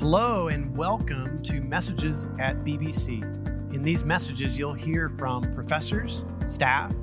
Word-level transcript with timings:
Hello, 0.00 0.48
and 0.48 0.74
welcome 0.78 1.42
to 1.42 1.60
Messages 1.60 2.26
at 2.38 2.64
BBC. 2.64 3.22
In 3.74 3.82
these 3.82 4.02
messages, 4.02 4.58
you'll 4.58 4.72
hear 4.72 5.10
from 5.10 5.42
professors, 5.52 6.24
staff, 6.46 6.94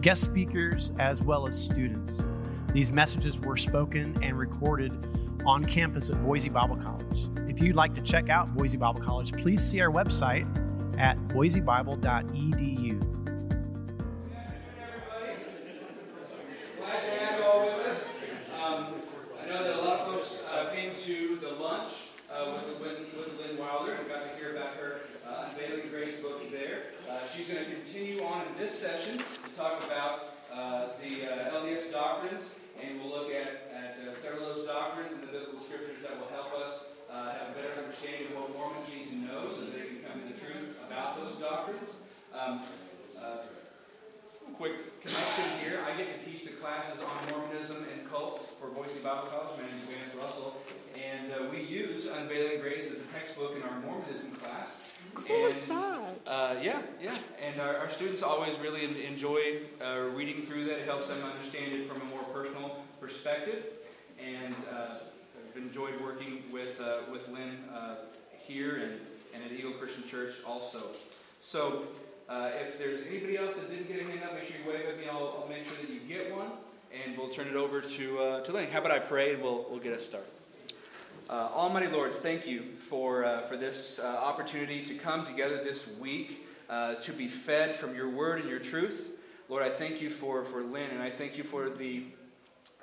guest 0.00 0.24
speakers, 0.24 0.90
as 0.98 1.22
well 1.22 1.46
as 1.46 1.56
students. 1.56 2.26
These 2.72 2.90
messages 2.90 3.38
were 3.38 3.56
spoken 3.56 4.20
and 4.20 4.36
recorded 4.36 5.06
on 5.46 5.64
campus 5.64 6.10
at 6.10 6.20
Boise 6.24 6.48
Bible 6.48 6.74
College. 6.74 7.28
If 7.48 7.60
you'd 7.60 7.76
like 7.76 7.94
to 7.94 8.02
check 8.02 8.28
out 8.30 8.52
Boise 8.52 8.78
Bible 8.78 9.00
College, 9.00 9.30
please 9.40 9.62
see 9.62 9.80
our 9.80 9.92
website 9.92 10.44
at 10.98 11.16
boisebible.edu. 11.28 12.02
Glad 16.78 17.00
to 17.00 17.10
have 17.12 17.38
you 17.38 17.44
all 17.44 17.64
with 17.64 17.86
us. 17.86 18.18
Um, 18.60 18.86
I 19.40 19.46
know 19.46 19.62
that 19.62 19.76
a 19.76 19.82
lot 19.82 20.00
of 20.00 20.06
folks 20.08 20.42
uh, 20.52 20.68
came 20.74 20.90
to 21.04 21.36
the 21.36 21.62
lunch 21.62 22.04
uh, 22.34 22.50
with, 22.52 22.80
Lynn, 22.80 23.06
with 23.16 23.38
Lynn 23.38 23.58
Wilder 23.58 23.92
and 23.92 24.08
got 24.08 24.22
to 24.22 24.36
hear 24.36 24.56
about 24.56 24.74
her 24.74 25.00
uh, 25.26 25.50
Unveiling 25.50 25.88
Grace 25.90 26.20
book 26.20 26.50
there. 26.50 26.90
Uh, 27.08 27.18
she's 27.32 27.48
going 27.48 27.64
to 27.64 27.70
continue 27.70 28.22
on 28.24 28.42
in 28.46 28.58
this 28.58 28.76
session 28.76 29.18
to 29.18 29.50
talk 29.54 29.82
about 29.84 30.22
uh, 30.52 30.88
the 31.02 31.30
uh, 31.30 31.60
LDS 31.62 31.92
doctrines, 31.92 32.58
and 32.82 33.00
we'll 33.00 33.10
look 33.10 33.30
at, 33.30 33.70
at 33.72 33.98
uh, 33.98 34.14
several 34.14 34.50
of 34.50 34.56
those 34.56 34.66
doctrines 34.66 35.12
and 35.14 35.22
the 35.22 35.32
biblical 35.32 35.60
scriptures 35.60 36.02
that 36.02 36.18
will 36.18 36.28
help 36.34 36.52
us 36.54 36.92
uh, 37.10 37.32
have 37.32 37.50
a 37.50 37.52
better 37.54 37.70
understanding 37.78 38.26
of 38.28 38.42
what 38.42 38.50
Mormons 38.56 38.88
need 38.90 39.08
to 39.08 39.16
know 39.16 39.48
so 39.48 39.60
that 39.60 39.74
they 39.74 39.86
can 39.86 39.98
come 40.02 40.20
to 40.20 40.26
the 40.26 40.38
truth 40.38 40.84
about 40.86 41.16
those 41.16 41.36
doctrines. 41.36 42.02
Um, 42.34 42.60
uh, 43.20 43.42
quick 44.54 45.00
connection 45.00 45.44
here. 45.62 45.80
I 45.86 45.96
get 45.96 46.20
to 46.20 46.30
teach 46.30 46.44
the 46.44 46.52
classes 46.52 47.02
on 47.02 47.30
Mormonism 47.30 47.86
and 47.92 48.08
cults 48.10 48.54
for 48.54 48.63
Boise 48.74 48.98
Bible 49.04 49.28
College. 49.28 49.50
My 49.56 49.66
name 49.66 49.76
is 49.76 49.82
Vance 49.82 50.14
Russell. 50.20 50.56
And 50.96 51.30
uh, 51.30 51.48
we 51.52 51.62
use 51.62 52.08
Unveiling 52.08 52.60
Grace 52.60 52.90
as 52.90 53.02
a 53.02 53.06
textbook 53.06 53.54
in 53.54 53.62
our 53.62 53.78
Mormonism 53.80 54.32
class. 54.32 54.96
Cool 55.14 55.46
and, 55.46 55.54
that. 55.54 56.02
Uh, 56.26 56.56
yeah, 56.60 56.82
yeah. 57.00 57.16
And 57.40 57.60
our, 57.60 57.76
our 57.76 57.88
students 57.90 58.24
always 58.24 58.58
really 58.58 59.06
enjoy 59.06 59.58
uh, 59.80 60.08
reading 60.14 60.42
through 60.42 60.64
that. 60.64 60.80
It 60.80 60.86
helps 60.86 61.08
them 61.08 61.18
understand 61.24 61.72
it 61.72 61.86
from 61.86 62.02
a 62.02 62.04
more 62.06 62.24
personal 62.32 62.82
perspective. 63.00 63.64
And 64.20 64.56
uh, 64.72 64.96
I've 65.48 65.56
enjoyed 65.56 66.00
working 66.02 66.42
with, 66.52 66.80
uh, 66.80 67.10
with 67.12 67.28
Lynn 67.28 67.56
uh, 67.72 67.94
here 68.36 68.76
and, 68.76 68.98
and 69.34 69.44
at 69.44 69.52
Eagle 69.56 69.72
Christian 69.72 70.02
Church 70.08 70.34
also. 70.44 70.80
So 71.40 71.84
uh, 72.28 72.50
if 72.60 72.76
there's 72.76 73.06
anybody 73.06 73.36
else 73.36 73.60
that 73.60 73.70
didn't 73.70 73.86
get 73.86 74.00
a 74.00 74.04
hand 74.04 74.24
up, 74.24 74.34
make 74.34 74.44
sure 74.44 74.56
you 74.64 74.68
wave 74.68 74.88
at 74.88 74.98
me. 74.98 75.04
I'll, 75.08 75.42
I'll 75.42 75.48
make 75.48 75.64
sure 75.64 75.76
that 75.80 75.88
you 75.88 76.00
get 76.08 76.34
one, 76.34 76.50
and 77.02 77.16
we'll 77.16 77.28
turn 77.28 77.48
it 77.48 77.56
over 77.56 77.80
to 77.80 78.18
uh, 78.18 78.40
to 78.42 78.52
Lane. 78.52 78.70
How 78.70 78.78
about 78.78 78.92
I 78.92 78.98
pray 78.98 79.34
and 79.34 79.42
we'll 79.42 79.66
we'll 79.68 79.80
get 79.80 79.92
us 79.92 80.04
started. 80.04 80.30
Uh, 81.28 81.48
Almighty 81.54 81.88
Lord, 81.88 82.12
thank 82.12 82.46
you 82.46 82.62
for 82.62 83.24
uh, 83.24 83.40
for 83.42 83.56
this 83.56 83.98
uh, 83.98 84.06
opportunity 84.06 84.84
to 84.84 84.94
come 84.94 85.26
together 85.26 85.56
this 85.56 85.88
week 85.98 86.46
uh, 86.68 86.94
to 86.96 87.12
be 87.12 87.28
fed 87.28 87.74
from 87.74 87.94
your 87.94 88.08
word 88.08 88.40
and 88.40 88.48
your 88.48 88.58
truth. 88.58 89.18
Lord, 89.48 89.62
I 89.62 89.70
thank 89.70 90.00
you 90.00 90.10
for 90.10 90.44
for 90.44 90.62
Lynn, 90.62 90.90
and 90.90 91.02
I 91.02 91.10
thank 91.10 91.36
you 91.36 91.44
for 91.44 91.68
the 91.68 92.04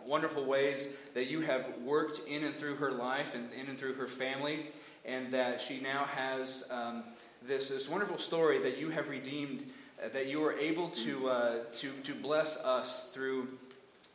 wonderful 0.06 0.45
ways 0.45 1.00
that 1.14 1.30
you 1.30 1.42
have 1.42 1.70
worked 1.84 2.28
in 2.28 2.44
and 2.44 2.56
through 2.56 2.76
her 2.76 2.92
life 2.92 3.36
and 3.36 3.52
in 3.54 3.67
and 3.67 3.78
through 3.78 3.94
her 3.94 4.08
family, 4.08 4.66
and 5.06 5.32
that 5.32 5.62
she 5.62 5.80
now 5.80 6.06
has 6.06 6.70
um, 6.72 7.04
this, 7.44 7.70
this 7.70 7.89
wonderful 7.89 8.17
story 8.17 8.59
that 8.59 8.78
you 8.78 8.89
have 8.89 9.09
redeemed, 9.09 9.64
uh, 10.04 10.09
that 10.09 10.28
you 10.28 10.44
are 10.44 10.54
able 10.54 10.89
to, 10.89 11.30
uh, 11.30 11.64
to, 11.76 11.92
to 12.04 12.14
bless 12.14 12.64
us 12.64 13.09
through 13.14 13.48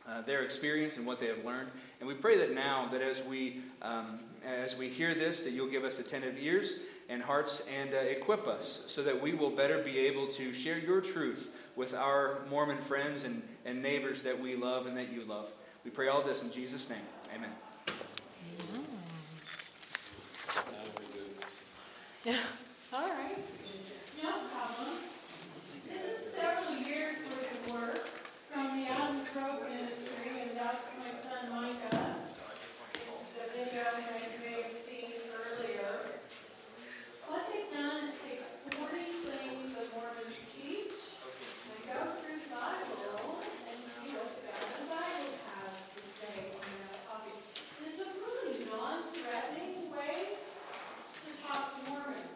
uh, 0.07 0.21
their 0.21 0.43
experience 0.43 0.97
and 0.97 1.05
what 1.05 1.19
they 1.19 1.27
have 1.27 1.43
learned. 1.43 1.69
And 1.99 2.07
we 2.07 2.13
pray 2.13 2.37
that 2.37 2.53
now, 2.53 2.87
that 2.91 3.01
as 3.01 3.23
we, 3.23 3.61
um, 3.81 4.19
as 4.45 4.77
we 4.77 4.87
hear 4.87 5.13
this, 5.13 5.43
that 5.43 5.51
you'll 5.51 5.69
give 5.69 5.83
us 5.83 5.99
attentive 5.99 6.35
ears 6.39 6.81
and 7.09 7.21
hearts 7.21 7.67
and 7.73 7.93
uh, 7.93 7.97
equip 7.97 8.47
us 8.47 8.85
so 8.87 9.03
that 9.03 9.21
we 9.21 9.33
will 9.33 9.49
better 9.49 9.79
be 9.79 9.97
able 9.99 10.27
to 10.27 10.53
share 10.53 10.77
your 10.77 11.01
truth 11.01 11.55
with 11.75 11.93
our 11.93 12.39
Mormon 12.49 12.77
friends 12.77 13.23
and, 13.23 13.41
and 13.65 13.81
neighbors 13.81 14.23
that 14.23 14.39
we 14.39 14.55
love 14.55 14.87
and 14.87 14.97
that 14.97 15.11
you 15.11 15.23
love. 15.23 15.49
We 15.85 15.91
pray 15.91 16.07
all 16.07 16.21
this 16.21 16.43
in 16.43 16.51
Jesus' 16.51 16.89
name. 16.89 16.99
Amen. 17.33 17.51
Yeah. 22.25 22.35
all 22.93 23.07
right. 23.07 23.37
No 24.21 24.31
problem. 24.51 24.95
This 25.87 26.03
is 26.03 26.33
several 26.33 26.75
years 26.75 27.17
worth 27.23 27.67
of 27.67 27.73
work 27.73 28.07
from 28.51 28.77
the 28.77 28.87
Adams 28.87 29.29
Grove 29.33 29.61
Ministry, 29.69 30.41
and 30.41 30.57
that's 30.57 30.87
my 30.97 31.11
son 31.13 31.51
Micah. 31.51 32.15
The 33.37 33.47
video 33.53 33.83
that 33.83 34.21
you 34.33 34.39
may 34.43 34.61
have 34.63 34.71
seen 34.71 35.11
earlier. 35.31 36.03
What 37.27 37.43
they've 37.53 37.71
done 37.71 38.07
is 38.07 38.13
take 38.23 38.41
40 38.41 38.97
things 38.97 39.75
that 39.75 39.87
Mormons 39.93 40.39
teach 40.55 40.95
and 41.67 41.79
go 41.85 41.99
through 42.19 42.39
the 42.39 42.51
Bible 42.55 43.43
and 43.67 43.77
see 43.83 44.15
what 44.15 44.31
the 44.31 44.87
Bible 44.87 45.35
has 45.51 45.75
to 45.91 46.03
say 46.07 46.55
on 46.55 46.71
that 46.87 46.95
topic. 47.03 47.35
And 47.77 47.91
it's 47.91 47.99
a 47.99 48.09
really 48.15 48.63
non-threatening 48.71 49.91
way 49.91 50.39
to 50.39 51.29
talk 51.43 51.75
to 51.75 51.91
Mormons. 51.91 52.31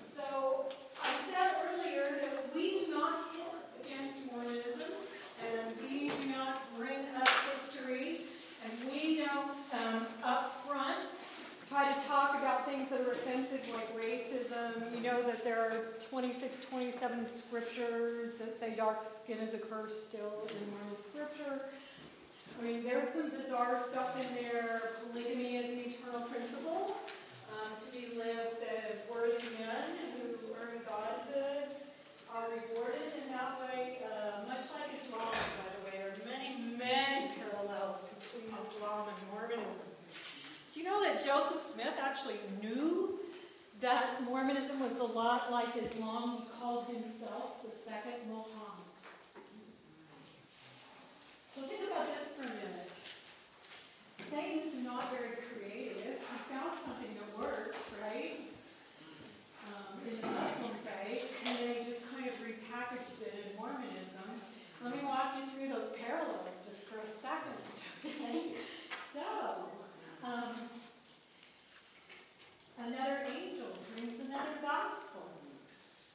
So 0.00 0.66
I 1.04 1.12
said 1.28 1.52
earlier 1.68 2.16
that 2.24 2.54
we 2.54 2.86
do 2.86 2.96
not 2.96 3.28
hit 3.36 3.52
against 3.84 4.24
Mormonism, 4.32 4.88
and 5.44 5.68
we 5.84 6.08
do 6.08 6.24
not 6.32 6.64
bring 6.78 7.04
up 7.16 7.28
history, 7.50 8.24
and 8.64 8.72
we 8.90 9.18
don't 9.18 9.52
um, 9.74 10.06
up 10.24 10.48
front 10.64 11.04
try 11.68 11.92
to 11.92 12.06
talk 12.06 12.38
about 12.38 12.66
things 12.66 12.88
that 12.90 13.00
are 13.00 13.10
offensive 13.10 13.68
like 13.74 13.96
racism. 13.96 14.94
You 14.94 15.02
know 15.02 15.22
that 15.24 15.42
there 15.42 15.60
are 15.60 15.76
26, 16.08 16.66
27 16.66 17.26
scriptures 17.64 18.34
that 18.34 18.52
say 18.52 18.74
dark 18.76 19.04
skin 19.04 19.38
is 19.38 19.54
a 19.54 19.58
curse 19.58 20.04
still 20.04 20.46
in 20.48 20.70
Mormon 20.70 21.00
scripture. 21.00 21.64
I 22.60 22.64
mean, 22.64 22.84
there's 22.84 23.08
some 23.08 23.30
bizarre 23.30 23.80
stuff 23.80 24.20
in 24.20 24.44
there. 24.44 24.82
Polygamy 25.00 25.56
is 25.56 25.72
an 25.72 25.78
eternal 25.80 26.26
principle 26.28 26.96
um, 27.50 27.72
to 27.76 27.86
be 27.92 28.16
lived 28.16 28.60
that 28.60 29.06
worthy 29.10 29.48
men 29.58 29.84
who 30.14 30.36
earn 30.60 30.80
godhood 30.86 31.72
are 32.34 32.48
rewarded 32.52 33.12
in 33.24 33.32
that 33.32 33.58
way, 33.60 33.98
uh, 34.04 34.44
much 34.46 34.66
like 34.76 34.90
Islam, 35.02 35.32
by 35.32 35.68
the 35.72 35.80
way. 35.88 36.04
There 36.04 36.12
are 36.12 36.28
many, 36.28 36.76
many 36.76 37.32
parallels 37.38 38.08
between 38.12 38.52
Islam 38.60 39.08
and 39.08 39.18
Mormonism. 39.32 39.88
Do 40.74 40.80
you 40.80 40.86
know 40.86 41.02
that 41.02 41.16
Joseph 41.16 41.62
Smith 41.62 41.94
actually 42.00 42.38
knew 42.60 43.18
that 43.84 44.24
Mormonism 44.24 44.80
was 44.80 44.96
a 44.96 45.12
lot 45.12 45.52
like 45.52 45.76
Islam? 45.76 46.40
He 46.40 46.48
called 46.58 46.86
himself 46.86 47.62
the 47.62 47.70
second 47.70 48.24
Muhammad. 48.26 48.88
So 51.54 51.60
think 51.68 51.92
about 51.92 52.08
this 52.08 52.32
for 52.32 52.44
a 52.44 52.54
minute. 52.64 52.90
Satan's 54.24 54.82
not 54.82 55.12
very 55.12 55.36
creative. 55.36 56.16
He 56.16 56.36
found 56.48 56.72
something 56.80 57.12
that 57.12 57.38
works, 57.38 57.92
right? 58.00 58.40
Um, 59.68 60.00
in 60.08 60.16
the 60.18 60.28
Muslim 60.28 60.72
faith, 60.80 61.36
and 61.44 61.58
then 61.58 61.84
he 61.84 61.92
just 61.92 62.10
kind 62.10 62.26
of 62.26 62.34
repackaged 62.40 63.20
it 63.20 63.34
in 63.36 63.56
Mormonism. 63.60 64.32
Let 64.82 64.96
me 64.96 65.04
walk 65.04 65.36
you 65.36 65.44
through 65.52 65.68
those 65.68 65.92
parallels 66.00 66.64
just 66.64 66.88
for 66.88 67.00
a 67.00 67.06
second, 67.06 67.60
okay? 68.00 68.56
So, 69.12 69.20
um, 70.24 70.56
another 72.78 73.22
angel 73.26 73.70
brings 73.94 74.20
another 74.26 74.58
gospel, 74.62 75.30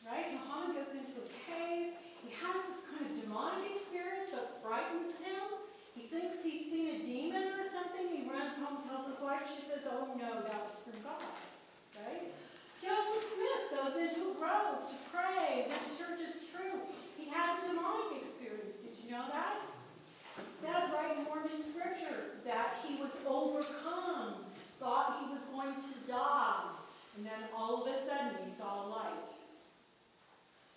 right? 0.05 0.33
Muhammad 0.33 0.75
goes 0.75 0.93
into 0.95 1.23
a 1.23 1.29
cave. 1.47 1.95
He 2.19 2.29
has 2.35 2.57
this 2.67 2.81
kind 2.91 3.07
of 3.07 3.11
demonic 3.15 3.71
experience 3.75 4.31
that 4.35 4.59
frightens 4.61 5.19
him. 5.23 5.63
He 5.95 6.07
thinks 6.07 6.43
he's 6.43 6.71
seen 6.71 6.99
a 6.99 7.03
demon 7.03 7.55
or 7.55 7.63
something. 7.63 8.07
He 8.11 8.27
runs 8.29 8.59
home, 8.59 8.83
tells 8.83 9.07
his 9.07 9.19
wife. 9.23 9.47
She 9.47 9.63
says, 9.67 9.87
"Oh 9.87 10.11
no, 10.19 10.43
that 10.43 10.61
was 10.67 10.79
from 10.83 10.99
God." 11.03 11.23
Right? 11.95 12.31
Joseph 12.79 13.25
Smith 13.35 13.63
goes 13.75 13.95
into 13.99 14.31
a 14.31 14.33
grove 14.35 14.87
to 14.87 14.97
pray. 15.11 15.67
Which 15.67 15.99
church 15.99 16.21
is 16.23 16.49
true? 16.51 16.79
He 17.17 17.27
has 17.29 17.63
a 17.63 17.67
demonic 17.67 18.23
experience. 18.23 18.79
Did 18.79 18.95
you 19.03 19.11
know 19.11 19.27
that? 19.27 19.67
It 20.39 20.63
says 20.63 20.91
right 20.95 21.17
in 21.17 21.23
Mormon 21.25 21.59
scripture 21.59 22.39
that 22.45 22.79
he 22.87 22.95
was 23.01 23.19
overcome, 23.27 24.47
thought 24.79 25.19
he 25.19 25.31
was 25.31 25.43
going 25.51 25.75
to 25.75 26.07
die, 26.07 26.63
and 27.17 27.25
then 27.25 27.51
all 27.55 27.83
of 27.83 27.93
a 27.93 27.99
sudden 27.99 28.39
he 28.43 28.49
saw 28.49 28.85
a 28.85 28.89
light. 28.89 29.29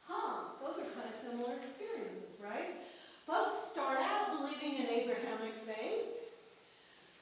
Huh, 0.06 0.58
those 0.60 0.78
are 0.78 0.90
kind 0.90 1.08
of 1.08 1.16
similar 1.22 1.54
experiences, 1.56 2.42
right? 2.42 2.82
Both 3.26 3.70
start 3.70 3.98
out 4.00 4.36
believing 4.36 4.82
in 4.82 4.86
Abrahamic 4.90 5.54
faith. 5.54 6.08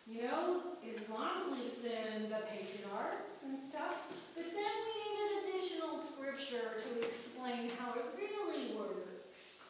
You 0.09 0.23
know, 0.23 0.61
Islam 0.83 1.51
believes 1.51 1.85
in 1.85 2.31
the 2.31 2.41
patriarchs 2.49 3.45
and 3.45 3.59
stuff, 3.61 3.95
but 4.35 4.45
then 4.45 4.75
we 4.83 4.93
need 5.05 5.21
an 5.21 5.33
additional 5.45 6.01
scripture 6.01 6.81
to 6.81 7.07
explain 7.07 7.71
how 7.79 7.93
it 7.93 8.07
really 8.17 8.75
works. 8.75 9.61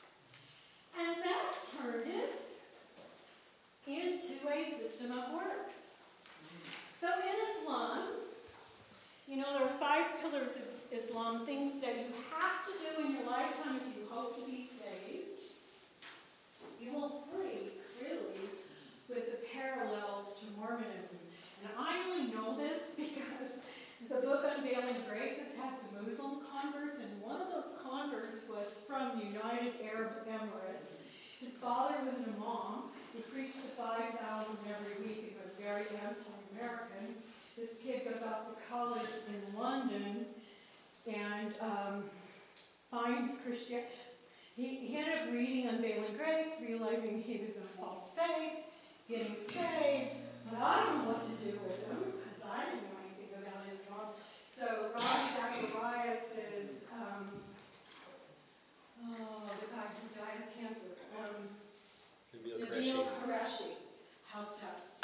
And 0.99 1.17
that 1.23 1.57
turned 1.77 2.09
it 2.09 2.41
into 3.87 4.49
a 4.49 4.65
system 4.65 5.13
of 5.13 5.35
works. 5.35 5.90
So 7.01 7.09
in 7.09 7.33
Islam, 7.33 8.13
you 9.27 9.39
know, 9.39 9.49
there 9.57 9.65
are 9.65 9.73
five 9.81 10.21
pillars 10.21 10.61
of 10.61 10.69
Islam, 10.93 11.47
things 11.47 11.81
that 11.81 11.97
you 11.97 12.13
have 12.29 12.61
to 12.69 12.73
do 12.77 13.07
in 13.09 13.17
your 13.17 13.25
lifetime 13.25 13.81
if 13.81 13.97
you 13.97 14.05
hope 14.11 14.37
to 14.37 14.45
be 14.45 14.61
saved, 14.61 15.41
you 16.79 16.93
will 16.93 17.25
freak, 17.33 17.81
really, 18.05 18.53
with 19.09 19.33
the 19.33 19.39
parallels 19.49 20.41
to 20.41 20.61
Mormonism. 20.61 21.17
And 21.65 21.73
I 21.79 22.05
only 22.05 22.35
know 22.35 22.59
this 22.59 22.93
because 22.99 23.65
the 24.07 24.21
book 24.21 24.45
Unveiling 24.45 25.01
Grace 25.09 25.41
has 25.41 25.57
had 25.57 25.81
some 25.81 26.05
Muslim 26.07 26.45
converts, 26.53 27.01
and 27.01 27.23
one 27.23 27.41
of 27.41 27.49
those 27.49 27.81
converts 27.81 28.45
was 28.47 28.85
from 28.87 29.19
United 29.19 29.73
Arab 29.89 30.29
Emirates. 30.29 31.01
His 31.41 31.57
father 31.57 31.97
was 32.05 32.13
an 32.27 32.35
imam. 32.37 32.93
He 33.17 33.23
preached 33.23 33.57
to 33.57 33.73
5,000 33.73 34.21
every 34.69 35.09
week. 35.09 35.33
He 35.33 35.37
was 35.41 35.57
very 35.57 35.89
anti-American. 36.61 37.15
This 37.57 37.77
kid 37.83 38.05
goes 38.05 38.23
off 38.23 38.45
to 38.45 38.57
college 38.71 39.11
in 39.29 39.59
London 39.59 40.27
and 41.07 41.55
um, 41.61 42.05
finds 42.91 43.39
Christian. 43.39 43.83
He, 44.57 44.77
he 44.77 44.97
ended 44.97 45.19
up 45.19 45.33
reading 45.33 45.69
Unveiling 45.69 46.17
Grace, 46.17 46.57
realizing 46.67 47.23
he 47.23 47.39
was 47.39 47.57
in 47.57 47.63
a 47.63 47.81
false 47.81 48.15
faith, 48.15 48.65
getting 49.09 49.37
saved. 49.37 50.15
But 50.51 50.61
I 50.61 50.85
don't 50.85 50.99
know 50.99 51.13
what 51.13 51.21
to 51.21 51.33
do 51.45 51.59
with 51.67 51.87
him 51.87 52.13
because 52.17 52.41
I 52.45 52.65
didn't 52.65 52.85
know 52.89 53.01
anything 53.05 53.31
about 53.37 53.65
Islam. 53.73 54.09
So 54.49 54.91
Ron 54.93 55.29
Zacharias 55.37 56.25
is 56.61 56.85
um, 56.93 57.29
oh, 59.05 59.45
the 59.47 59.67
guy 59.67 59.87
who 59.89 60.21
died 60.21 60.49
of 60.49 60.59
cancer. 60.59 60.97
Um, 61.19 61.49
Nabil 62.37 63.07
Qureshi. 63.25 63.73
Helped 64.33 64.63
us 64.73 65.01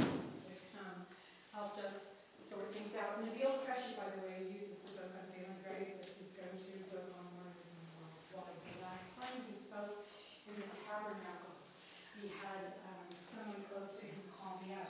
helped 1.57 1.81
us 1.81 2.13
sort 2.37 2.69
things 2.77 2.93
out. 3.01 3.17
Nabil 3.25 3.49
Qureshi, 3.65 3.97
by 3.97 4.13
the 4.13 4.21
way, 4.29 4.45
uses 4.45 4.85
the 4.85 5.01
book 5.01 5.09
Unveiling 5.25 5.57
Grace 5.65 5.97
as 6.05 6.13
his 6.21 6.37
go-to 6.37 6.85
book 6.93 7.17
on 7.17 7.33
Mormonism 7.33 7.81
worldwide. 7.97 8.61
The 8.61 8.85
last 8.85 9.09
time 9.17 9.41
he 9.49 9.57
spoke 9.57 10.05
in 10.45 10.53
the 10.61 10.69
tabernacle, 10.85 11.57
he 12.21 12.29
had 12.45 12.77
um, 12.85 13.09
someone 13.25 13.65
close 13.73 13.97
to 13.97 14.05
him 14.05 14.21
call 14.29 14.61
me 14.61 14.77
up 14.77 14.85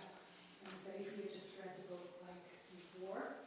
and 0.66 0.74
say 0.74 1.06
he 1.06 1.06
had 1.06 1.30
just 1.30 1.54
read 1.62 1.70
the 1.86 1.86
book 1.86 2.18
like 2.26 2.42
before. 2.74 3.46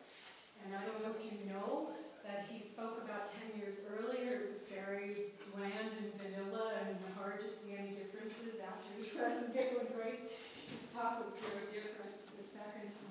And 0.63 0.79
I 0.79 0.87
don't 0.87 1.03
know 1.03 1.11
if 1.11 1.19
you 1.19 1.43
know 1.51 1.91
that 2.23 2.47
he 2.47 2.63
spoke 2.63 3.03
about 3.03 3.27
10 3.27 3.59
years 3.59 3.83
earlier. 3.99 4.47
It 4.47 4.55
was 4.55 4.63
very 4.71 5.35
bland 5.51 5.91
and 5.91 6.15
vanilla 6.15 6.87
and 6.87 6.95
hard 7.19 7.43
to 7.43 7.51
see 7.51 7.75
any 7.75 7.99
differences 7.99 8.63
after 8.63 8.87
he 8.95 9.03
read 9.19 9.43
Unveiling 9.43 9.91
Grace. 9.91 10.23
His 10.71 10.87
talk 10.95 11.19
was 11.19 11.35
very 11.43 11.67
different 11.67 12.15
the 12.39 12.47
second 12.47 12.87
time. 12.95 13.09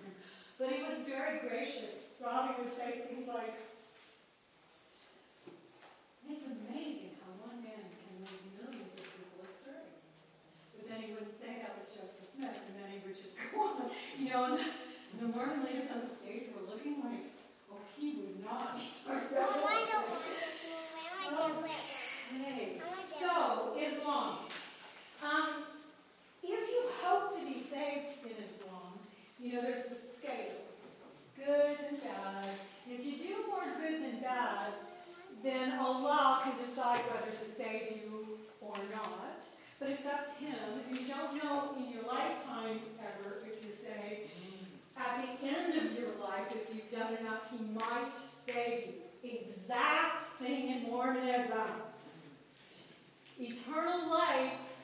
But 0.59 0.73
he 0.73 0.83
was 0.83 1.07
very 1.07 1.39
gracious. 1.39 2.19
Ravi 2.19 2.55
would 2.59 2.75
say 2.75 3.07
things 3.07 3.29
like, 3.29 3.55
It's 6.29 6.45
amazing 6.45 7.15
how 7.23 7.31
one 7.47 7.63
man 7.63 7.87
can 7.89 8.19
lead 8.21 8.43
millions 8.59 8.91
of 8.93 9.01
people 9.07 9.47
astray. 9.47 9.87
But 10.75 10.91
then 10.91 10.99
he 11.07 11.15
wouldn't 11.15 11.33
say 11.33 11.63
that 11.63 11.79
was 11.79 11.95
Joseph 11.95 12.27
Smith, 12.27 12.59
and 12.59 12.75
then 12.75 12.91
he 12.91 12.99
would 13.07 13.15
just 13.15 13.39
go 13.55 13.63
on. 13.65 13.87
You 14.19 14.29
know, 14.35 14.45
and 14.51 14.59
the, 14.59 15.29
Mormon 15.31 15.63
leaders 15.65 15.89
on 15.95 16.03
the 16.03 16.11
stage 16.13 16.51
were 16.51 16.67
looking 16.67 16.99
like, 17.07 17.31
oh, 17.71 17.79
he 17.97 18.19
would 18.19 18.43
not 18.43 18.77
be 18.77 18.83
talking 19.07 19.31
about 19.39 19.63
Hey, 22.29 22.81
so, 23.09 23.75
Islam. 23.79 24.37
Um, 25.25 25.49
if 26.43 26.69
you 26.71 26.83
hope 27.03 27.35
to 27.39 27.45
be 27.47 27.59
saved 27.59 28.19
in 28.27 28.37
Islam, 28.45 28.99
you 29.41 29.55
know, 29.55 29.63
there's 29.63 29.87
a 29.87 30.08
scale 30.19 30.59
good 31.37 31.77
and 31.89 32.03
bad. 32.03 32.47
If 32.91 33.07
you 33.07 33.17
do 33.17 33.47
more 33.49 33.63
good 33.81 34.03
than 34.03 34.21
bad, 34.21 34.73
then 35.43 35.79
Allah 35.79 36.41
can 36.43 36.55
decide 36.67 36.99
whether 36.99 37.31
to 37.31 37.45
save 37.45 37.97
you 37.97 38.39
or 38.61 38.75
not. 38.93 39.45
But 39.79 39.91
it's 39.91 40.07
up 40.07 40.25
to 40.27 40.45
Him. 40.45 40.59
And 40.89 41.01
you 41.01 41.07
don't 41.07 41.43
know 41.43 41.75
in 41.77 41.93
your 41.93 42.03
lifetime 42.03 42.81
ever 42.99 43.37
if 43.47 43.65
you 43.65 43.73
say, 43.73 44.23
at 44.97 45.25
the 45.41 45.47
end 45.47 45.77
of 45.77 45.97
your 45.97 46.11
life, 46.21 46.49
if 46.51 46.75
you've 46.75 46.91
done 46.91 47.15
enough, 47.21 47.51
He 47.51 47.65
might 47.73 48.17
save 48.47 48.87
you. 48.87 48.93
Exact 49.31 50.23
thing 50.39 50.71
in 50.71 50.91
Mormonism. 50.91 51.69
Eternal 53.41 54.11
life 54.11 54.75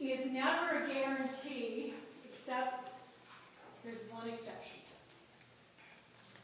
is 0.00 0.30
never 0.30 0.84
a 0.84 0.88
guarantee, 0.88 1.94
except 2.24 2.93
there's 3.84 4.10
one 4.10 4.28
exception. 4.28 4.80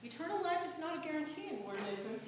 Eternal 0.04 0.42
life 0.42 0.60
is 0.70 0.78
not 0.78 0.96
a 0.96 1.00
guarantee 1.00 1.48
in 1.50 1.58
Mormonism. 1.64 2.20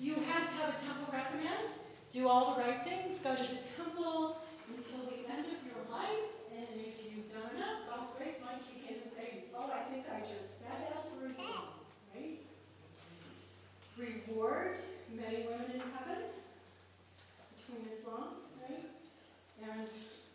You 0.00 0.14
have 0.14 0.48
to 0.48 0.54
have 0.60 0.74
a 0.74 0.78
temple 0.80 1.08
recommend, 1.12 1.68
do 2.10 2.28
all 2.28 2.54
the 2.54 2.60
right 2.60 2.82
things, 2.82 3.20
go 3.20 3.36
to 3.36 3.42
the 3.42 3.60
temple 3.76 4.40
until 4.68 5.04
the 5.08 5.28
end 5.28 5.46
of 5.46 5.60
your 5.64 5.80
life, 5.92 6.32
and 6.52 6.80
if 6.80 7.00
you've 7.04 7.28
done 7.32 7.56
enough, 7.56 7.88
God's 7.88 8.10
grace 8.16 8.40
might 8.40 8.60
kick 8.60 8.88
in 8.88 8.96
and 9.04 9.12
say, 9.12 9.44
Oh, 9.54 9.70
I 9.70 9.84
think 9.88 10.04
I 10.08 10.20
just 10.20 10.60
said 10.60 10.76
that 10.88 11.04
for 11.12 11.28
right? 12.14 12.40
Reward 13.96 14.76
many 15.14 15.46
women 15.46 15.70
in 15.74 15.82
heaven 15.94 16.24
between 17.56 17.86
Islam, 17.92 18.42
right? 18.60 18.84
And 19.62 19.88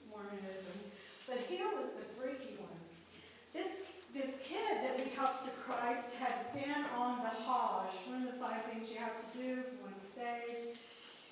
Mormonism. 0.10 0.80
But 1.28 1.46
here 1.48 1.68
was 1.80 1.94
the 1.94 2.06
freaky 2.18 2.56
one. 2.58 2.80
This, 3.54 3.82
this 4.20 4.40
kid 4.44 4.84
that 4.84 5.00
we 5.00 5.10
helped 5.16 5.46
to 5.46 5.52
Christ 5.64 6.16
had 6.20 6.52
been 6.54 6.84
on 6.98 7.24
the 7.24 7.32
Hajj. 7.32 7.96
One 8.12 8.28
of 8.28 8.34
the 8.34 8.40
five 8.40 8.66
things 8.66 8.92
you 8.92 9.00
have 9.00 9.16
to 9.16 9.38
do 9.38 9.64
if 9.64 9.72
you 9.72 9.80
want 9.80 9.96
to 9.96 10.10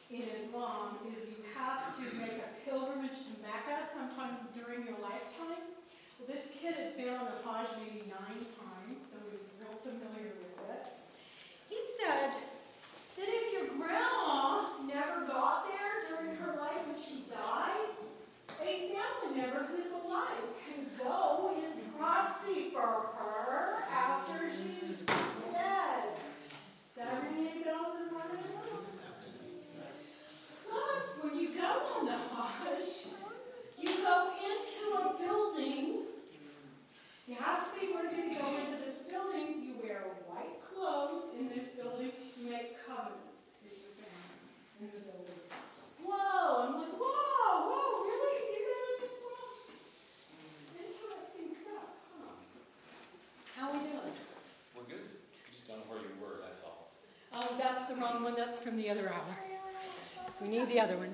in 0.10 0.24
Islam 0.24 0.95
is 1.12 1.36
you 1.36 1.44
have 1.51 1.92
to 2.00 2.04
make 2.16 2.39
a 2.39 2.50
pilgrimage 2.63 3.19
to 3.28 3.34
Mecca 3.44 3.84
sometime 3.92 4.39
during 4.56 4.88
your 4.88 4.95
lifetime. 5.04 5.68
Well, 6.16 6.31
this 6.31 6.48
kid 6.56 6.75
had 6.75 6.95
been 6.95 7.12
on 7.12 7.28
the 7.28 7.44
Hajj 7.44 7.68
maybe 7.84 8.07
nine 8.07 8.39
times, 8.56 9.04
so 9.04 9.19
he 9.19 9.36
was 9.36 9.44
real 9.60 9.75
familiar 9.83 10.31
with 10.40 10.56
it. 10.72 10.88
He 11.68 11.80
said 12.00 12.31
that 12.31 13.28
if 13.28 13.51
your 13.51 13.75
grandma 13.75 14.80
never 14.88 15.28
got 15.28 15.68
there 15.68 16.07
during 16.07 16.38
her 16.38 16.56
life 16.56 16.88
when 16.88 16.95
she 16.95 17.28
died, 17.28 17.92
a 18.63 18.95
family 18.95 19.36
member 19.36 19.68
who's 19.68 19.92
alive 19.92 20.48
can 20.63 20.88
go 20.98 21.51
in 21.51 21.83
proxy 22.00 22.69
for 22.72 23.11
her 23.19 23.83
after 23.92 24.50
she's 24.52 25.04
dead. 25.52 26.16
Does 26.95 27.06
that 27.06 27.23
ring 27.23 27.50
any 27.52 27.64
bells 27.64 27.95
in 28.00 28.14
Mormonism? 28.14 28.88
Plus, 30.69 31.04
when 31.21 31.40
you 31.40 31.54
go 31.54 31.81
on 31.97 32.06
the 32.06 32.18
Hajj, 32.18 33.14
you 33.80 33.90
go 34.04 34.31
into 34.38 34.83
a 34.97 35.18
building. 35.19 36.04
You 37.28 37.35
have 37.35 37.59
to 37.61 37.80
be 37.80 37.94
worthy 37.94 38.30
to 38.30 38.42
go 38.42 38.47
into 38.57 38.83
this 38.83 39.04
building. 39.09 39.64
You 39.64 39.76
wear 39.81 40.04
white 40.28 40.61
clothes 40.61 41.33
in 41.40 41.50
this 41.50 41.76
building. 41.76 42.11
You 42.38 42.52
make 42.52 42.78
covenants 42.85 43.57
with 43.64 43.73
your 43.73 43.94
family 44.00 44.54
in 44.81 44.88
the 44.94 45.02
building. 45.06 45.42
Whoa! 46.04 46.64
I'm 46.64 46.73
like, 46.80 46.95
whoa, 46.95 47.54
whoa, 47.68 48.04
really? 48.06 48.35
You 48.47 48.59
do 48.59 48.64
that 48.71 48.85
in 48.88 49.04
Islam? 49.07 49.52
Interesting 50.78 51.50
stuff, 51.61 51.90
huh? 52.16 52.38
How 53.59 53.73
we 53.73 53.80
doing? 53.80 54.16
We're 54.76 54.88
good. 54.88 55.09
Just 55.52 55.68
don't 55.68 55.83
know 55.83 55.90
where 55.90 56.00
you 56.00 56.16
were, 56.21 56.40
that's 56.45 56.64
all. 56.64 56.94
Oh, 57.33 57.57
wrong 58.18 58.33
one. 58.33 58.36
That's 58.36 58.59
from 58.59 58.78
the 58.78 58.90
other 58.90 59.09
hour. 59.09 59.38
We 60.42 60.47
need 60.47 60.69
the 60.69 60.80
other 60.80 60.97
one. 60.97 61.09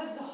Because 0.00 0.14
the 0.16 0.29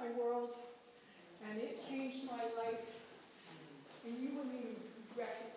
my 0.00 0.10
world, 0.20 0.50
and 1.48 1.60
it 1.60 1.80
changed 1.88 2.26
my 2.26 2.36
life. 2.36 3.00
And 4.06 4.18
you 4.18 4.36
wouldn't 4.36 4.54
even 4.54 4.76
recognize. 5.16 5.49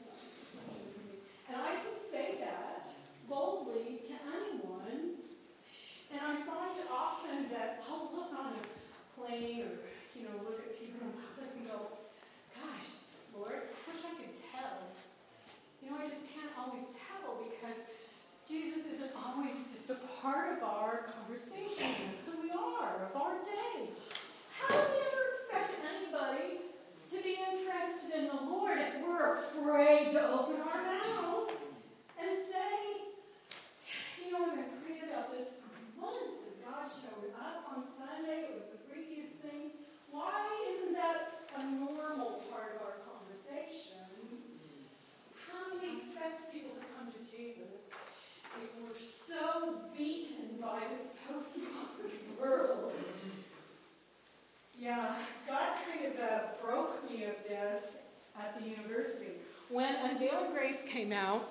now. 61.14 61.42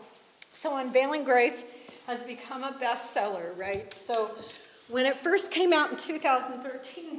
So, 0.52 0.76
Unveiling 0.76 1.22
Grace 1.22 1.64
has 2.08 2.20
become 2.22 2.64
a 2.64 2.72
bestseller, 2.72 3.56
right? 3.56 3.94
So, 3.94 4.32
when 4.88 5.06
it 5.06 5.18
first 5.18 5.52
came 5.52 5.72
out 5.72 5.92
in 5.92 5.96
2013, 5.96 7.11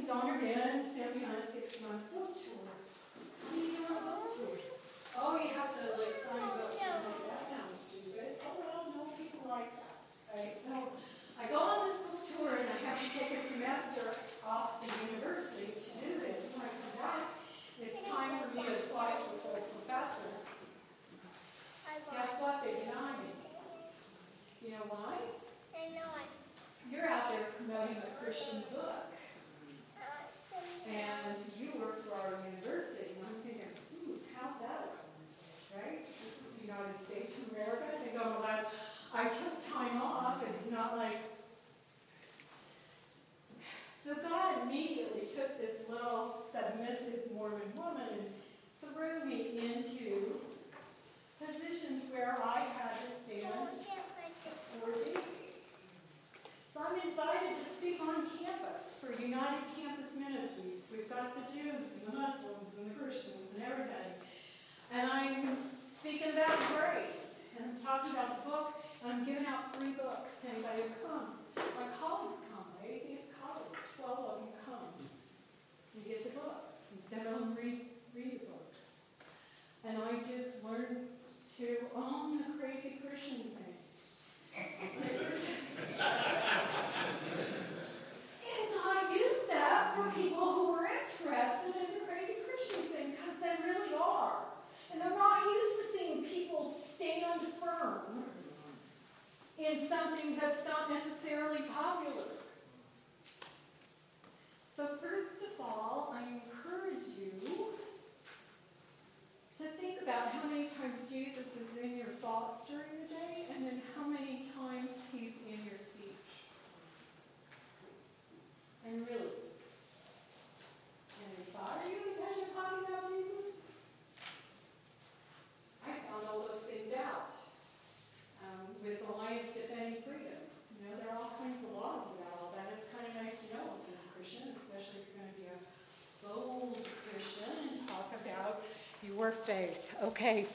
your 139.24 139.32
faith. 139.32 139.96
Okay, 140.02 140.46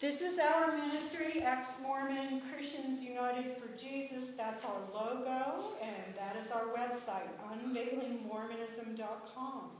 this 0.00 0.22
is 0.22 0.38
our 0.38 0.74
ministry, 0.74 1.42
Ex 1.42 1.80
Mormon 1.82 2.40
Christians 2.50 3.02
United 3.02 3.58
for 3.58 3.68
Jesus. 3.76 4.30
That's 4.30 4.64
our 4.64 4.80
logo, 4.94 5.74
and 5.82 6.14
that 6.16 6.34
is 6.42 6.50
our 6.50 6.68
website, 6.68 7.28
unveilingmormonism.com. 7.52 9.70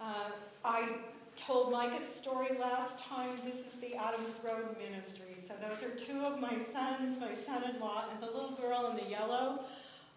Uh, 0.00 0.30
I 0.64 0.88
told 1.36 1.72
Micah's 1.72 2.08
story 2.16 2.56
last 2.58 3.04
time. 3.04 3.36
This 3.44 3.66
is 3.66 3.74
the 3.80 3.96
Adams 3.96 4.40
Road 4.42 4.78
Ministry. 4.78 5.34
So 5.36 5.52
those 5.68 5.82
are 5.82 5.90
two 5.90 6.22
of 6.22 6.40
my 6.40 6.56
sons, 6.56 7.20
my 7.20 7.34
son-in-law, 7.34 8.06
and 8.12 8.22
the 8.22 8.28
little 8.28 8.52
girl 8.52 8.86
in 8.90 8.96
the 8.96 9.04
yellow. 9.10 9.66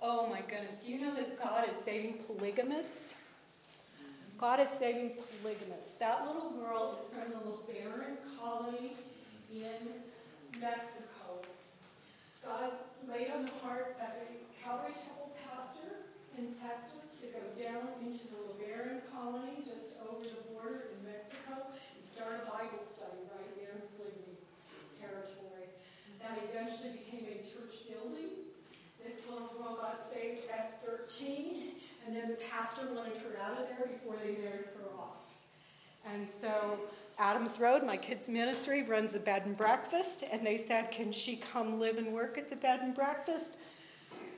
Oh 0.02 0.30
my 0.30 0.40
goodness, 0.40 0.86
do 0.86 0.94
you 0.94 1.02
know 1.02 1.14
that 1.16 1.38
God 1.38 1.68
is 1.70 1.76
saving 1.76 2.20
polygamists? 2.26 3.23
God 4.44 4.60
is 4.60 4.76
saving 4.76 5.16
polygamists. 5.40 5.96
That 6.04 6.28
little 6.28 6.52
girl 6.52 7.00
is 7.00 7.08
from 7.08 7.32
the 7.32 7.40
LeBaron 7.48 8.20
colony 8.36 8.92
in 9.48 10.04
Mexico. 10.60 11.40
God 12.44 12.76
laid 13.08 13.32
on 13.32 13.48
the 13.48 13.56
heart 13.64 13.96
of 14.04 14.12
a 14.20 14.28
Calvary 14.60 15.00
Chapel 15.00 15.32
pastor 15.48 16.12
in 16.36 16.52
Texas 16.60 17.24
to 17.24 17.32
go 17.32 17.40
down 17.56 17.88
into 18.04 18.28
the 18.36 18.44
LeBaron 18.52 19.08
colony 19.16 19.64
just 19.64 19.96
over 20.04 20.28
the 20.28 20.44
border 20.52 20.92
in 20.92 21.08
Mexico 21.08 21.72
and 21.96 22.04
start 22.04 22.44
a 22.44 22.52
Bible 22.52 22.76
study 22.76 23.24
right 23.32 23.48
there 23.56 23.80
in 23.80 23.88
polygamy 23.96 24.44
territory. 25.00 25.72
That 26.20 26.36
eventually 26.52 27.00
became 27.00 27.32
a 27.32 27.40
church 27.40 27.88
building. 27.88 28.52
This 29.00 29.24
little 29.24 29.48
girl 29.56 29.80
got 29.80 30.04
saved 30.04 30.52
at 30.52 30.84
13, 30.84 31.73
and 32.06 32.16
then 32.16 32.28
the 32.28 32.38
pastor 32.50 32.88
wanted 32.94 33.18
her 33.18 33.40
out 33.42 33.60
of 33.60 33.68
there 33.70 33.88
before 33.88 34.16
they 34.24 34.32
married 34.32 34.66
her 34.78 35.00
off. 35.00 35.36
And 36.14 36.28
so 36.28 36.80
Adams 37.18 37.60
Road, 37.60 37.84
my 37.84 37.98
kids' 37.98 38.28
ministry, 38.28 38.84
runs 38.84 39.16
a 39.16 39.20
bed 39.20 39.44
and 39.46 39.56
breakfast, 39.56 40.24
and 40.30 40.46
they 40.46 40.58
said, 40.58 40.92
Can 40.92 41.12
she 41.12 41.38
come 41.38 41.80
live 41.80 41.98
and 41.98 42.14
work 42.14 42.38
at 42.38 42.50
the 42.50 42.56
bed 42.56 42.82
and 42.82 42.94
breakfast? 42.94 43.56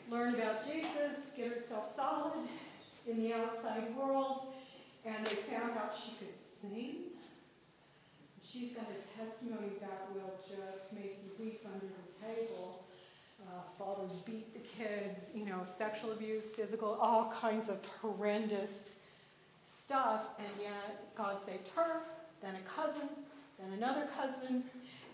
Learn 0.09 0.35
about 0.35 0.65
Jesus, 0.65 1.31
get 1.35 1.51
herself 1.51 1.93
solid 1.95 2.33
in 3.07 3.23
the 3.23 3.33
outside 3.33 3.95
world, 3.95 4.53
and 5.05 5.25
they 5.25 5.35
found 5.35 5.77
out 5.77 5.95
she 5.95 6.11
could 6.17 6.35
sing. 6.61 6.95
She's 8.43 8.73
got 8.73 8.85
a 8.85 9.19
testimony 9.19 9.73
that 9.81 10.07
will 10.13 10.35
just 10.47 10.93
make 10.93 11.19
you 11.23 11.43
weep 11.43 11.61
under 11.65 11.85
the 11.87 12.25
table. 12.25 12.84
Uh, 13.47 13.61
fathers 13.77 14.23
beat 14.25 14.53
the 14.53 14.59
kids, 14.59 15.29
you 15.33 15.45
know, 15.45 15.61
sexual 15.63 16.11
abuse, 16.11 16.45
physical, 16.45 16.97
all 17.01 17.31
kinds 17.31 17.69
of 17.69 17.77
horrendous 18.01 18.91
stuff, 19.67 20.29
and 20.39 20.47
yet 20.61 21.15
God 21.15 21.41
saved 21.41 21.69
her, 21.75 22.01
then 22.41 22.55
a 22.55 22.69
cousin, 22.69 23.09
then 23.59 23.73
another 23.73 24.07
cousin, 24.17 24.63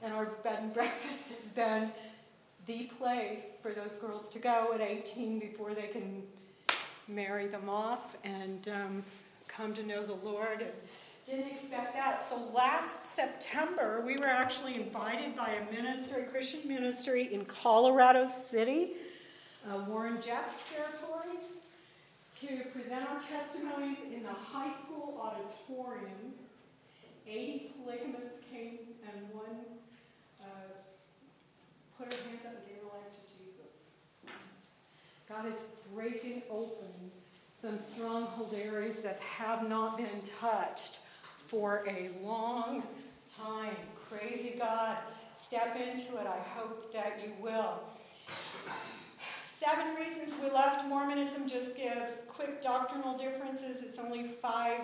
and 0.01 0.13
our 0.13 0.25
bed 0.43 0.59
and 0.61 0.73
breakfast 0.73 1.33
has 1.33 1.51
been 1.53 1.91
the 2.67 2.83
place 2.97 3.57
for 3.61 3.71
those 3.71 3.97
girls 3.97 4.29
to 4.29 4.39
go 4.39 4.71
at 4.73 4.81
18 4.81 5.39
before 5.39 5.73
they 5.73 5.87
can 5.87 6.23
marry 7.07 7.47
them 7.47 7.69
off 7.69 8.15
and 8.23 8.67
um, 8.69 9.03
come 9.47 9.73
to 9.73 9.83
know 9.83 10.05
the 10.05 10.13
Lord. 10.13 10.65
Didn't 11.31 11.51
expect 11.51 11.93
that. 11.93 12.21
So 12.21 12.51
last 12.53 13.05
September, 13.05 14.03
we 14.05 14.17
were 14.17 14.25
actually 14.25 14.75
invited 14.75 15.33
by 15.33 15.51
a 15.51 15.73
ministry, 15.73 16.23
a 16.23 16.25
Christian 16.25 16.67
ministry 16.67 17.33
in 17.33 17.45
Colorado 17.45 18.27
City, 18.27 18.91
uh, 19.65 19.77
Warren 19.87 20.21
Jeffs 20.21 20.73
territory, 20.73 21.37
to 22.41 22.69
present 22.71 23.09
our 23.09 23.21
testimonies 23.21 23.99
in 24.13 24.23
the 24.23 24.33
high 24.33 24.73
school 24.73 25.21
auditorium. 25.23 26.33
80 27.25 27.75
polygamists 27.77 28.41
came 28.51 28.79
and 29.07 29.33
one 29.33 29.55
uh, 30.41 30.45
put 31.97 32.13
her 32.13 32.19
hand 32.27 32.39
up 32.45 32.55
and 32.57 32.67
gave 32.67 32.83
her 32.83 32.89
life 32.89 33.07
to 33.07 33.21
Jesus. 33.37 33.85
God 35.29 35.45
is 35.45 35.61
breaking 35.95 36.41
open 36.49 36.91
some 37.57 37.79
stronghold 37.79 38.53
areas 38.53 39.01
that 39.03 39.21
have 39.21 39.69
not 39.69 39.95
been 39.95 40.21
touched 40.41 40.99
for 41.51 41.83
a 41.85 42.09
long 42.25 42.81
time. 43.37 43.75
Crazy 44.09 44.55
God, 44.57 44.97
step 45.35 45.75
into 45.75 46.17
it. 46.17 46.25
I 46.25 46.39
hope 46.57 46.93
that 46.93 47.19
you 47.21 47.33
will. 47.43 47.73
Seven 49.43 49.95
reasons 49.95 50.33
we 50.41 50.49
left 50.49 50.85
Mormonism 50.85 51.49
just 51.49 51.75
gives 51.75 52.21
quick 52.29 52.61
doctrinal 52.61 53.17
differences. 53.17 53.83
It's 53.83 53.99
only 53.99 54.23
five 54.23 54.79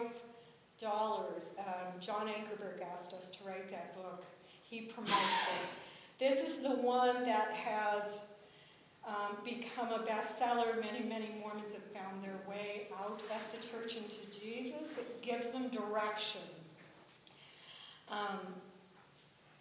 dollars. 0.77 1.55
Um, 1.57 1.99
John 2.01 2.27
Ankerberg 2.27 2.83
asked 2.93 3.13
us 3.13 3.31
to 3.31 3.45
write 3.45 3.71
that 3.71 3.95
book. 3.95 4.25
He 4.69 4.81
promotes 4.81 5.13
it. 5.13 6.19
This 6.19 6.47
is 6.47 6.63
the 6.63 6.75
one 6.75 7.23
that 7.23 7.53
has 7.53 8.19
um, 9.07 9.37
become 9.45 9.87
a 9.93 9.99
bestseller. 9.99 10.81
Many, 10.81 11.07
many 11.07 11.29
Mormons 11.39 11.71
have 11.71 11.83
found 11.93 12.21
their 12.21 12.39
way 12.47 12.89
out 12.99 13.21
of 13.21 13.51
the 13.53 13.65
church 13.65 13.95
into 13.95 14.17
Jesus. 14.37 14.97
It 14.97 15.21
gives 15.21 15.51
them 15.51 15.69
direction. 15.69 16.41
Um, 18.09 18.39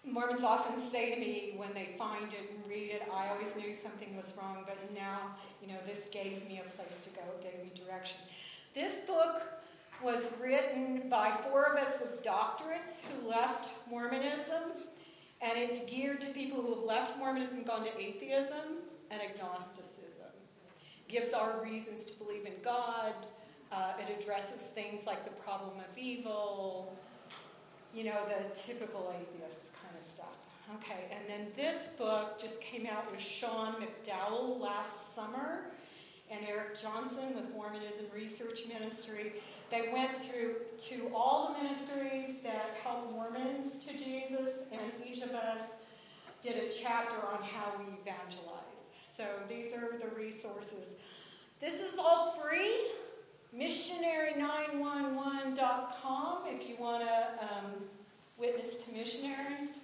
Mormons 0.05 0.45
often 0.45 0.79
say 0.79 1.15
to 1.15 1.21
me 1.21 1.55
when 1.57 1.75
they 1.75 1.95
find 1.99 2.33
it 2.33 2.51
and 2.55 2.71
read 2.71 2.91
it, 2.91 3.03
I 3.13 3.29
always 3.29 3.57
knew 3.57 3.75
something 3.75 4.17
was 4.17 4.35
wrong, 4.39 4.65
but 4.65 4.79
now, 4.95 5.19
you 5.61 5.69
know, 5.69 5.79
this 5.87 6.09
gave 6.13 6.49
me 6.49 6.63
a 6.65 6.71
place 6.71 7.03
to 7.03 7.11
go, 7.11 7.23
gave 7.43 7.61
me 7.61 7.73
direction. 7.75 8.19
This 8.75 9.05
book 9.07 9.43
was 10.03 10.37
written 10.41 11.09
by 11.09 11.31
four 11.31 11.65
of 11.65 11.77
us 11.77 11.99
with 12.01 12.23
doctorates 12.23 13.03
who 13.05 13.29
left 13.29 13.71
Mormonism, 13.91 14.63
and 15.41 15.59
it's 15.59 15.85
geared 15.87 16.21
to 16.21 16.29
people 16.29 16.63
who 16.63 16.75
have 16.77 16.85
left 16.85 17.19
Mormonism, 17.19 17.65
gone 17.65 17.85
to 17.85 18.01
atheism 18.01 18.83
and 19.11 19.21
agnosticism. 19.21 20.27
Gives 21.09 21.33
our 21.33 21.63
reasons 21.63 22.05
to 22.07 22.19
believe 22.19 22.47
in 22.47 22.55
God. 22.63 23.15
Uh, 23.73 23.93
it 23.99 24.21
addresses 24.21 24.63
things 24.63 25.07
like 25.07 25.25
the 25.25 25.31
problem 25.43 25.79
of 25.79 25.99
evil, 25.99 26.97
you 27.97 28.05
know, 28.05 28.19
the 28.29 28.55
typical 28.55 29.15
atheist 29.19 29.73
kind 29.73 29.95
of 29.99 30.05
stuff. 30.05 30.37
Okay, 30.77 31.11
and 31.11 31.23
then 31.27 31.47
this 31.57 31.89
book 31.97 32.39
just 32.39 32.61
came 32.61 32.87
out 32.87 33.11
with 33.11 33.23
Sean 33.23 33.77
McDowell 33.77 34.61
last 34.61 35.15
summer 35.15 35.71
and 36.31 36.41
Eric 36.47 36.79
Johnson 36.79 37.35
with 37.35 37.51
Mormonism 37.55 38.05
Research 38.15 38.63
Ministry. 38.69 39.33
They 39.71 39.89
went 39.95 40.23
through 40.23 40.57
to 40.91 41.11
all 41.15 41.55
the 41.55 41.63
ministries 41.63 42.43
that 42.43 42.77
help 42.83 43.11
Mormons 43.13 43.79
to 43.87 43.97
Jesus, 43.97 44.65
and 44.73 44.93
each 45.09 45.23
of 45.23 45.31
us 45.31 45.71
did 46.43 46.63
a 46.63 46.69
chapter 46.69 47.17
on 47.17 47.43
how 47.43 47.73
we 47.79 47.95
evangelize. 47.95 48.91
So 49.01 49.25
these 49.49 49.73
are 49.73 49.99
the 49.99 50.15
resources. 50.15 50.97
This 51.61 51.81
is 51.81 51.99
all 51.99 52.33
free. 52.33 52.91
Missionary911.com 53.59 56.39
if 56.47 56.69
you 56.69 56.77
want 56.79 57.03
to 57.03 57.25
um, 57.41 57.73
witness 58.37 58.85
to 58.85 58.93
missionaries. 58.93 59.79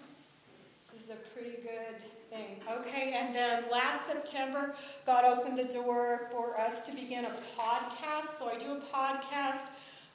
This 0.93 1.05
is 1.05 1.11
a 1.11 1.17
pretty 1.35 1.57
good 1.63 1.97
thing. 2.29 2.61
Okay, 2.71 3.15
and 3.15 3.35
then 3.35 3.65
last 3.73 4.07
September, 4.07 4.75
God 5.07 5.25
opened 5.25 5.59
the 5.59 5.65
door 5.65 6.29
for 6.31 6.61
us 6.61 6.83
to 6.83 6.95
begin 6.95 7.25
a 7.25 7.33
podcast. 7.59 8.39
So 8.39 8.51
I 8.51 8.59
do 8.59 8.73
a 8.73 8.81
podcast 8.95 9.65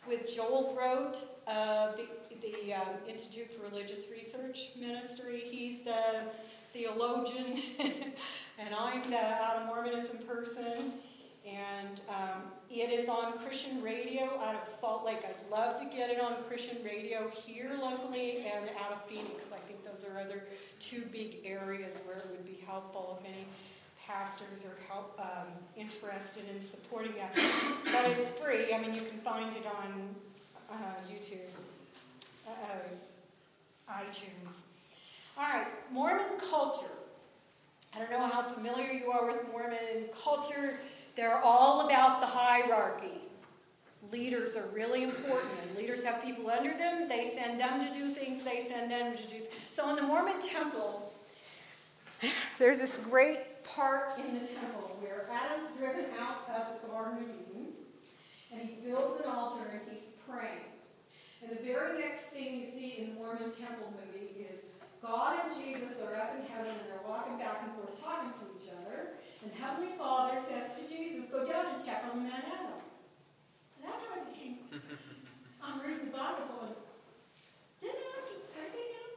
with 0.08 0.32
Joel 0.34 0.74
Groat 0.76 1.18
of 1.48 1.98
the, 1.98 2.06
the 2.42 2.76
um, 2.76 2.88
Institute 3.08 3.52
for 3.52 3.64
Religious 3.70 4.08
Research 4.12 4.70
Ministry. 4.80 5.42
He's 5.44 5.84
the 5.84 6.26
theologian, 6.74 7.64
and 8.60 8.76
I'm 8.78 9.02
the 9.10 9.18
out 9.18 9.62
of 9.62 9.66
Mormonism 9.66 10.20
person. 10.20 10.94
And 11.48 12.02
um, 12.10 12.42
it 12.70 12.90
is 12.90 13.08
on 13.08 13.38
Christian 13.40 13.82
radio 13.82 14.26
out 14.44 14.56
of 14.56 14.68
Salt 14.68 15.06
Lake. 15.06 15.20
I'd 15.24 15.52
love 15.52 15.80
to 15.80 15.86
get 15.86 16.10
it 16.10 16.20
on 16.20 16.36
Christian 16.48 16.78
radio 16.84 17.30
here 17.30 17.72
locally 17.82 18.46
and 18.46 18.70
out 18.84 18.92
of 18.92 19.06
Phoenix. 19.06 19.52
I 19.54 19.60
think 19.60 19.86
those 19.86 20.06
are 20.06 20.20
other 20.20 20.44
two 20.80 21.04
big 21.12 21.38
areas 21.46 22.02
where 22.06 22.18
it 22.18 22.28
would 22.32 22.46
be 22.46 22.60
helpful 22.66 23.18
if 23.22 23.30
any 23.30 23.46
pastors 24.06 24.66
are 24.66 24.78
help, 24.92 25.20
um, 25.20 25.48
interested 25.78 26.44
in 26.54 26.62
supporting 26.62 27.14
that. 27.16 27.34
But 27.34 28.12
it's 28.18 28.32
free. 28.32 28.74
I 28.74 28.80
mean, 28.80 28.94
you 28.94 29.02
can 29.02 29.20
find 29.20 29.54
it 29.54 29.66
on 29.66 30.16
uh, 30.70 30.76
YouTube, 31.10 31.38
uh, 32.48 33.92
iTunes. 33.92 34.60
All 35.38 35.44
right, 35.44 35.68
Mormon 35.92 36.40
culture. 36.50 36.88
I 37.96 38.00
don't 38.00 38.12
know 38.12 38.28
how 38.28 38.42
familiar 38.44 38.92
you 38.92 39.12
are 39.12 39.26
with 39.26 39.46
Mormon 39.52 40.10
culture. 40.24 40.80
They're 41.18 41.42
all 41.44 41.88
about 41.88 42.22
the 42.22 42.28
hierarchy. 42.28 43.18
Leaders 44.12 44.56
are 44.56 44.68
really 44.68 45.02
important, 45.04 45.52
and 45.64 45.76
leaders 45.76 46.04
have 46.04 46.24
people 46.24 46.48
under 46.50 46.78
them. 46.78 47.10
They 47.10 47.26
send 47.26 47.60
them 47.60 47.86
to 47.86 47.92
do 47.92 48.12
things, 48.12 48.44
they 48.44 48.62
send 48.62 48.92
them 48.92 49.18
to 49.18 49.28
do. 49.28 49.42
So 49.72 49.90
in 49.90 49.96
the 49.96 50.04
Mormon 50.04 50.40
temple, 50.40 51.12
there's 52.60 52.80
this 52.80 53.00
great 53.00 53.64
part 53.64 54.18
in 54.20 54.36
the 54.36 54.46
temple 54.46 54.96
where 55.02 55.28
Adam's 55.34 55.76
driven 55.78 56.06
out 56.22 56.48
of 56.56 56.82
the 56.82 56.88
Garden 56.88 57.24
of 57.24 57.30
Eden, 57.50 57.68
and 58.54 58.62
he 58.62 58.76
builds 58.88 59.20
an 59.20 59.32
altar 59.32 59.66
and 59.72 59.82
he's 59.92 60.14
praying. 60.30 60.70
And 61.42 61.58
the 61.58 61.64
very 61.64 62.00
next 62.00 62.28
thing 62.28 62.60
you 62.60 62.66
see 62.66 63.00
in 63.00 63.10
the 63.10 63.14
Mormon 63.16 63.50
temple 63.50 63.92
movie 64.06 64.46
is 64.48 64.66
God 65.02 65.40
and 65.44 65.54
Jesus 65.54 65.98
are 66.02 66.16
up 66.16 66.36
in 66.40 66.46
heaven 66.46 66.72
and 66.72 66.90
they're 66.90 67.08
walking 67.08 67.38
back 67.38 67.62
and 67.64 67.74
forth 67.74 68.02
talking 68.02 68.32
to 68.32 68.46
each 68.58 68.72
other. 68.72 69.18
And 69.44 69.54
Heavenly 69.54 69.94
Father 69.98 70.40
says 70.42 70.82
to 70.82 70.88
Jesus, 70.88 71.30
Go 71.30 71.46
down 71.46 71.74
and 71.74 71.78
check 71.78 72.04
on 72.10 72.24
the 72.24 72.24
man 72.26 72.42
Adam. 72.42 72.82
And 73.78 73.86
after 73.86 74.10
I 74.10 74.26
became, 74.26 74.66
I'm 75.62 75.78
reading 75.82 76.10
the 76.10 76.16
Bible 76.18 76.50
going, 76.58 76.74
Didn't 77.82 78.02
I? 78.02 78.18
just 78.26 78.50
pray 78.50 78.66
to 78.74 78.82
him? 78.82 79.10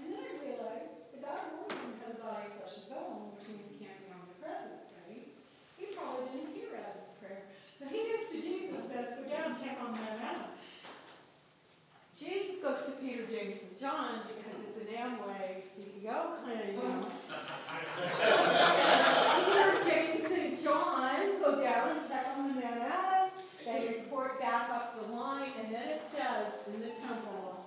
And 0.00 0.02
then 0.08 0.20
I 0.24 0.32
realized 0.40 1.12
the 1.12 1.20
God 1.20 1.44
of 1.44 1.68
wasn't 1.68 2.00
the 2.00 2.16
body, 2.16 2.48
flesh, 2.56 2.76
and 2.80 2.88
bone, 2.88 3.36
which 3.36 3.44
means 3.52 3.68
he 3.68 3.84
can't 3.84 4.00
be 4.00 4.08
omnipresent, 4.08 4.88
right? 4.96 5.28
He 5.76 5.84
probably 5.92 6.32
didn't 6.32 6.56
hear 6.56 6.72
Adam's 6.72 7.12
prayer. 7.20 7.44
So 7.76 7.84
he 7.84 8.00
goes 8.08 8.24
to 8.32 8.36
Jesus 8.40 8.80
says, 8.88 9.12
Go 9.20 9.28
down 9.28 9.52
and 9.52 9.56
check 9.60 9.76
on 9.76 9.92
the 9.92 10.00
man 10.00 10.16
Adam. 10.24 10.50
Jesus 12.16 12.64
goes 12.64 12.80
to 12.88 12.92
Peter, 12.96 13.28
James, 13.28 13.60
and 13.60 13.76
John 13.76 14.24
because 14.24 14.56
it's 14.64 14.80
an 14.80 14.88
Amway 14.88 15.60
CEO 15.68 16.40
kind 16.40 16.64
of, 16.64 16.72
you 16.72 16.80
know. 16.80 17.00
James 19.86 20.30
and 20.30 20.62
John, 20.62 21.40
go 21.40 21.62
down 21.62 21.96
and 21.96 22.08
check 22.08 22.26
on 22.36 22.48
the 22.48 22.60
man. 22.60 23.30
They 23.64 23.88
report 23.98 24.40
back 24.40 24.70
up 24.70 24.96
the 25.00 25.12
line, 25.14 25.50
and 25.60 25.74
then 25.74 25.88
it 25.88 26.02
says 26.02 26.52
in 26.72 26.80
the 26.80 26.88
temple, 26.88 27.64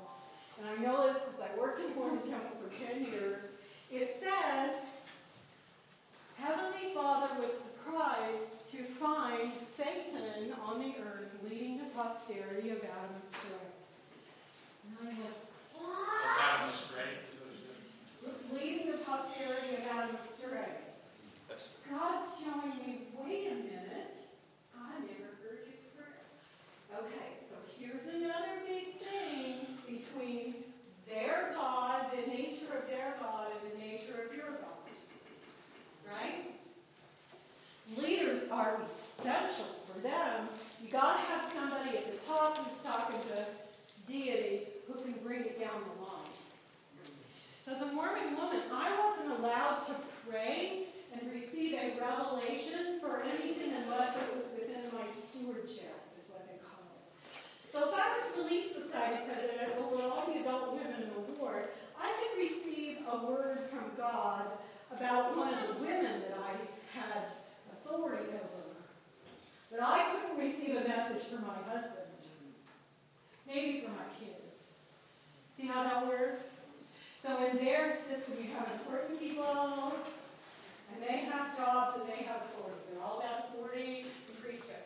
and 0.59 0.69
I 0.69 0.75
know 0.81 1.11
this 1.11 1.23
because 1.23 1.41
I 1.41 1.59
worked 1.59 1.79
in 1.81 1.95
Mormon 1.95 2.21
Temple 2.21 2.57
for 2.61 2.69
10 2.85 3.05
years, 3.05 3.55
it 3.91 4.13
says, 4.13 4.85
Heavenly 6.37 6.93
Father 6.93 7.41
was 7.41 7.51
surprised 7.51 8.71
to 8.71 8.83
find 8.83 9.51
Satan 9.59 10.53
on 10.63 10.79
the 10.79 10.93
earth 11.03 11.31
leading 11.49 11.79
the 11.79 11.85
posterity 11.85 12.69
of 12.69 12.77
Adam 12.77 13.15
astray. 13.21 13.67
And 14.85 14.95
I 15.01 15.03
went, 15.05 15.19
Adam 16.39 16.69
astray. 16.69 17.28
Posterity 19.09 19.73
of 19.77 19.97
Adam 19.97 20.15
astray. 20.15 20.69
That's 21.47 21.69
God's 21.89 22.43
showing 22.43 22.77
me, 22.85 23.07
wait 23.17 23.47
a 23.47 23.55
minute, 23.55 24.15
I 24.77 24.99
never 25.01 25.33
heard 25.41 25.65
his 25.65 25.81
prayer. 25.97 26.21
Okay, 26.93 27.41
so 27.41 27.55
here's 27.79 28.05
another 28.13 28.61
big 28.67 29.01
thing 29.01 29.65
between 29.87 30.53
their 31.07 31.53
God, 31.55 32.11
the 32.11 32.31
nature 32.31 32.77
of 32.77 32.87
their 32.87 33.15
God, 33.19 33.47
and 33.49 33.73
the 33.73 33.83
nature 33.83 34.29
of 34.29 34.35
your 34.35 34.51
God. 34.61 34.85
Right? 36.07 36.51
Leaders 37.97 38.47
are 38.51 38.77
essential 38.87 39.65
for 39.87 39.99
them. 40.01 40.49
You 40.83 40.91
gotta 40.91 41.21
have 41.21 41.51
somebody 41.51 41.97
at 41.97 42.11
the 42.11 42.27
top 42.27 42.59
who's 42.59 42.83
talking 42.83 43.19
to 43.29 44.11
deity 44.11 44.67
who 44.87 45.01
can 45.01 45.13
bring 45.25 45.41
it 45.41 45.59
down 45.59 45.81
the 45.97 46.03
line. 46.03 46.18
As 47.67 47.81
a 47.81 47.91
Mormon 47.93 48.35
woman, 48.35 48.61
I 48.71 48.97
wasn't 48.97 49.39
allowed 49.39 49.79
to 49.87 49.95
pray 50.27 50.85
and 51.13 51.31
receive 51.31 51.73
a 51.73 51.99
revelation 51.99 52.99
for 52.99 53.21
anything 53.21 53.73
unless 53.83 54.15
it 54.15 54.35
was 54.35 54.45
within 54.53 54.83
my 54.93 55.05
stewardship, 55.05 55.95
is 56.15 56.29
what 56.29 56.47
they 56.47 56.57
call 56.63 56.81
it. 56.85 57.71
So 57.71 57.87
if 57.87 57.93
I 57.93 58.17
was 58.17 58.43
Relief 58.43 58.71
Society 58.71 59.23
president 59.25 59.77
over 59.79 60.01
all 60.03 60.25
the 60.25 60.39
adult 60.41 60.73
women 60.73 61.03
in 61.03 61.09
the 61.09 61.33
ward, 61.33 61.67
I 61.99 62.11
could 62.17 62.41
receive 62.41 62.97
a 63.11 63.25
word 63.25 63.59
from 63.59 63.91
God 63.97 64.45
about 64.91 65.37
one 65.37 65.53
of 65.53 65.67
the 65.67 65.83
women 65.83 66.21
that 66.21 66.37
I 66.39 66.97
had 66.97 67.29
authority 67.71 68.29
over. 68.29 68.69
But 69.71 69.81
I 69.81 70.11
couldn't 70.11 70.37
receive 70.37 70.75
a 70.75 70.87
message 70.87 71.23
for 71.23 71.41
my 71.41 71.55
husband. 71.71 72.05
Maybe 73.45 73.81
for 73.81 73.89
my 73.89 74.05
kids. 74.19 74.73
See 75.47 75.67
how 75.67 75.83
that 75.83 76.07
works? 76.07 76.58
So 77.21 77.45
in 77.45 77.57
their 77.57 77.91
system, 77.91 78.37
you 78.41 78.51
have 78.53 78.67
important 78.71 79.19
people, 79.19 79.93
and 80.93 81.03
they 81.03 81.19
have 81.19 81.55
jobs 81.57 81.99
and 81.99 82.07
they 82.07 82.23
have 82.23 82.43
authority. 82.43 82.79
They're 82.91 83.03
all 83.03 83.19
about 83.19 83.49
authority 83.49 84.05
and 84.27 84.41
priesthood. 84.41 84.77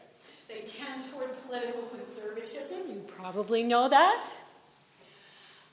They 0.48 0.62
tend 0.62 1.04
toward 1.12 1.30
political 1.46 1.84
conservatism. 1.84 2.80
You 2.90 3.04
probably 3.08 3.62
know 3.64 3.88
that. 3.88 4.30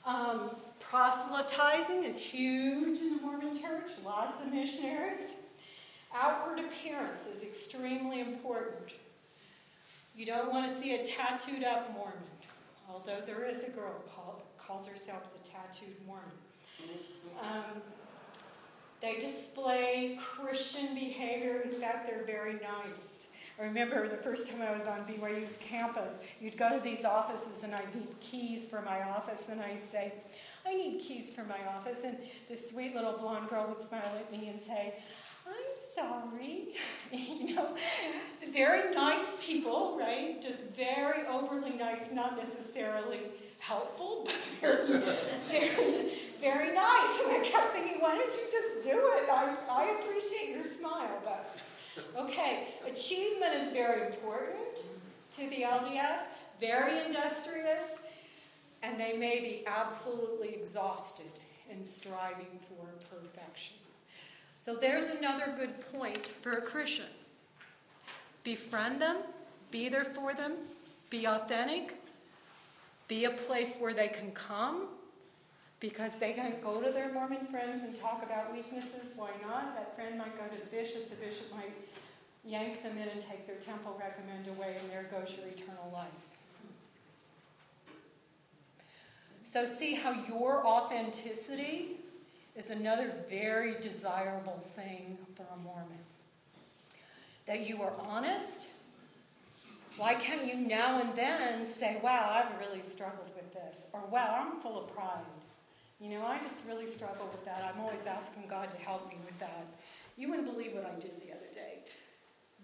Um, 0.05 0.51
proselytizing 0.79 2.03
is 2.03 2.21
huge 2.21 2.99
in 2.99 3.17
the 3.17 3.21
Mormon 3.21 3.59
church, 3.59 3.91
lots 4.05 4.39
of 4.39 4.51
missionaries. 4.53 5.25
Outward 6.13 6.59
appearance 6.59 7.25
is 7.25 7.43
extremely 7.43 8.19
important. 8.19 8.93
You 10.15 10.25
don't 10.25 10.51
want 10.51 10.69
to 10.69 10.75
see 10.75 10.95
a 10.95 11.05
tattooed 11.05 11.63
up 11.63 11.93
Mormon, 11.93 12.17
although 12.89 13.21
there 13.25 13.45
is 13.45 13.63
a 13.63 13.69
girl 13.71 14.03
called, 14.13 14.41
calls 14.57 14.87
herself 14.87 15.29
the 15.33 15.49
tattooed 15.49 15.95
Mormon. 16.05 16.31
Um, 17.41 17.81
they 19.01 19.19
display 19.19 20.17
Christian 20.21 20.93
behavior. 20.93 21.61
In 21.61 21.71
fact, 21.71 22.07
they're 22.07 22.25
very 22.25 22.53
nice. 22.53 23.21
I 23.59 23.65
remember 23.65 24.07
the 24.07 24.17
first 24.17 24.49
time 24.49 24.61
I 24.61 24.71
was 24.71 24.87
on 24.87 25.05
BYU's 25.05 25.57
campus, 25.57 26.21
you'd 26.39 26.57
go 26.57 26.75
to 26.75 26.83
these 26.83 27.05
offices 27.05 27.63
and 27.63 27.75
I'd 27.75 27.93
need 27.93 28.19
keys 28.19 28.67
for 28.67 28.81
my 28.81 29.03
office, 29.03 29.49
and 29.49 29.61
I'd 29.61 29.85
say, 29.85 30.13
I 30.65 30.73
need 30.73 30.99
keys 30.99 31.31
for 31.31 31.43
my 31.43 31.59
office. 31.75 31.99
And 32.03 32.17
this 32.49 32.71
sweet 32.71 32.95
little 32.95 33.17
blonde 33.17 33.49
girl 33.49 33.67
would 33.69 33.81
smile 33.81 34.17
at 34.19 34.31
me 34.31 34.49
and 34.49 34.59
say, 34.59 34.95
I'm 35.47 35.53
sorry. 35.75 36.75
you 37.11 37.55
know, 37.55 37.75
very 38.51 38.93
nice 38.95 39.37
people, 39.45 39.97
right? 39.99 40.41
Just 40.41 40.63
very 40.75 41.25
overly 41.27 41.73
nice, 41.73 42.11
not 42.11 42.37
necessarily 42.37 43.19
helpful, 43.61 44.21
but 44.25 44.35
very, 44.59 44.87
very, 45.49 46.11
very 46.39 46.73
nice. 46.73 47.21
And 47.25 47.37
I 47.37 47.41
kept 47.43 47.73
thinking, 47.73 48.01
why 48.01 48.15
don't 48.15 48.33
you 48.33 48.43
just 48.51 48.83
do 48.83 49.11
it? 49.15 49.29
I, 49.29 49.55
I 49.69 49.99
appreciate 49.99 50.49
your 50.49 50.63
smile, 50.63 51.21
but 51.23 51.61
okay. 52.17 52.69
Achievement 52.85 53.53
is 53.53 53.71
very 53.71 54.05
important 54.07 54.83
to 55.37 55.49
the 55.49 55.61
LDS, 55.61 56.21
very 56.59 57.05
industrious, 57.05 57.99
and 58.83 58.99
they 58.99 59.15
may 59.15 59.39
be 59.39 59.63
absolutely 59.67 60.55
exhausted 60.55 61.31
in 61.69 61.83
striving 61.83 62.59
for 62.67 62.85
perfection. 63.15 63.77
So 64.57 64.75
there's 64.75 65.09
another 65.09 65.53
good 65.55 65.79
point 65.91 66.25
for 66.27 66.53
a 66.53 66.61
Christian. 66.61 67.05
Befriend 68.43 68.99
them, 69.01 69.17
be 69.69 69.87
there 69.87 70.03
for 70.03 70.33
them, 70.33 70.53
be 71.09 71.27
authentic, 71.27 72.00
be 73.07 73.25
a 73.25 73.31
place 73.31 73.77
where 73.77 73.93
they 73.93 74.07
can 74.07 74.31
come 74.31 74.87
because 75.79 76.17
they 76.17 76.33
can 76.33 76.53
go 76.63 76.79
to 76.81 76.91
their 76.91 77.11
Mormon 77.11 77.45
friends 77.47 77.81
and 77.81 77.95
talk 77.95 78.23
about 78.23 78.53
weaknesses. 78.53 79.13
Why 79.15 79.31
not? 79.45 79.75
That 79.75 79.95
friend 79.95 80.17
might 80.17 80.37
go 80.37 80.47
to 80.47 80.59
the 80.61 80.67
bishop, 80.67 81.09
the 81.09 81.15
bishop 81.15 81.51
might 81.51 81.73
yank 82.45 82.83
them 82.83 82.97
in 82.97 83.07
and 83.09 83.21
take 83.21 83.45
their 83.47 83.57
temple 83.57 83.99
recommend 83.99 84.47
away, 84.47 84.77
and 84.79 84.89
there 84.91 85.09
goes 85.11 85.35
your 85.37 85.47
eternal 85.47 85.89
life. 85.91 86.09
So, 89.43 89.65
see 89.65 89.95
how 89.95 90.13
your 90.13 90.65
authenticity 90.65 91.97
is 92.55 92.69
another 92.69 93.13
very 93.29 93.75
desirable 93.81 94.59
thing 94.63 95.17
for 95.35 95.45
a 95.53 95.57
Mormon. 95.57 95.97
That 97.47 97.67
you 97.67 97.81
are 97.81 97.93
honest. 97.99 98.67
Why 99.97 100.15
can't 100.15 100.45
you 100.45 100.67
now 100.67 101.01
and 101.01 101.13
then 101.15 101.65
say, 101.65 101.99
wow, 102.01 102.29
I've 102.31 102.59
really 102.59 102.81
struggled 102.81 103.29
with 103.35 103.53
this? 103.53 103.87
Or, 103.93 104.01
wow, 104.09 104.45
I'm 104.45 104.59
full 104.59 104.79
of 104.79 104.93
pride. 104.93 105.25
You 105.99 106.09
know, 106.09 106.25
I 106.25 106.39
just 106.39 106.65
really 106.65 106.87
struggle 106.87 107.29
with 107.31 107.45
that. 107.45 107.71
I'm 107.73 107.79
always 107.81 108.05
asking 108.07 108.43
God 108.49 108.71
to 108.71 108.77
help 108.77 109.07
me 109.07 109.17
with 109.25 109.37
that. 109.39 109.65
You 110.17 110.29
wouldn't 110.29 110.51
believe 110.51 110.73
what 110.73 110.85
I 110.85 110.99
did 110.99 111.19
the 111.21 111.31
other 111.31 111.47
day. 111.53 111.79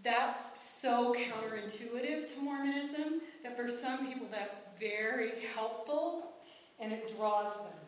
That's 0.04 0.60
so 0.60 1.14
counterintuitive 1.14 2.34
to 2.34 2.40
Mormonism 2.40 3.22
that 3.44 3.58
for 3.58 3.68
some 3.68 4.08
people 4.08 4.28
that's 4.32 4.68
very 4.80 5.32
helpful 5.54 6.32
and 6.80 6.92
it 6.94 7.14
draws 7.16 7.58
them. 7.66 7.80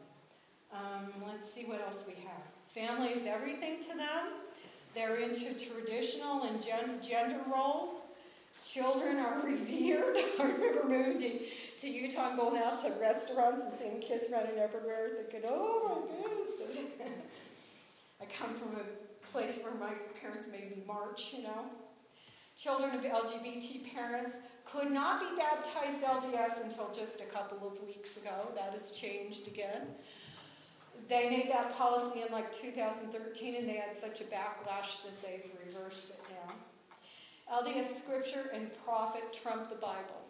Um, 0.73 1.27
let's 1.27 1.51
see 1.51 1.63
what 1.65 1.81
else 1.81 2.05
we 2.07 2.13
have. 2.25 2.49
Family 2.67 3.09
is 3.09 3.25
everything 3.25 3.79
to 3.81 3.97
them. 3.97 4.27
They're 4.93 5.17
into 5.17 5.53
traditional 5.53 6.43
and 6.43 6.61
gen- 6.61 6.99
gender 7.01 7.41
roles. 7.51 8.08
Children 8.63 9.17
are 9.17 9.41
revered. 9.43 10.17
I 10.39 10.43
remember 10.43 10.83
moving 10.87 11.19
to, 11.19 11.39
to 11.79 11.89
Utah 11.89 12.29
and 12.29 12.37
going 12.37 12.61
out 12.61 12.79
to 12.79 12.91
restaurants 12.99 13.63
and 13.63 13.73
seeing 13.73 13.99
kids 13.99 14.27
running 14.31 14.57
everywhere, 14.57 15.09
thinking, 15.29 15.49
oh 15.49 16.07
my 16.09 16.29
goodness. 16.29 16.77
I 18.21 18.25
come 18.25 18.53
from 18.55 18.75
a 18.75 19.27
place 19.31 19.61
where 19.63 19.73
my 19.75 19.93
parents 20.21 20.49
made 20.51 20.75
me 20.75 20.83
march, 20.85 21.33
you 21.37 21.43
know. 21.43 21.65
Children 22.57 22.95
of 22.95 23.03
LGBT 23.03 23.93
parents 23.95 24.35
could 24.65 24.91
not 24.91 25.21
be 25.21 25.37
baptized 25.37 26.01
LDS 26.01 26.65
until 26.65 26.91
just 26.93 27.21
a 27.21 27.25
couple 27.25 27.65
of 27.65 27.81
weeks 27.81 28.17
ago. 28.17 28.49
That 28.55 28.73
has 28.73 28.91
changed 28.91 29.47
again. 29.47 29.87
They 31.07 31.29
made 31.29 31.49
that 31.49 31.75
policy 31.77 32.21
in 32.21 32.31
like 32.33 32.51
2013 32.53 33.55
and 33.55 33.67
they 33.67 33.77
had 33.77 33.95
such 33.95 34.19
a 34.19 34.25
backlash 34.25 35.01
that 35.03 35.21
they've 35.21 35.49
reversed 35.65 36.09
it 36.09 36.19
LDS 37.51 37.97
scripture 37.97 38.51
and 38.53 38.69
prophet 38.85 39.33
trump 39.33 39.69
the 39.69 39.75
Bible. 39.75 40.21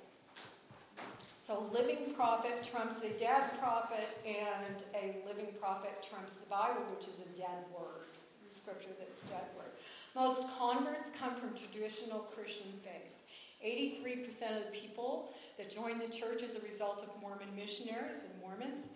So, 1.46 1.70
living 1.74 2.14
prophet 2.16 2.66
trumps 2.72 3.04
a 3.04 3.12
dead 3.20 3.60
prophet, 3.60 4.08
and 4.26 4.84
a 4.96 5.28
living 5.28 5.52
prophet 5.60 5.92
trumps 6.08 6.36
the 6.36 6.50
Bible, 6.50 6.82
which 6.96 7.10
is 7.10 7.26
a 7.26 7.38
dead 7.38 7.66
word, 7.78 8.08
scripture 8.50 8.92
that's 8.98 9.22
dead 9.30 9.44
word. 9.58 9.72
Most 10.16 10.48
converts 10.58 11.12
come 11.20 11.36
from 11.36 11.56
traditional 11.56 12.20
Christian 12.20 12.72
faith. 12.84 13.20
83% 13.66 14.58
of 14.58 14.72
the 14.72 14.80
people 14.80 15.34
that 15.58 15.70
join 15.70 16.00
the 16.00 16.08
church 16.08 16.42
as 16.44 16.56
a 16.56 16.62
result 16.62 17.04
of 17.04 17.22
Mormon 17.22 17.54
missionaries 17.54 18.20
and 18.24 18.42
Mormons 18.42 18.90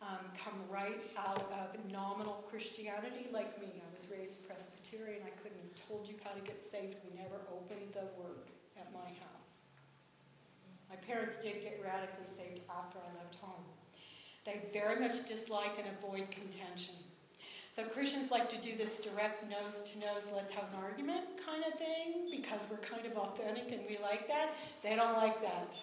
um, 0.00 0.30
come 0.38 0.54
right 0.70 1.02
out 1.18 1.50
of 1.52 1.90
nominal 1.90 2.44
Christianity, 2.50 3.26
like 3.32 3.60
me. 3.60 3.82
I 3.82 3.92
was 3.92 4.08
raised 4.10 4.46
Presbyterian. 4.46 5.22
I 5.26 5.34
couldn't 5.42 5.58
have 5.58 5.88
told 5.88 6.08
you 6.08 6.14
how 6.22 6.30
to 6.30 6.40
get 6.40 6.62
saved. 6.62 6.96
We 7.04 7.18
never 7.18 7.42
opened 7.50 7.92
the 7.92 8.06
Word 8.20 8.46
at 8.78 8.92
my 8.92 9.08
house. 9.26 9.62
My 10.88 10.96
parents 10.96 11.42
did 11.42 11.62
get 11.62 11.80
radically 11.84 12.26
saved 12.26 12.60
after 12.70 12.98
I 12.98 13.18
left 13.18 13.36
home. 13.40 13.64
They 14.46 14.62
very 14.72 15.00
much 15.00 15.26
dislike 15.26 15.76
and 15.78 15.86
avoid 15.98 16.30
contention. 16.30 16.94
So 17.72 17.84
Christians 17.84 18.30
like 18.30 18.48
to 18.48 18.56
do 18.56 18.76
this 18.76 19.00
direct 19.00 19.48
nose 19.48 19.82
to 19.92 19.98
nose, 19.98 20.26
let's 20.34 20.50
have 20.52 20.64
an 20.64 20.82
argument 20.82 21.24
kind 21.44 21.62
of 21.64 21.78
thing 21.78 22.28
because 22.30 22.66
we're 22.70 22.78
kind 22.78 23.06
of 23.06 23.16
authentic 23.16 23.70
and 23.70 23.82
we 23.88 23.98
like 24.02 24.26
that. 24.28 24.54
They 24.82 24.96
don't 24.96 25.16
like 25.16 25.40
that. 25.42 25.76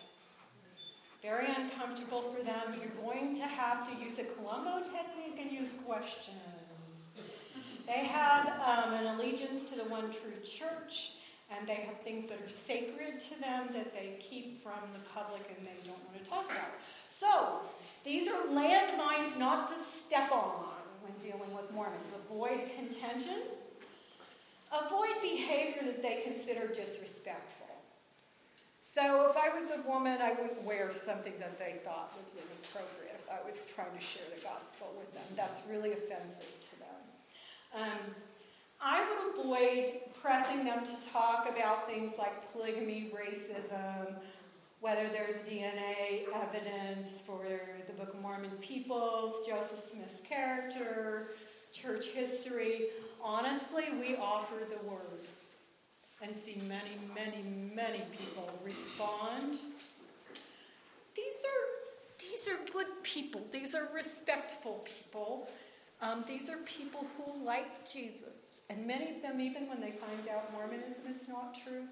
Very 1.25 1.47
uncomfortable 1.47 2.21
for 2.21 2.43
them. 2.43 2.79
You're 2.79 3.03
going 3.03 3.35
to 3.37 3.41
have 3.41 3.83
to 3.89 4.05
use 4.05 4.19
a 4.19 4.25
Columbo 4.25 4.83
technique 4.83 5.39
and 5.41 5.51
use 5.51 5.73
questions. 5.83 6.37
They 7.87 8.05
have 8.05 8.45
um, 8.61 8.93
an 8.93 9.07
allegiance 9.15 9.67
to 9.71 9.75
the 9.75 9.85
one 9.85 10.11
true 10.11 10.39
church, 10.43 11.13
and 11.49 11.67
they 11.67 11.87
have 11.87 11.99
things 12.01 12.27
that 12.27 12.39
are 12.45 12.49
sacred 12.49 13.19
to 13.21 13.39
them 13.39 13.69
that 13.73 13.91
they 13.91 14.19
keep 14.19 14.61
from 14.61 14.77
the 14.93 14.99
public 15.15 15.51
and 15.57 15.65
they 15.65 15.73
don't 15.83 15.97
want 16.05 16.23
to 16.23 16.29
talk 16.29 16.45
about. 16.45 16.69
So, 17.09 17.61
these 18.03 18.27
are 18.27 18.45
landmines 18.45 19.39
not 19.39 19.67
to 19.69 19.73
step 19.73 20.31
on 20.31 20.63
when 21.01 21.13
dealing 21.19 21.55
with 21.55 21.71
Mormons. 21.73 22.11
Avoid 22.29 22.69
contention. 22.77 23.41
Avoid 24.71 25.21
behavior 25.23 25.81
that 25.85 26.03
they 26.03 26.21
consider 26.23 26.67
disrespectful. 26.67 27.64
So 28.87 29.27
if 29.27 29.35
I 29.35 29.49
was 29.49 29.71
a 29.71 29.81
woman, 29.89 30.19
I 30.21 30.33
wouldn't 30.33 30.61
wear 30.63 30.91
something 30.91 31.33
that 31.39 31.57
they 31.57 31.79
thought 31.83 32.13
was 32.21 32.35
inappropriate 32.35 33.15
if 33.15 33.27
I 33.29 33.45
was 33.45 33.65
trying 33.65 33.91
to 33.97 33.99
share 33.99 34.23
the 34.33 34.41
gospel 34.43 34.93
with 34.95 35.11
them. 35.11 35.23
That's 35.35 35.63
really 35.67 35.93
offensive 35.93 36.53
to 36.69 36.79
them. 36.79 37.83
Um, 37.83 38.15
I 38.79 39.03
would 39.09 39.39
avoid 39.39 39.89
pressing 40.13 40.63
them 40.63 40.85
to 40.85 41.09
talk 41.11 41.49
about 41.49 41.87
things 41.87 42.13
like 42.19 42.53
polygamy, 42.53 43.11
racism, 43.11 44.13
whether 44.81 45.09
there's 45.09 45.37
DNA 45.49 46.27
evidence 46.35 47.19
for 47.19 47.43
the 47.87 47.93
Book 47.93 48.13
of 48.13 48.21
Mormon 48.21 48.51
peoples, 48.61 49.47
Joseph 49.47 49.79
Smith's 49.79 50.21
character, 50.21 51.31
church 51.73 52.09
history. 52.09 52.89
Honestly, 53.21 53.85
we 53.99 54.15
offer 54.15 54.57
the 54.69 54.87
word 54.87 55.25
and 56.21 56.35
see 56.35 56.61
many, 56.67 56.97
many, 57.13 57.43
many 57.75 58.03
people 58.11 58.49
respond. 58.63 59.57
These 61.15 61.45
are, 61.45 62.19
these 62.19 62.49
are 62.49 62.71
good 62.71 62.87
people. 63.03 63.41
These 63.51 63.75
are 63.75 63.87
respectful 63.93 64.85
people. 64.85 65.47
Um, 66.01 66.23
these 66.27 66.49
are 66.49 66.57
people 66.65 67.05
who 67.17 67.45
like 67.45 67.89
Jesus. 67.89 68.61
And 68.69 68.85
many 68.85 69.15
of 69.15 69.21
them, 69.21 69.39
even 69.39 69.67
when 69.67 69.79
they 69.79 69.91
find 69.91 70.27
out 70.33 70.51
Mormonism 70.51 71.05
is 71.09 71.27
not 71.27 71.55
true, 71.63 71.83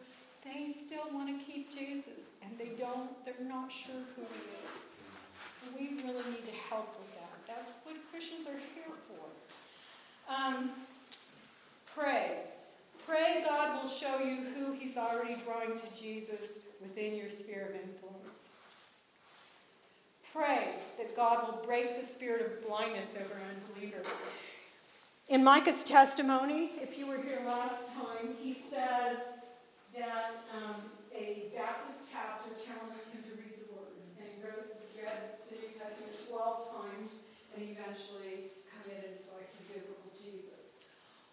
they 0.43 0.67
still 0.67 1.05
want 1.13 1.27
to 1.29 1.45
keep 1.45 1.71
Jesus. 1.71 2.31
And 2.41 2.57
they 2.57 2.75
don't, 2.77 3.09
they're 3.23 3.47
not 3.47 3.71
sure 3.71 4.01
who 4.15 4.21
he 4.21 4.65
is. 4.65 4.93
We 5.77 6.03
really 6.03 6.23
need 6.31 6.45
to 6.45 6.55
help 6.69 6.93
with 6.99 7.13
that. 7.15 7.55
That's 7.55 7.79
what 7.83 7.95
Christians 8.12 8.47
are 8.47 8.59
here 8.75 8.93
for. 9.07 10.33
Um, 10.33 10.71
pray. 11.95 12.39
Pray 13.05 13.43
God 13.45 13.81
will 13.81 13.89
show 13.89 14.19
you 14.19 14.37
who 14.55 14.73
He's 14.73 14.97
already 14.97 15.35
drawing 15.45 15.79
to 15.79 16.01
Jesus 16.01 16.59
within 16.81 17.15
your 17.15 17.29
sphere 17.29 17.69
of 17.69 17.75
influence. 17.75 18.47
Pray 20.33 20.75
that 20.97 21.15
God 21.15 21.45
will 21.45 21.61
break 21.63 21.99
the 21.99 22.05
spirit 22.05 22.41
of 22.41 22.67
blindness 22.67 23.15
over 23.19 23.35
unbelievers. 23.37 24.07
In 25.29 25.43
Micah's 25.43 25.83
testimony, 25.83 26.71
if 26.81 26.97
you 26.97 27.05
were 27.05 27.21
here 27.21 27.41
last 27.45 27.93
time, 27.93 28.35
he 28.41 28.51
says 28.51 29.23
that 29.95 30.33
um, 30.51 30.75
a 31.13 31.53
Baptist 31.55 32.11
pastor 32.11 32.49
challenged 32.59 33.13
him 33.13 33.21
to 33.29 33.33
read 33.37 33.61
the 33.61 33.69
Word. 33.77 33.93
And 34.17 34.25
he 34.25 34.41
wrote, 34.41 34.73
read 34.97 35.37
the 35.53 35.61
New 35.61 35.71
Testament 35.77 36.17
12 36.27 36.81
times, 36.81 37.21
and 37.53 37.61
he 37.61 37.77
eventually 37.77 38.49
committed 38.67 39.13
his 39.13 39.29
life 39.31 39.47
to 39.47 39.61
biblical 39.69 40.09
Jesus. 40.17 40.81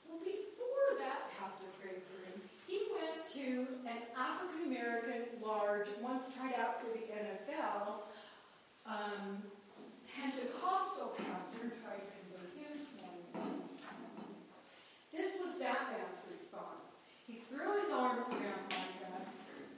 Well, 0.05 0.21
before 0.21 1.01
that 1.01 1.33
pastor 1.41 1.73
prayed 1.81 2.05
for 2.05 2.21
him, 2.29 2.37
he 2.69 2.85
went 3.21 3.33
to 3.33 3.67
an 3.87 4.01
African 4.17 4.67
American 4.67 5.25
large, 5.43 5.89
once 6.01 6.33
tried 6.33 6.55
out 6.59 6.81
for 6.81 6.89
the 6.89 7.05
NFL, 7.05 8.09
um, 8.87 9.43
Pentecostal 10.09 11.15
pastor 11.19 11.59
and 11.63 11.73
tried 11.83 12.01
to 12.01 12.09
convert 12.17 12.51
him 12.57 12.73
to 12.81 12.93
Mormonism. 13.37 13.69
This 15.13 15.39
was 15.41 15.59
that 15.59 15.93
man's 15.93 16.25
response. 16.29 17.05
He 17.27 17.35
threw 17.49 17.81
his 17.81 17.91
arms 17.93 18.29
around 18.31 18.65
Micah 18.71 19.29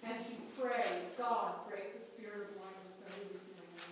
and 0.05 0.15
he 0.29 0.37
prayed, 0.61 1.17
God, 1.19 1.69
break 1.69 1.99
the 1.99 2.05
spirit 2.05 2.49
of 2.49 2.55
blindness 2.55 3.03
over 3.07 3.33
this 3.33 3.51
young 3.51 3.71
man. 3.75 3.91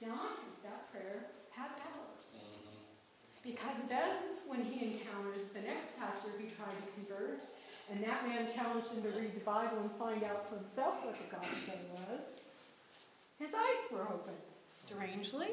Now, 0.00 0.20
I 0.24 0.40
think 0.40 0.62
that 0.62 0.90
prayer 0.92 1.26
had 1.50 1.76
power. 1.76 2.08
Because 3.42 3.88
then, 3.88 4.33
when 4.46 4.62
he 4.64 4.94
encountered 4.94 5.52
the 5.54 5.60
next 5.60 5.98
pastor 5.98 6.30
he 6.38 6.48
tried 6.54 6.76
to 6.76 6.88
convert, 6.94 7.40
and 7.90 8.02
that 8.02 8.26
man 8.26 8.46
challenged 8.52 8.90
him 8.90 9.02
to 9.02 9.08
read 9.18 9.34
the 9.34 9.44
Bible 9.44 9.78
and 9.80 9.90
find 9.92 10.22
out 10.24 10.48
for 10.48 10.56
himself 10.56 11.04
what 11.04 11.16
the 11.16 11.36
gospel 11.36 11.74
was, 11.92 12.40
his 13.38 13.54
eyes 13.54 13.84
were 13.92 14.02
open. 14.02 14.34
Strangely. 14.70 15.48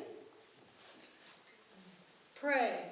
Pray 2.36 2.86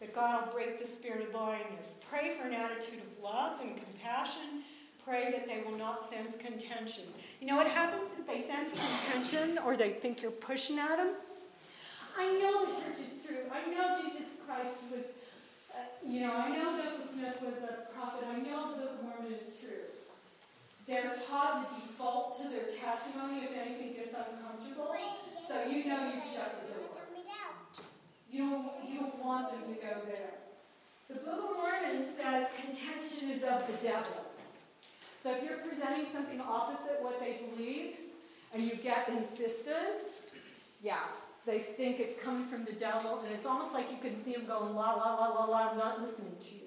that 0.00 0.12
God 0.12 0.46
will 0.46 0.52
break 0.52 0.80
the 0.80 0.86
spirit 0.86 1.22
of 1.22 1.32
blindness. 1.32 1.94
Pray 2.10 2.34
for 2.34 2.48
an 2.48 2.54
attitude 2.54 2.98
of 2.98 3.22
love 3.22 3.60
and 3.62 3.76
compassion. 3.76 4.64
Pray 5.04 5.30
that 5.30 5.46
they 5.46 5.62
will 5.64 5.78
not 5.78 6.08
sense 6.08 6.36
contention. 6.36 7.04
You 7.40 7.46
know 7.46 7.56
what 7.56 7.68
happens 7.68 8.16
if 8.18 8.26
they 8.26 8.38
sense 8.38 8.72
contention 8.72 9.58
or 9.64 9.76
they 9.76 9.90
think 9.90 10.22
you're 10.22 10.32
pushing 10.32 10.78
at 10.78 10.96
them? 10.96 11.14
I 12.18 12.26
know 12.38 12.66
the 12.66 12.72
church 12.72 12.98
is 12.98 13.24
true. 13.26 13.38
I 13.52 13.70
know 13.70 14.02
Jesus 14.02 14.31
Christ 14.52 14.76
was, 14.92 15.06
uh, 15.72 15.80
you 16.04 16.20
know, 16.20 16.32
I 16.36 16.50
know 16.50 16.76
Joseph 16.76 17.16
Smith 17.16 17.40
was 17.40 17.64
a 17.64 17.88
prophet. 17.96 18.28
I 18.28 18.36
know 18.36 18.76
the 18.76 18.84
Book 18.84 19.00
of 19.00 19.04
Mormon 19.04 19.32
is 19.32 19.56
true. 19.58 19.88
They're 20.86 21.10
taught 21.24 21.64
to 21.64 21.80
default 21.80 22.36
to 22.36 22.48
their 22.50 22.68
testimony 22.68 23.48
if 23.48 23.56
anything 23.56 23.94
gets 23.94 24.12
uncomfortable. 24.12 24.94
So 25.48 25.64
you 25.64 25.88
know 25.88 26.12
you've 26.12 26.24
shut 26.24 26.52
the 26.60 26.74
door. 26.74 26.92
You 28.30 28.50
don't, 28.50 28.68
you 28.88 29.00
don't 29.00 29.24
want 29.24 29.52
them 29.52 29.74
to 29.74 29.80
go 29.80 29.96
there. 30.06 30.34
The 31.08 31.14
Book 31.14 31.50
of 31.50 31.56
Mormon 31.56 32.02
says 32.02 32.48
contention 32.60 33.30
is 33.30 33.42
of 33.44 33.66
the 33.66 33.86
devil. 33.86 34.24
So 35.22 35.34
if 35.34 35.44
you're 35.44 35.58
presenting 35.58 36.12
something 36.12 36.40
opposite 36.42 36.98
what 37.00 37.20
they 37.20 37.40
believe 37.54 37.96
and 38.52 38.62
you 38.62 38.74
get 38.76 39.08
insistent, 39.08 40.02
yeah, 40.82 40.98
they 41.46 41.58
think 41.58 41.98
it's 41.98 42.22
coming 42.22 42.46
from 42.46 42.64
the 42.64 42.72
devil, 42.72 43.20
and 43.24 43.34
it's 43.34 43.46
almost 43.46 43.74
like 43.74 43.90
you 43.90 43.98
can 43.98 44.16
see 44.16 44.32
them 44.32 44.46
going, 44.46 44.74
la, 44.74 44.92
la, 44.94 45.14
la, 45.14 45.28
la, 45.28 45.44
la, 45.44 45.70
I'm 45.70 45.78
not 45.78 46.00
listening 46.00 46.36
to 46.40 46.54
you. 46.54 46.60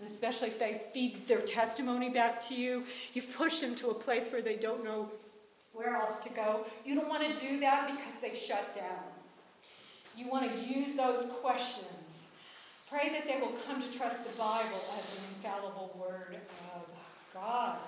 And 0.00 0.08
especially 0.08 0.48
if 0.48 0.58
they 0.58 0.82
feed 0.92 1.26
their 1.26 1.40
testimony 1.40 2.08
back 2.08 2.40
to 2.42 2.54
you, 2.54 2.84
you've 3.12 3.34
pushed 3.36 3.60
them 3.60 3.74
to 3.76 3.90
a 3.90 3.94
place 3.94 4.30
where 4.30 4.42
they 4.42 4.56
don't 4.56 4.84
know 4.84 5.08
where 5.72 5.96
else 5.96 6.18
to 6.20 6.30
go. 6.30 6.64
You 6.84 6.96
don't 6.96 7.08
want 7.08 7.32
to 7.32 7.40
do 7.40 7.60
that 7.60 7.90
because 7.96 8.20
they 8.20 8.34
shut 8.34 8.74
down. 8.74 9.04
You 10.16 10.28
want 10.28 10.52
to 10.52 10.64
use 10.64 10.96
those 10.96 11.30
questions. 11.40 12.26
Pray 12.90 13.10
that 13.10 13.26
they 13.26 13.40
will 13.40 13.54
come 13.66 13.80
to 13.80 13.88
trust 13.96 14.24
the 14.24 14.36
Bible 14.36 14.80
as 14.98 15.14
an 15.14 15.20
infallible 15.36 15.96
word 16.00 16.36
of 16.74 16.82
God. 17.34 17.78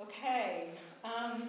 Okay. 0.00 0.70
Um, 1.04 1.48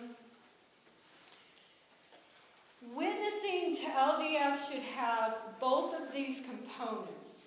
witnessing 2.94 3.76
to 3.76 3.92
LDS 3.92 4.72
should 4.72 4.84
have 4.98 5.36
both 5.60 5.94
of 5.94 6.14
these 6.14 6.42
components 6.42 7.46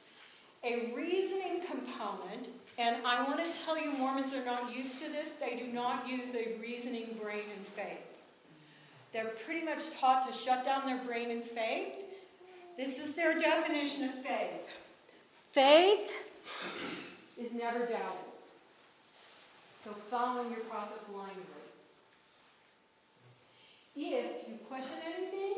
a 0.64 0.92
reasoning 0.94 1.60
component, 1.60 2.50
and 2.78 3.04
I 3.04 3.24
want 3.24 3.44
to 3.44 3.50
tell 3.64 3.76
you, 3.76 3.92
Mormons 3.98 4.32
are 4.32 4.44
not 4.44 4.74
used 4.74 5.02
to 5.02 5.10
this. 5.10 5.32
They 5.32 5.56
do 5.56 5.66
not 5.72 6.08
use 6.08 6.34
a 6.36 6.56
reasoning 6.60 7.18
brain 7.20 7.42
and 7.56 7.66
faith. 7.66 7.98
They're 9.12 9.32
pretty 9.44 9.66
much 9.66 9.98
taught 9.98 10.26
to 10.28 10.32
shut 10.32 10.64
down 10.64 10.86
their 10.86 11.04
brain 11.04 11.30
and 11.30 11.42
faith. 11.42 12.04
This 12.76 12.98
is 12.98 13.14
their 13.16 13.36
definition 13.36 14.04
of 14.04 14.14
faith. 14.14 14.70
Faith 15.50 16.14
is 17.38 17.52
never 17.52 17.80
doubted. 17.80 18.30
So 19.84 19.90
following 19.90 20.52
your 20.52 20.60
prophet 20.60 21.00
blindly. 21.12 21.61
If 23.94 24.48
you 24.48 24.56
question 24.68 24.98
anything, 25.16 25.54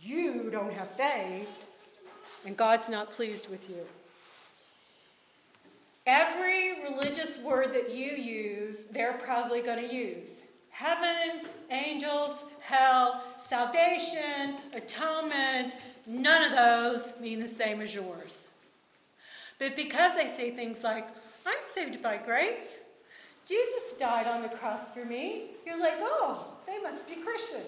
you 0.00 0.50
don't 0.50 0.72
have 0.72 0.90
faith, 0.92 1.66
and 2.46 2.56
God's 2.56 2.88
not 2.88 3.10
pleased 3.10 3.50
with 3.50 3.68
you. 3.68 3.84
Every 6.06 6.82
religious 6.82 7.38
word 7.38 7.72
that 7.72 7.94
you 7.94 8.12
use, 8.12 8.86
they're 8.86 9.12
probably 9.12 9.62
going 9.62 9.88
to 9.88 9.94
use. 9.94 10.42
Heaven, 10.70 11.46
angels, 11.70 12.46
hell, 12.60 13.22
salvation, 13.36 14.56
atonement, 14.74 15.76
none 16.06 16.42
of 16.42 16.52
those 16.52 17.20
mean 17.20 17.40
the 17.40 17.48
same 17.48 17.80
as 17.80 17.94
yours. 17.94 18.48
But 19.58 19.76
because 19.76 20.16
they 20.16 20.26
say 20.26 20.50
things 20.50 20.82
like, 20.82 21.08
I'm 21.46 21.62
saved 21.74 22.02
by 22.02 22.16
grace, 22.16 22.78
Jesus 23.46 23.94
died 23.98 24.26
on 24.26 24.42
the 24.42 24.48
cross 24.48 24.94
for 24.94 25.04
me, 25.04 25.50
you're 25.66 25.80
like, 25.80 25.98
oh, 25.98 26.51
they 26.72 26.82
must 26.82 27.08
be 27.08 27.16
Christian. 27.16 27.64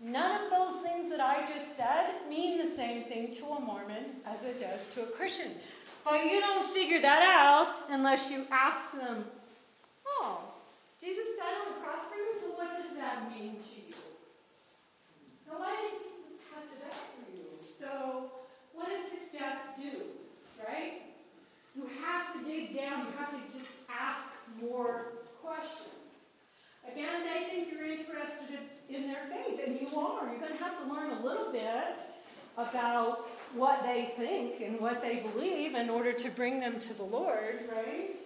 None 0.00 0.44
of 0.44 0.50
those 0.50 0.82
things 0.82 1.10
that 1.10 1.20
I 1.20 1.46
just 1.46 1.76
said 1.76 2.28
mean 2.28 2.58
the 2.58 2.66
same 2.66 3.04
thing 3.04 3.30
to 3.32 3.44
a 3.46 3.60
Mormon 3.60 4.04
as 4.26 4.42
it 4.42 4.58
does 4.58 4.92
to 4.94 5.02
a 5.02 5.06
Christian. 5.06 5.52
But 6.04 6.24
you 6.24 6.40
don't 6.40 6.68
figure 6.68 7.00
that 7.00 7.22
out 7.22 7.74
unless 7.90 8.30
you 8.30 8.44
ask 8.50 8.92
them, 8.92 9.24
oh, 10.06 10.40
Jesus 11.00 11.36
died 11.38 11.54
on 11.60 11.74
the 11.74 11.80
cross 11.80 12.08
for 12.10 12.16
you, 12.16 12.32
so 12.40 12.46
what 12.56 12.70
does 12.72 12.96
that 12.96 13.30
mean 13.30 13.54
to 13.54 13.80
you? 13.86 13.94
So 15.46 15.58
why 15.58 15.76
did 15.82 15.98
Jesus 15.98 16.40
have 16.52 16.64
to 16.64 16.76
die 16.80 16.96
for 17.14 17.30
you? 17.30 17.48
So 17.60 18.32
what 18.72 18.88
does 18.88 19.12
his 19.12 19.38
death 19.38 19.76
do? 19.76 20.02
Right? 20.66 21.02
You 21.76 21.88
have 22.02 22.32
to 22.32 22.44
dig 22.44 22.74
down, 22.74 23.06
you 23.06 23.12
have 23.18 23.30
to 23.30 23.56
just 23.56 23.70
ask 23.88 24.30
more 24.60 25.12
questions. 25.40 26.01
Again, 26.90 27.22
they 27.24 27.48
think 27.48 27.72
you're 27.72 27.86
interested 27.86 28.58
in 28.88 29.06
their 29.06 29.24
faith, 29.30 29.60
and 29.64 29.80
you 29.80 29.88
are. 29.98 30.28
You're 30.28 30.40
going 30.40 30.56
to 30.56 30.62
have 30.62 30.76
to 30.82 30.92
learn 30.92 31.10
a 31.10 31.24
little 31.24 31.52
bit 31.52 31.96
about 32.58 33.28
what 33.54 33.82
they 33.82 34.12
think 34.16 34.60
and 34.60 34.78
what 34.80 35.00
they 35.00 35.16
believe 35.32 35.74
in 35.74 35.88
order 35.88 36.12
to 36.12 36.30
bring 36.30 36.60
them 36.60 36.78
to 36.80 36.94
the 36.94 37.02
Lord, 37.02 37.60
right? 37.74 38.16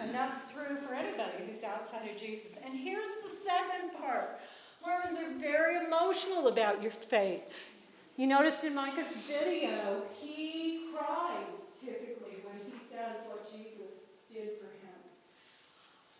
And 0.00 0.14
that's 0.14 0.52
true 0.52 0.76
for 0.76 0.94
anybody 0.94 1.44
who's 1.48 1.62
outside 1.64 2.08
of 2.08 2.16
Jesus. 2.16 2.58
And 2.64 2.78
here's 2.78 3.08
the 3.22 3.28
second 3.28 3.98
part 4.00 4.40
Mormons 4.84 5.18
are 5.18 5.38
very 5.38 5.84
emotional 5.84 6.48
about 6.48 6.82
your 6.82 6.90
faith. 6.90 7.84
You 8.16 8.26
noticed 8.26 8.64
in 8.64 8.74
Micah's 8.74 9.06
video, 9.26 10.02
he 10.20 10.88
cries 10.94 11.78
typically 11.80 12.42
when 12.44 12.58
he 12.70 12.76
says 12.76 13.16
what 13.28 13.50
Jesus 13.50 14.10
did 14.32 14.58
for 14.58 14.66
him. 14.66 14.98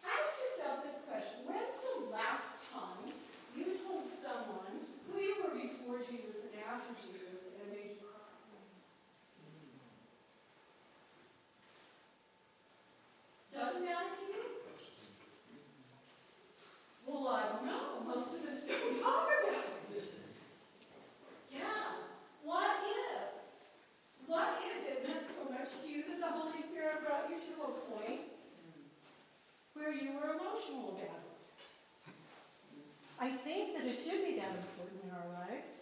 Ask 0.07 0.39
yourself 0.41 0.85
this 0.85 1.03
question 1.11 1.43
When's 1.47 1.75
the 1.83 2.11
last 2.11 2.71
time 2.73 3.13
you 3.57 3.65
told 3.87 4.07
someone 4.09 4.87
who 5.11 5.19
you 5.19 5.35
were 5.43 5.55
before 5.55 5.99
Jesus 5.99 6.47
and 6.47 6.63
after 6.63 6.95
Jesus 7.03 7.51
and 7.51 7.67
it 7.67 7.77
made 7.77 7.91
you 7.91 8.07
cry? 8.07 8.31
Doesn't 13.53 13.85
matter 13.85 14.17
to 14.17 14.25
you? 14.33 14.45
Well, 17.07 17.29
I 17.29 17.43
don't 17.53 17.67
know. 17.67 18.01
Most 18.07 18.29
of 18.35 18.49
us 18.49 18.67
don't 18.67 19.03
talk 19.03 19.29
about 19.29 19.53
it. 19.53 19.73
Yeah. 21.53 22.01
What 22.45 22.71
if? 22.81 23.29
What 24.27 24.59
if 24.65 24.89
it 24.89 25.07
meant 25.07 25.27
so 25.27 25.53
much 25.53 25.83
to 25.83 25.91
you 25.91 26.05
that 26.09 26.21
the 26.21 26.27
Holy 26.27 26.57
Spirit 26.57 27.05
brought 27.05 27.29
you 27.29 27.37
to 27.37 27.53
a 27.63 27.71
point 27.93 28.21
where 29.75 29.93
you 29.93 30.13
were 30.13 30.33
emotional 30.33 30.97
about 30.97 31.21
it? 31.21 32.15
I 33.21 33.31
think 33.31 33.77
that 33.77 33.87
it 33.87 33.99
should 33.99 34.25
be 34.25 34.37
that 34.41 34.51
important 34.57 35.05
in 35.05 35.11
our 35.11 35.29
lives. 35.45 35.73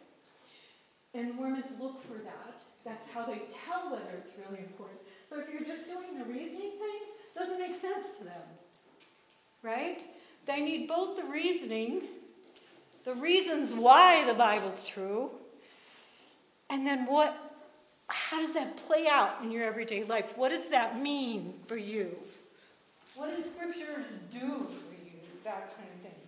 And 1.15 1.35
Mormons 1.35 1.73
look 1.81 2.01
for 2.01 2.19
that. 2.19 2.63
That's 2.85 3.11
how 3.11 3.27
they 3.27 3.43
tell 3.67 3.91
whether 3.91 4.17
it's 4.17 4.35
really 4.47 4.61
important. 4.61 5.01
So 5.29 5.41
if 5.41 5.53
you're 5.53 5.65
just 5.65 5.89
doing 5.89 6.19
the 6.19 6.25
reasoning 6.25 6.73
thing, 6.79 7.01
it 7.27 7.39
doesn't 7.39 7.59
make 7.59 7.77
sense 7.77 8.19
to 8.19 8.25
them. 8.25 8.43
Right? 9.63 9.99
They 10.47 10.61
need 10.61 10.89
both 10.89 11.17
the 11.17 11.25
reasoning, 11.25 12.03
the 13.05 13.15
reasons 13.15 13.75
why 13.75 14.25
the 14.25 14.35
Bible's 14.35 14.87
true, 14.87 15.31
and 16.69 16.87
then 16.87 17.07
what 17.07 17.37
how 18.13 18.41
does 18.41 18.55
that 18.55 18.77
play 18.77 19.07
out 19.09 19.37
in 19.43 19.53
your 19.53 19.65
everyday 19.65 20.03
life? 20.05 20.37
What 20.37 20.49
does 20.49 20.69
that 20.71 21.01
mean 21.01 21.55
for 21.67 21.77
you? 21.77 22.17
What 23.15 23.35
does 23.35 23.45
scriptures 23.53 24.13
do 24.31 24.39
for 24.39 24.95
you? 25.05 25.21
That 25.45 25.77
kind 25.77 25.89
of 25.95 26.03
thing. 26.03 26.21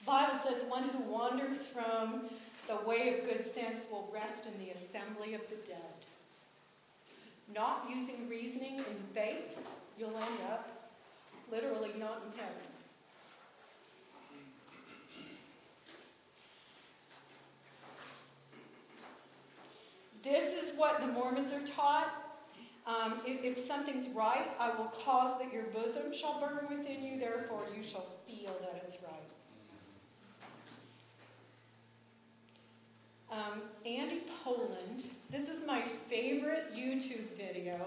The 0.00 0.06
Bible 0.06 0.38
says 0.38 0.64
one 0.68 0.88
who 0.88 1.00
wanders 1.00 1.66
from 1.66 2.28
the 2.68 2.76
way 2.86 3.14
of 3.14 3.24
good 3.24 3.44
sense 3.44 3.86
will 3.90 4.08
rest 4.12 4.44
in 4.46 4.64
the 4.64 4.70
assembly 4.70 5.34
of 5.34 5.42
the 5.50 5.56
dead. 5.66 5.78
Not 7.54 7.86
using 7.94 8.28
reasoning 8.28 8.76
and 8.76 8.98
faith, 9.12 9.58
you'll 9.98 10.16
end 10.16 10.40
up 10.50 10.90
literally 11.50 11.90
not 11.98 12.22
in 12.26 12.38
heaven. 12.38 12.72
This 20.22 20.62
is 20.62 20.78
what 20.78 21.00
the 21.00 21.08
Mormons 21.08 21.52
are 21.52 21.66
taught. 21.66 22.22
Um, 22.86 23.14
if, 23.26 23.44
if, 23.44 23.58
something's 23.58 24.08
right, 24.08 24.48
I 24.58 24.70
will 24.70 24.92
cause 25.04 25.40
that 25.40 25.52
your 25.52 25.64
bosom 25.64 26.12
shall 26.12 26.40
burn 26.40 26.66
within 26.76 27.04
you, 27.04 27.18
therefore 27.18 27.62
you 27.76 27.82
shall 27.82 28.06
feel 28.26 28.56
that 28.60 28.80
it's 28.82 28.98
right. 29.02 29.31
Um, 33.32 33.62
Andy 33.86 34.20
Poland, 34.44 35.04
this 35.30 35.48
is 35.48 35.66
my 35.66 35.80
favorite 35.80 36.74
YouTube 36.76 37.34
video. 37.34 37.80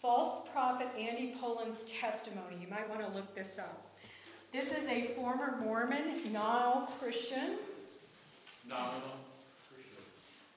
False 0.00 0.48
prophet 0.52 0.88
Andy 0.98 1.32
Poland's 1.40 1.84
testimony. 1.84 2.56
You 2.60 2.66
might 2.68 2.90
want 2.90 3.00
to 3.02 3.08
look 3.16 3.36
this 3.36 3.60
up. 3.60 3.94
This 4.50 4.76
is 4.76 4.88
a 4.88 5.02
former 5.14 5.56
Mormon, 5.60 6.32
now 6.32 6.88
Christian. 6.98 7.56
Nominal 8.68 9.22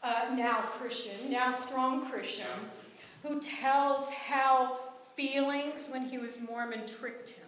uh, 0.06 0.36
now 0.36 0.62
Christian, 0.62 1.32
now 1.32 1.50
strong 1.50 2.06
Christian, 2.06 2.46
who 3.24 3.42
tells 3.42 4.12
how 4.14 4.78
feelings 5.16 5.90
when 5.92 6.08
he 6.08 6.20
was 6.20 6.42
Mormon 6.48 6.86
tricked 6.86 7.32
him. 7.32 7.48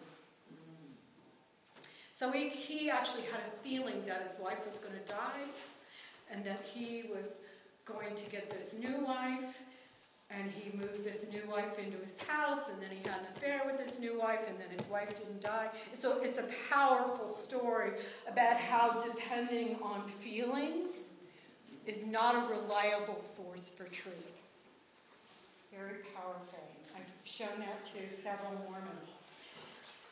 So 2.14 2.32
he, 2.32 2.50
he 2.50 2.90
actually 2.90 3.24
had 3.32 3.42
a 3.42 3.64
feeling 3.64 4.04
that 4.08 4.24
his 4.24 4.40
wife 4.42 4.66
was 4.66 4.80
going 4.80 4.96
to 4.96 5.12
die 5.12 5.44
and 6.32 6.44
that 6.44 6.64
he 6.74 7.04
was 7.14 7.42
going 7.86 8.16
to 8.16 8.30
get 8.30 8.50
this 8.50 8.78
new 8.78 9.06
wife. 9.06 9.62
And 10.30 10.52
he 10.52 10.78
moved 10.78 11.06
this 11.06 11.26
new 11.32 11.42
wife 11.50 11.80
into 11.80 11.98
his 12.00 12.22
house, 12.24 12.68
and 12.70 12.82
then 12.82 12.90
he 12.92 12.98
had 12.98 13.22
an 13.22 13.28
affair 13.34 13.62
with 13.66 13.78
this 13.78 13.98
new 13.98 14.20
wife, 14.20 14.46
and 14.50 14.60
then 14.60 14.68
his 14.78 14.86
wife 14.90 15.16
didn't 15.16 15.42
die. 15.42 15.70
It's 15.94 16.04
a, 16.04 16.20
it's 16.22 16.38
a 16.38 16.46
powerful 16.70 17.30
story 17.30 17.92
about 18.30 18.58
how 18.58 19.00
depending 19.00 19.78
on 19.82 20.06
feelings 20.06 21.12
is 21.86 22.06
not 22.06 22.36
a 22.36 22.54
reliable 22.54 23.18
source 23.18 23.70
for 23.70 23.86
truth. 23.86 24.42
Very 25.72 26.00
powerful. 26.14 26.68
I've 26.96 27.06
shown 27.24 27.60
that 27.60 27.86
to 27.86 28.10
several 28.10 28.52
Mormons. 28.70 29.12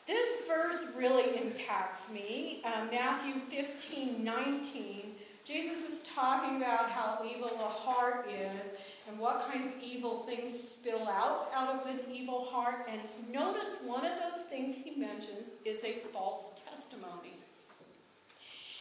This 0.06 0.46
verse 0.46 0.92
really 0.96 1.36
impacts 1.42 2.10
me. 2.10 2.62
Um, 2.64 2.88
Matthew 2.90 3.34
15 3.34 4.24
19. 4.24 5.12
Jesus 5.46 5.78
is 5.88 6.08
talking 6.12 6.56
about 6.56 6.90
how 6.90 7.20
evil 7.24 7.52
a 7.54 7.68
heart 7.68 8.28
is 8.28 8.70
and 9.08 9.16
what 9.16 9.48
kind 9.48 9.66
of 9.66 9.72
evil 9.80 10.16
things 10.16 10.58
spill 10.58 11.06
out 11.06 11.48
out 11.54 11.68
of 11.68 11.86
an 11.86 12.00
evil 12.12 12.46
heart. 12.46 12.88
And 12.90 13.00
notice 13.32 13.78
one 13.84 14.04
of 14.04 14.12
those 14.18 14.46
things 14.46 14.76
he 14.76 14.96
mentions 14.96 15.54
is 15.64 15.84
a 15.84 15.92
false 16.12 16.60
testimony. 16.68 17.34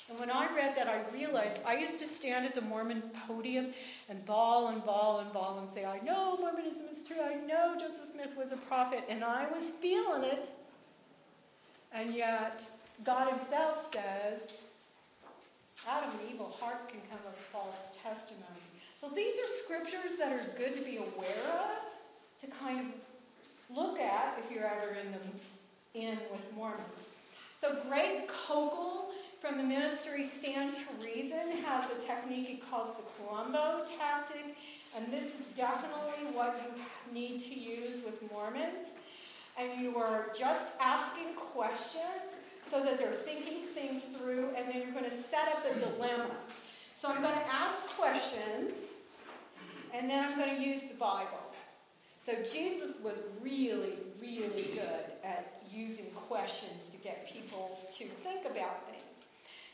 And 0.10 0.20
when 0.20 0.32
I 0.32 0.48
read 0.56 0.76
that, 0.76 0.88
I 0.88 1.02
realized 1.14 1.62
I 1.68 1.78
used 1.78 2.00
to 2.00 2.08
stand 2.08 2.48
at 2.48 2.56
the 2.56 2.62
Mormon 2.62 3.04
podium 3.28 3.68
and 4.10 4.26
bawl 4.26 4.70
and 4.70 4.84
bawl 4.84 5.20
and 5.20 5.32
bawl 5.32 5.60
and 5.60 5.70
say, 5.70 5.86
I 5.86 6.00
know 6.00 6.36
Mormonism 6.38 6.88
is 6.92 7.04
true. 7.04 7.22
I 7.24 7.36
know 7.36 7.76
Joseph 7.80 8.06
Smith 8.06 8.36
was 8.36 8.52
a 8.52 8.58
prophet. 8.58 9.04
And 9.08 9.24
I 9.24 9.48
was 9.52 9.70
feeling 9.70 10.24
it. 10.24 10.50
And 11.92 12.14
yet, 12.14 12.66
God 13.04 13.30
Himself 13.30 13.92
says, 13.94 14.65
out 15.88 16.04
of 16.04 16.14
an 16.14 16.20
evil 16.32 16.56
heart 16.60 16.90
can 16.90 17.00
come 17.10 17.20
a 17.28 17.34
false 17.52 17.98
testimony. 18.02 18.66
So 19.00 19.10
these 19.10 19.36
are 19.36 19.52
scriptures 19.64 20.18
that 20.18 20.32
are 20.34 20.46
good 20.58 20.74
to 20.76 20.82
be 20.82 20.98
aware 20.98 21.46
of, 21.54 21.78
to 22.42 22.48
kind 22.48 22.88
of 22.88 23.76
look 23.76 24.00
at 24.00 24.40
if 24.40 24.56
you're 24.56 24.66
ever 24.66 24.96
in 24.96 25.12
them 25.12 25.22
in 25.94 26.18
with 26.32 26.42
Mormons. 26.56 27.10
So 27.56 27.78
Greg 27.88 28.28
Koukl 28.28 29.06
from 29.40 29.58
the 29.58 29.64
ministry 29.64 30.24
Stand 30.24 30.74
to 30.74 30.82
Reason 31.04 31.52
has 31.64 31.90
a 31.92 32.02
technique 32.06 32.48
he 32.48 32.58
calls 32.58 32.96
the 32.98 33.04
Columbo 33.18 33.86
tactic, 34.00 34.56
and 34.96 35.12
this 35.12 35.26
is 35.40 35.48
definitely 35.56 36.34
what 36.34 36.62
you 36.64 37.14
need 37.14 37.40
to 37.40 37.60
use 37.60 38.04
with 38.06 38.24
Mormons. 38.32 38.96
And 39.58 39.80
you 39.80 39.98
are 39.98 40.32
just 40.38 40.68
asking 40.82 41.34
questions 41.36 42.42
so 42.70 42.84
that 42.84 42.98
they're 42.98 43.12
thinking 43.12 43.64
things 43.74 44.04
through, 44.18 44.50
and 44.58 44.68
then 44.68 44.82
you're 44.82 44.92
going 44.92 45.06
to 45.06 45.12
set 45.12 45.48
up 45.50 45.66
a 45.66 45.80
dilemma. 45.80 46.32
So 46.94 47.10
I'm 47.10 47.22
going 47.22 47.36
to 47.36 47.54
ask 47.54 47.90
questions, 47.98 48.74
and 49.94 50.10
then 50.10 50.26
I'm 50.26 50.38
going 50.38 50.56
to 50.56 50.62
use 50.62 50.84
the 50.84 50.96
Bible. 50.96 51.54
So 52.22 52.34
Jesus 52.44 53.02
was 53.04 53.20
really, 53.42 53.94
really 54.20 54.70
good 54.74 55.06
at 55.24 55.62
using 55.72 56.06
questions 56.28 56.90
to 56.92 56.98
get 56.98 57.32
people 57.32 57.80
to 57.98 58.06
think 58.06 58.46
about 58.46 58.90
things. 58.90 59.04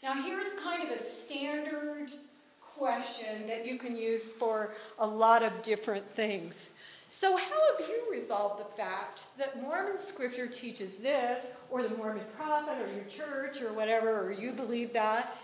Now, 0.04 0.22
here's 0.22 0.54
kind 0.56 0.84
of 0.84 0.90
a 0.90 0.98
standard 0.98 2.12
question 2.60 3.48
that 3.48 3.66
you 3.66 3.78
can 3.78 3.96
use 3.96 4.32
for 4.32 4.74
a 4.98 5.06
lot 5.06 5.44
of 5.44 5.62
different 5.62 6.10
things. 6.10 6.72
So, 7.14 7.36
how 7.36 7.78
have 7.78 7.90
you 7.90 8.08
resolved 8.10 8.62
the 8.62 8.72
fact 8.74 9.26
that 9.38 9.62
Mormon 9.62 9.98
scripture 9.98 10.48
teaches 10.48 10.96
this, 11.00 11.52
or 11.70 11.84
the 11.84 11.94
Mormon 11.98 12.24
prophet, 12.38 12.78
or 12.82 12.88
your 12.96 13.04
church, 13.04 13.62
or 13.62 13.74
whatever, 13.74 14.26
or 14.26 14.32
you 14.32 14.54
believe 14.54 14.94
that? 14.94 15.36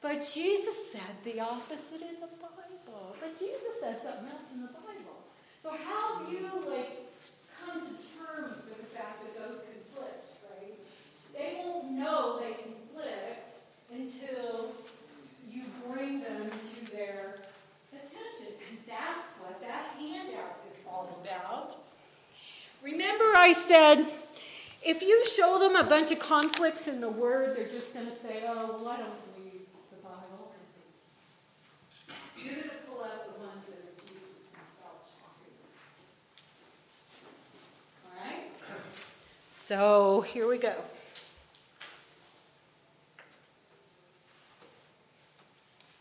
But 0.00 0.26
Jesus 0.26 0.90
said 0.90 1.02
the 1.22 1.38
opposite 1.38 2.00
in 2.00 2.18
the 2.18 2.32
Bible. 2.40 3.14
But 3.20 3.38
Jesus 3.38 3.76
said 3.82 4.02
something 4.02 4.26
else 4.30 4.50
in 4.54 4.62
the 4.62 4.68
Bible. 4.68 5.20
So 5.62 5.72
how 5.84 6.24
have 6.24 6.32
you 6.32 6.48
like 6.66 7.12
come 7.60 7.78
to 7.78 7.86
terms 7.86 8.64
with 8.66 8.78
the 8.78 8.96
fact 8.96 9.22
that 9.22 9.36
those 9.36 9.64
conflict, 9.64 10.30
right? 10.50 10.78
They 11.34 11.60
won't 11.62 11.90
know 11.90 12.40
they 12.40 12.54
conflict 12.54 13.48
until 13.92 14.72
you 15.52 15.64
bring 15.86 16.22
them 16.22 16.50
to 16.58 16.90
their 16.90 17.36
attention. 18.06 18.54
And 18.68 18.78
that's 18.86 19.38
what 19.38 19.60
that 19.60 19.94
handout 19.98 20.60
is 20.66 20.84
all 20.88 21.20
about. 21.22 21.74
Remember, 22.82 23.24
I 23.36 23.52
said 23.52 24.06
if 24.84 25.02
you 25.02 25.24
show 25.26 25.58
them 25.58 25.74
a 25.74 25.88
bunch 25.88 26.12
of 26.12 26.20
conflicts 26.20 26.86
in 26.86 27.00
the 27.00 27.08
Word, 27.08 27.56
they're 27.56 27.68
just 27.68 27.92
going 27.92 28.06
to 28.06 28.14
say, 28.14 28.44
oh, 28.46 28.78
well, 28.80 28.88
I 28.88 28.98
don't 28.98 29.34
believe 29.34 29.62
the 29.90 29.96
Bible. 29.96 30.52
You're 32.36 32.54
going 32.54 32.68
to 32.68 32.76
pull 32.88 33.02
out 33.02 33.26
the 33.26 33.44
ones 33.44 33.64
that 33.64 33.74
are 33.74 34.02
Jesus 34.04 34.46
himself 34.54 35.10
talking. 35.18 35.54
All 38.04 38.24
right? 38.24 38.52
So 39.56 40.20
here 40.20 40.48
we 40.48 40.58
go. 40.58 40.74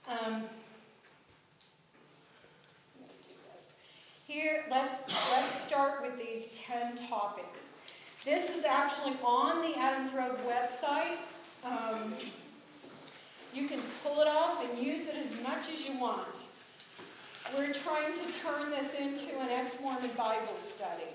Um, 0.07 0.43
here, 4.35 4.65
let's 4.69 5.15
let's 5.31 5.65
start 5.65 6.01
with 6.01 6.17
these 6.17 6.59
ten 6.67 6.93
topics. 7.07 7.75
This 8.25 8.49
is 8.49 8.65
actually 8.65 9.13
on 9.23 9.61
the 9.61 9.79
Adams 9.79 10.13
Road 10.13 10.37
website. 10.45 11.15
Um, 11.63 12.13
you 13.53 13.69
can 13.69 13.79
pull 14.03 14.19
it 14.19 14.27
off 14.27 14.61
and 14.61 14.85
use 14.85 15.07
it 15.07 15.15
as 15.15 15.41
much 15.41 15.71
as 15.73 15.87
you 15.87 15.97
want. 15.97 16.37
We're 17.57 17.71
trying 17.71 18.13
to 18.13 18.39
turn 18.43 18.71
this 18.71 18.93
into 18.99 19.39
an 19.39 19.51
ex 19.51 19.77
Mormon 19.81 20.09
Bible 20.17 20.57
study. 20.57 21.07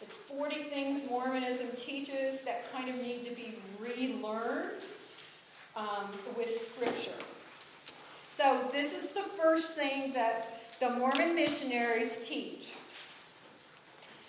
It's 0.00 0.16
40 0.16 0.54
things 0.64 1.06
Mormonism 1.10 1.68
teaches 1.76 2.40
that 2.44 2.72
kind 2.72 2.88
of 2.88 2.96
need 3.02 3.24
to 3.24 3.34
be 3.34 3.56
relearned 3.78 4.86
um, 5.76 6.08
with 6.38 6.56
Scripture. 6.56 7.22
So, 8.30 8.66
this 8.72 8.94
is 8.94 9.12
the 9.12 9.22
first 9.22 9.76
thing 9.76 10.14
that 10.14 10.55
the 10.78 10.90
Mormon 10.90 11.34
missionaries 11.34 12.26
teach. 12.28 12.74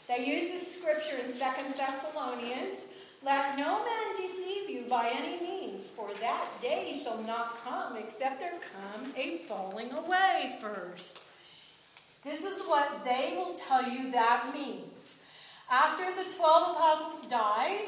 They 0.08 0.26
use 0.26 0.50
this 0.50 0.80
scripture 0.80 1.18
in 1.22 1.30
Second 1.30 1.74
Thessalonians 1.76 2.86
Let 3.24 3.58
no 3.58 3.84
man 3.84 4.16
deceive 4.16 4.70
you 4.70 4.86
by 4.88 5.12
any 5.14 5.42
means, 5.42 5.90
for 5.92 6.10
that 6.22 6.48
day 6.62 6.98
shall 7.04 7.22
not 7.24 7.58
come 7.64 7.98
except 7.98 8.40
there 8.40 8.54
come 8.62 9.12
a 9.18 9.40
falling 9.40 9.92
away 9.92 10.56
first. 10.62 11.24
This 12.24 12.44
is 12.44 12.62
what 12.64 13.04
they 13.04 13.34
will 13.36 13.54
tell 13.54 13.90
you 13.90 14.12
that 14.12 14.52
means. 14.54 15.20
After 15.70 16.06
the 16.16 16.32
12 16.34 16.76
apostles 16.76 17.30
died, 17.30 17.88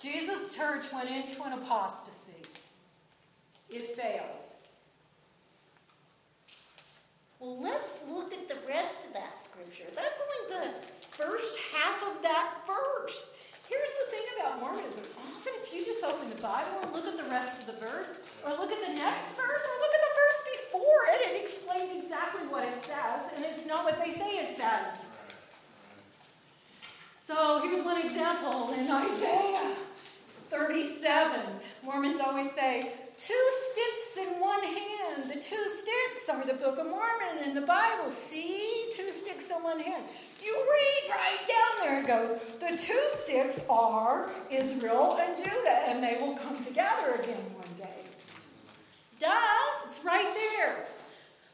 Jesus' 0.00 0.56
church 0.56 0.92
went 0.92 1.10
into 1.10 1.42
an 1.44 1.52
apostasy. 1.52 2.32
It 3.70 3.94
failed. 3.94 4.53
Well, 7.44 7.60
let's 7.60 8.08
look 8.08 8.32
at 8.32 8.48
the 8.48 8.56
rest 8.66 9.04
of 9.04 9.12
that 9.12 9.36
scripture. 9.36 9.84
That's 9.94 10.16
only 10.16 10.64
the 10.64 10.72
first 11.12 11.58
half 11.76 12.02
of 12.02 12.22
that 12.22 12.64
verse. 12.66 13.36
Here's 13.68 13.94
the 14.00 14.16
thing 14.16 14.24
about 14.40 14.60
Mormonism. 14.60 15.04
Often, 15.20 15.52
if 15.60 15.74
you 15.74 15.84
just 15.84 16.02
open 16.04 16.30
the 16.30 16.40
Bible 16.40 16.80
and 16.80 16.92
look 16.94 17.04
at 17.04 17.18
the 17.18 17.28
rest 17.28 17.60
of 17.60 17.66
the 17.66 17.78
verse, 17.84 18.24
or 18.46 18.52
look 18.52 18.72
at 18.72 18.80
the 18.88 18.94
next 18.94 19.36
verse, 19.36 19.60
or 19.60 19.76
look 19.76 19.92
at 19.92 20.02
the 20.08 20.14
verse 20.16 20.40
before 20.56 21.00
it, 21.12 21.20
it 21.20 21.42
explains 21.42 21.92
exactly 22.02 22.48
what 22.48 22.64
it 22.64 22.82
says, 22.82 23.28
and 23.36 23.44
it's 23.44 23.66
not 23.66 23.84
what 23.84 24.02
they 24.02 24.10
say 24.10 24.40
it 24.40 24.56
says. 24.56 25.08
So 27.20 27.60
here's 27.60 27.84
one 27.84 28.00
example 28.00 28.72
in 28.72 28.90
Isaiah 28.90 29.76
37. 30.24 31.40
Mormons 31.84 32.20
always 32.20 32.50
say, 32.52 32.94
two 33.18 33.50
sticks 34.14 34.26
in 34.26 34.40
one 34.40 34.62
hand. 34.62 35.28
The 35.28 35.38
two 35.38 35.64
sticks 35.78 36.28
are 36.28 36.44
the 36.44 36.54
Book 36.54 36.78
of 36.78 36.86
Mormon 36.86 37.42
and 37.42 37.56
the 37.56 37.62
Bible. 37.62 38.08
See? 38.08 38.86
Two 38.90 39.10
sticks 39.10 39.50
in 39.50 39.62
one 39.62 39.80
hand. 39.80 40.04
You 40.42 40.52
read 40.54 41.10
right 41.10 41.38
down 41.48 41.86
there, 41.86 42.00
it 42.00 42.06
goes, 42.06 42.38
the 42.60 42.76
two 42.76 43.00
sticks 43.22 43.60
are 43.68 44.30
Israel 44.50 45.18
and 45.20 45.36
Judah, 45.36 45.88
and 45.88 46.02
they 46.02 46.16
will 46.20 46.34
come 46.34 46.62
together 46.62 47.14
again 47.14 47.42
one 47.54 47.74
day. 47.76 48.02
Duh, 49.18 49.30
it's 49.84 50.04
right 50.04 50.32
there. 50.34 50.86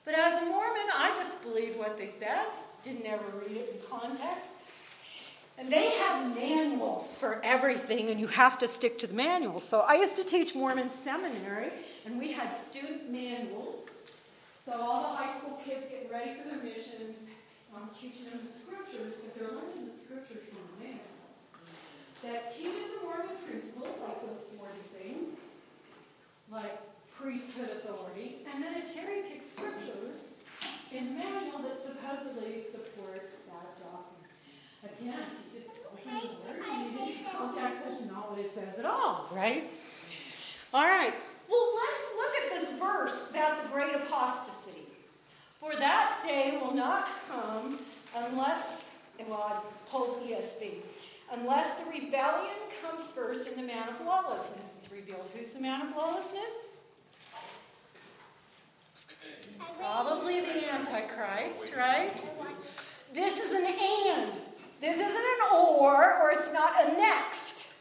But 0.04 0.14
as 0.14 0.42
a 0.42 0.46
Mormon, 0.46 0.86
I 0.94 1.14
just 1.16 1.42
believe 1.42 1.76
what 1.76 1.96
they 1.96 2.06
said, 2.06 2.46
didn't 2.82 3.06
ever 3.06 3.24
read 3.46 3.56
it 3.56 3.74
in 3.74 3.98
context. 3.98 4.54
And 5.58 5.68
they 5.68 5.90
have 5.90 6.34
manuals 6.34 7.16
for 7.16 7.40
everything, 7.44 8.08
and 8.08 8.18
you 8.18 8.26
have 8.28 8.58
to 8.58 8.66
stick 8.66 8.98
to 9.00 9.06
the 9.06 9.14
manuals. 9.14 9.66
So 9.68 9.80
I 9.80 9.94
used 9.94 10.16
to 10.16 10.24
teach 10.24 10.54
Mormon 10.54 10.88
seminary, 10.88 11.70
and 12.06 12.18
we 12.18 12.32
had 12.32 12.50
student 12.50 13.10
manuals. 13.10 13.90
So 14.64 14.72
all 14.72 15.02
the 15.02 15.16
high 15.16 15.32
school 15.38 15.60
kids 15.64 15.88
getting 15.88 16.10
ready 16.10 16.34
for 16.34 16.48
their 16.48 16.62
missions, 16.62 17.16
I'm 17.74 17.88
teaching 17.92 18.30
them 18.30 18.40
the 18.42 18.48
scriptures, 18.48 19.22
but 19.22 19.34
they're 19.34 19.48
learning 19.48 19.84
the 19.84 19.90
scriptures 19.90 20.42
from 20.48 20.58
a 20.58 20.82
manual 20.82 21.10
that 22.22 22.44
teaches 22.52 22.98
the 22.98 23.04
Mormon 23.04 23.36
principle, 23.48 23.88
like 24.06 24.20
those 24.26 24.44
40 24.58 24.72
things, 24.92 25.38
like 26.50 26.78
priesthood 27.10 27.70
authority, 27.70 28.46
and 28.52 28.62
then 28.62 28.74
it 28.74 28.88
cherry 28.92 29.22
picks 29.30 29.50
scriptures 29.50 30.34
in 30.92 31.06
the 31.06 31.10
manual 31.12 31.60
that 31.60 31.80
supposedly 31.80 32.60
support 32.60 33.30
that 33.48 33.80
doctrine. 33.80 34.20
Again, 34.84 35.26
you 35.54 35.60
Context 37.32 37.80
is 37.86 38.06
not 38.10 38.30
what 38.30 38.38
it 38.38 38.54
says 38.54 38.78
at 38.78 38.84
all, 38.84 39.28
right? 39.32 39.70
All 40.72 40.84
right. 40.84 41.14
Well, 41.50 41.74
let's 41.74 42.02
look 42.16 42.34
at 42.44 42.50
this 42.50 42.78
verse 42.78 43.30
about 43.30 43.62
the 43.62 43.68
great 43.70 43.94
apostasy. 43.94 44.82
For 45.58 45.74
that 45.76 46.22
day 46.22 46.58
will 46.62 46.74
not 46.74 47.08
come 47.28 47.78
unless, 48.16 48.96
well, 49.28 49.42
I 49.42 49.90
pulled 49.90 50.22
ESV, 50.22 50.74
unless 51.32 51.80
the 51.80 51.90
rebellion 51.90 52.54
comes 52.82 53.12
first 53.12 53.48
and 53.48 53.56
the 53.58 53.62
man 53.62 53.88
of 53.88 54.00
lawlessness 54.00 54.84
is 54.84 54.92
revealed. 54.92 55.28
Who's 55.36 55.52
the 55.52 55.60
man 55.60 55.88
of 55.88 55.96
lawlessness? 55.96 56.68
Probably 59.78 60.40
the 60.40 60.72
Antichrist, 60.72 61.74
right? 61.76 62.14
This 63.12 63.38
is 63.38 63.52
an 63.52 63.66
and. 63.66 64.32
This 64.80 64.96
isn't 64.96 65.16
an 65.16 65.54
or, 65.54 66.22
or 66.22 66.30
it's 66.30 66.52
not 66.52 66.72
a 66.86 66.92
next. 66.92 67.72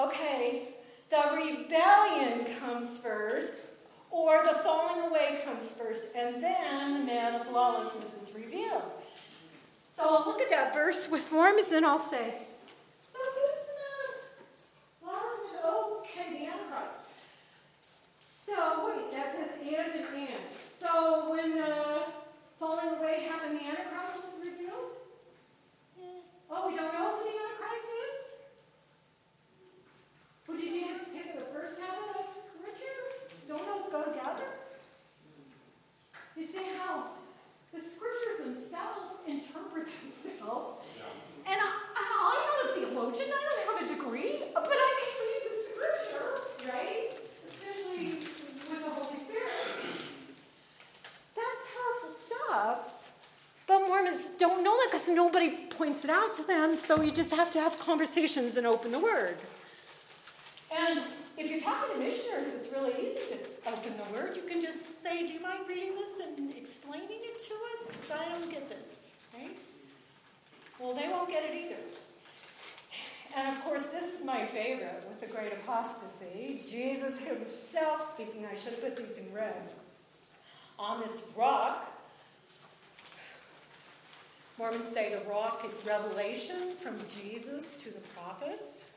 Okay, 0.00 0.68
the 1.10 1.30
rebellion 1.34 2.46
comes 2.60 2.98
first, 2.98 3.60
or 4.10 4.42
the 4.44 4.54
falling 4.54 5.08
away 5.08 5.40
comes 5.44 5.72
first, 5.72 6.14
and 6.16 6.40
then 6.40 7.00
the 7.00 7.04
man 7.04 7.40
of 7.40 7.50
lawlessness 7.52 8.14
is 8.22 8.34
revealed. 8.34 8.82
So 9.86 10.02
I'll 10.04 10.24
look 10.24 10.40
at 10.40 10.50
that 10.50 10.72
verse 10.72 11.08
with 11.10 11.30
Mormons 11.32 11.72
and 11.72 11.84
I'll 11.84 11.98
say, 11.98 12.34
so 13.12 13.18
who's 13.18 13.60
the 13.66 15.06
man 15.06 15.16
of 15.16 15.22
lawlessness? 15.22 15.64
Okay, 15.98 16.38
the 16.38 16.46
Antichrist. 16.46 17.00
So 18.20 18.86
wait, 18.86 19.10
that 19.12 19.34
says 19.34 19.56
and 19.60 19.94
and 19.94 20.16
and. 20.16 20.40
So 20.78 21.30
when 21.30 21.56
the 21.56 22.02
falling 22.58 22.94
away 22.98 23.26
happened, 23.28 23.58
the 23.58 23.64
Antichrist 23.64 24.24
was 24.24 24.44
revealed? 24.44 24.92
Oh, 26.50 26.68
we 26.68 26.76
don't 26.76 26.92
know 26.94 27.16
who 27.16 27.24
the 27.24 27.36
Antichrist 27.36 27.88
is? 28.06 28.20
Well, 30.46 30.56
did 30.56 30.72
you 30.72 30.80
just 30.80 31.12
pick 31.12 31.34
the 31.34 31.44
first 31.52 31.80
half 31.80 31.90
of 31.90 32.14
that 32.14 32.28
scripture? 32.32 32.98
Don't 33.48 33.66
those 33.66 33.92
go 33.92 34.04
together? 34.04 34.48
You 36.36 36.46
see 36.46 36.64
how 36.78 37.08
the 37.74 37.80
scriptures 37.82 38.44
themselves 38.44 39.20
interpret 39.26 39.88
themselves. 39.88 40.80
And 41.46 41.60
I, 41.60 41.68
I 41.94 42.34
am 42.48 42.64
a 42.64 42.72
theologian, 42.72 43.28
I 43.28 43.40
don't 43.44 43.80
have 43.80 43.90
a 43.90 43.94
degree, 43.94 44.44
but 44.54 44.64
I 44.72 44.90
can 44.98 45.12
read 45.28 45.42
the 45.44 45.56
scripture, 45.68 46.28
right? 46.72 47.12
Especially 47.44 48.16
with 48.16 48.68
the 48.70 48.90
Holy 48.90 49.18
Spirit. 49.20 49.68
That's 51.36 51.62
powerful 51.76 52.10
stuff. 52.10 53.12
But 53.66 53.80
Don't 54.38 54.62
know 54.62 54.76
that 54.76 54.88
because 54.92 55.08
nobody 55.08 55.50
points 55.50 56.04
it 56.04 56.10
out 56.10 56.34
to 56.36 56.46
them, 56.46 56.76
so 56.76 57.02
you 57.02 57.10
just 57.10 57.34
have 57.34 57.50
to 57.50 57.60
have 57.60 57.76
conversations 57.78 58.56
and 58.56 58.66
open 58.66 58.92
the 58.92 58.98
Word. 58.98 59.36
And 60.72 61.00
if 61.36 61.50
you're 61.50 61.60
talking 61.60 61.96
to 61.96 62.04
missionaries, 62.04 62.54
it's 62.54 62.72
really 62.72 62.92
easy 62.94 63.34
to 63.34 63.70
open 63.70 63.96
the 63.96 64.04
Word. 64.12 64.36
You 64.36 64.42
can 64.42 64.60
just 64.60 65.02
say, 65.02 65.26
Do 65.26 65.32
you 65.34 65.40
mind 65.40 65.60
reading 65.68 65.94
this 65.96 66.12
and 66.24 66.54
explaining 66.54 67.08
it 67.10 67.38
to 67.38 67.54
us? 67.54 67.86
Because 67.88 68.10
I 68.12 68.32
don't 68.32 68.50
get 68.50 68.68
this, 68.68 69.08
right? 69.36 69.58
Well, 70.78 70.94
they 70.94 71.08
won't 71.08 71.28
get 71.28 71.42
it 71.44 71.54
either. 71.54 71.82
And 73.36 73.56
of 73.56 73.64
course, 73.64 73.88
this 73.88 74.18
is 74.18 74.24
my 74.24 74.46
favorite 74.46 75.04
with 75.08 75.20
the 75.20 75.26
great 75.26 75.52
apostasy. 75.52 76.60
Jesus 76.70 77.18
himself 77.18 78.02
speaking. 78.08 78.46
I 78.46 78.54
should 78.54 78.72
have 78.72 78.82
put 78.82 78.96
these 78.96 79.18
in 79.18 79.32
red. 79.32 79.72
On 80.78 81.00
this 81.00 81.28
rock, 81.36 81.97
Mormons 84.58 84.88
say 84.88 85.14
the 85.14 85.30
rock 85.30 85.64
is 85.64 85.84
revelation 85.86 86.74
from 86.76 86.96
Jesus 87.08 87.76
to 87.76 87.90
the 87.90 88.00
prophets. 88.14 88.90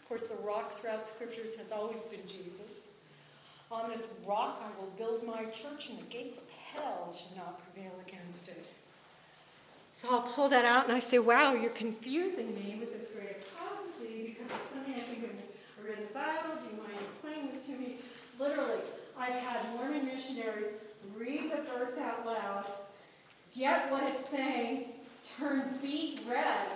Of 0.00 0.08
course, 0.08 0.28
the 0.28 0.42
rock 0.42 0.72
throughout 0.72 1.06
scriptures 1.06 1.56
has 1.56 1.72
always 1.72 2.04
been 2.06 2.26
Jesus. 2.26 2.88
On 3.70 3.90
this 3.90 4.14
rock 4.26 4.62
I 4.64 4.80
will 4.80 4.90
build 4.96 5.26
my 5.26 5.44
church, 5.44 5.90
and 5.90 5.98
the 5.98 6.10
gates 6.10 6.38
of 6.38 6.44
hell 6.48 7.12
shall 7.12 7.36
not 7.36 7.60
prevail 7.62 7.92
against 8.06 8.48
it. 8.48 8.66
So 9.92 10.08
I'll 10.10 10.22
pull 10.22 10.48
that 10.48 10.64
out 10.64 10.86
and 10.86 10.94
I 10.94 11.00
say, 11.00 11.18
wow, 11.18 11.52
you're 11.52 11.70
confusing 11.70 12.54
me 12.54 12.78
with 12.80 12.98
this 12.98 13.14
great 13.14 13.44
apostasy 13.44 14.34
because 14.34 14.50
it's 14.50 14.70
something 14.72 14.94
I 14.94 14.98
think 14.98 15.24
I 15.24 15.86
read 15.86 15.98
in 15.98 16.04
the 16.04 16.14
Bible. 16.14 16.56
Do 16.62 16.74
you 16.74 16.82
mind 16.82 16.96
explaining 17.04 17.50
this 17.50 17.66
to 17.66 17.72
me? 17.72 17.96
Literally, 18.38 18.80
I've 19.18 19.34
had 19.34 19.60
Mormon 19.76 20.06
missionaries 20.06 20.72
read 21.14 21.52
the 21.52 21.62
verse 21.62 21.98
out 21.98 22.24
loud, 22.24 22.66
get 23.56 23.90
what 23.90 24.08
it's 24.08 24.28
saying, 24.28 24.86
turn 25.38 25.70
beet 25.82 26.20
red 26.28 26.68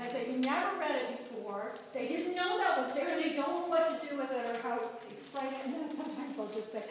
because 0.00 0.12
they've 0.12 0.38
never 0.38 0.78
read 0.78 0.96
it 0.96 1.34
before. 1.34 1.72
They 1.92 2.08
didn't 2.08 2.34
know 2.34 2.58
that 2.58 2.78
was 2.78 2.94
there. 2.94 3.06
They 3.06 3.34
don't 3.34 3.60
know 3.60 3.66
what 3.66 4.00
to 4.00 4.08
do 4.08 4.16
with 4.16 4.30
it 4.30 4.46
or 4.46 4.62
how 4.62 4.78
to 4.78 4.84
explain 5.10 5.52
it. 5.52 5.60
And 5.64 5.74
then 5.74 5.90
sometimes 5.90 6.38
I'll 6.38 6.46
just 6.46 6.72
say, 6.72 6.82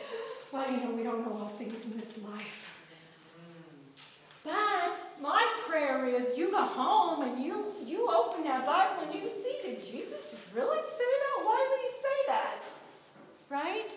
well, 0.51 0.69
you 0.71 0.77
know, 0.77 0.91
we 0.91 1.03
don't 1.03 1.25
know 1.25 1.39
all 1.41 1.47
things 1.49 1.85
in 1.85 1.97
this 1.97 2.19
life. 2.23 2.75
But 4.43 4.95
my 5.21 5.45
prayer 5.67 6.07
is 6.07 6.37
you 6.37 6.51
go 6.51 6.63
home 6.63 7.27
and 7.27 7.43
you, 7.43 7.65
you 7.85 8.09
open 8.09 8.43
that 8.43 8.65
Bible 8.65 9.03
and 9.11 9.21
you 9.21 9.29
see, 9.29 9.57
did 9.63 9.79
Jesus 9.79 10.35
really 10.53 10.81
say 10.81 11.11
that? 11.23 11.45
Why 11.45 11.67
would 11.69 11.79
he 11.81 11.91
say 12.01 12.17
that? 12.27 12.63
Right? 13.49 13.91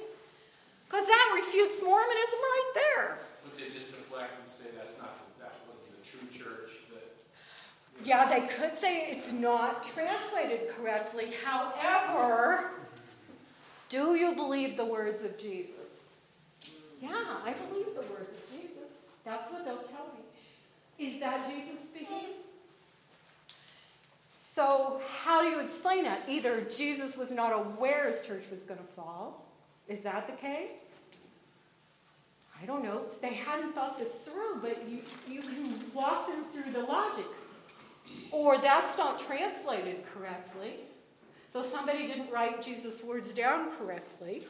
Because 0.86 1.06
that 1.06 1.32
refutes 1.34 1.80
Mormonism 1.82 2.38
right 2.38 2.72
there. 2.74 3.18
Would 3.44 3.56
they 3.56 3.72
just 3.72 3.90
deflect 3.90 4.40
and 4.40 4.48
say 4.48 4.70
that's 4.76 4.98
not, 4.98 5.16
that 5.38 5.54
wasn't 5.66 5.90
the 6.00 6.06
true 6.06 6.26
church? 6.30 6.70
That, 6.92 8.04
Yeah, 8.04 8.28
they 8.28 8.46
could 8.46 8.76
say 8.76 9.10
it's 9.10 9.32
not 9.32 9.82
translated 9.82 10.68
correctly. 10.68 11.34
However, 11.44 12.70
do 13.88 14.14
you 14.14 14.34
believe 14.34 14.76
the 14.76 14.84
words 14.84 15.22
of 15.22 15.38
Jesus? 15.38 16.16
Mm. 16.60 17.10
Yeah, 17.10 17.36
I 17.44 17.52
believe 17.52 17.86
the 17.94 18.06
words 18.12 18.32
of 18.32 18.50
Jesus. 18.50 19.06
That's 19.24 19.52
what 19.52 19.64
they'll 19.64 19.76
tell 19.76 20.08
me. 20.14 21.06
Is 21.06 21.20
that 21.20 21.48
Jesus 21.48 21.80
speaking? 21.88 22.28
So, 24.54 25.00
how 25.22 25.42
do 25.42 25.48
you 25.48 25.60
explain 25.60 26.04
that? 26.04 26.24
Either 26.28 26.60
Jesus 26.62 27.16
was 27.16 27.30
not 27.30 27.52
aware 27.52 28.08
his 28.10 28.20
church 28.20 28.44
was 28.50 28.64
going 28.64 28.80
to 28.80 28.86
fall. 28.86 29.46
Is 29.88 30.02
that 30.02 30.26
the 30.26 30.34
case? 30.34 30.91
I 32.62 32.66
don't 32.66 32.84
know. 32.84 33.02
If 33.10 33.20
they 33.20 33.34
hadn't 33.34 33.72
thought 33.74 33.98
this 33.98 34.20
through, 34.20 34.60
but 34.60 34.88
you, 34.88 35.00
you 35.28 35.40
can 35.40 35.74
walk 35.92 36.28
them 36.28 36.44
through 36.44 36.72
the 36.72 36.86
logic. 36.86 37.26
Or 38.30 38.56
that's 38.58 38.96
not 38.96 39.18
translated 39.18 40.04
correctly. 40.14 40.74
So 41.48 41.62
somebody 41.62 42.06
didn't 42.06 42.30
write 42.30 42.62
Jesus' 42.62 43.02
words 43.02 43.34
down 43.34 43.70
correctly. 43.76 44.46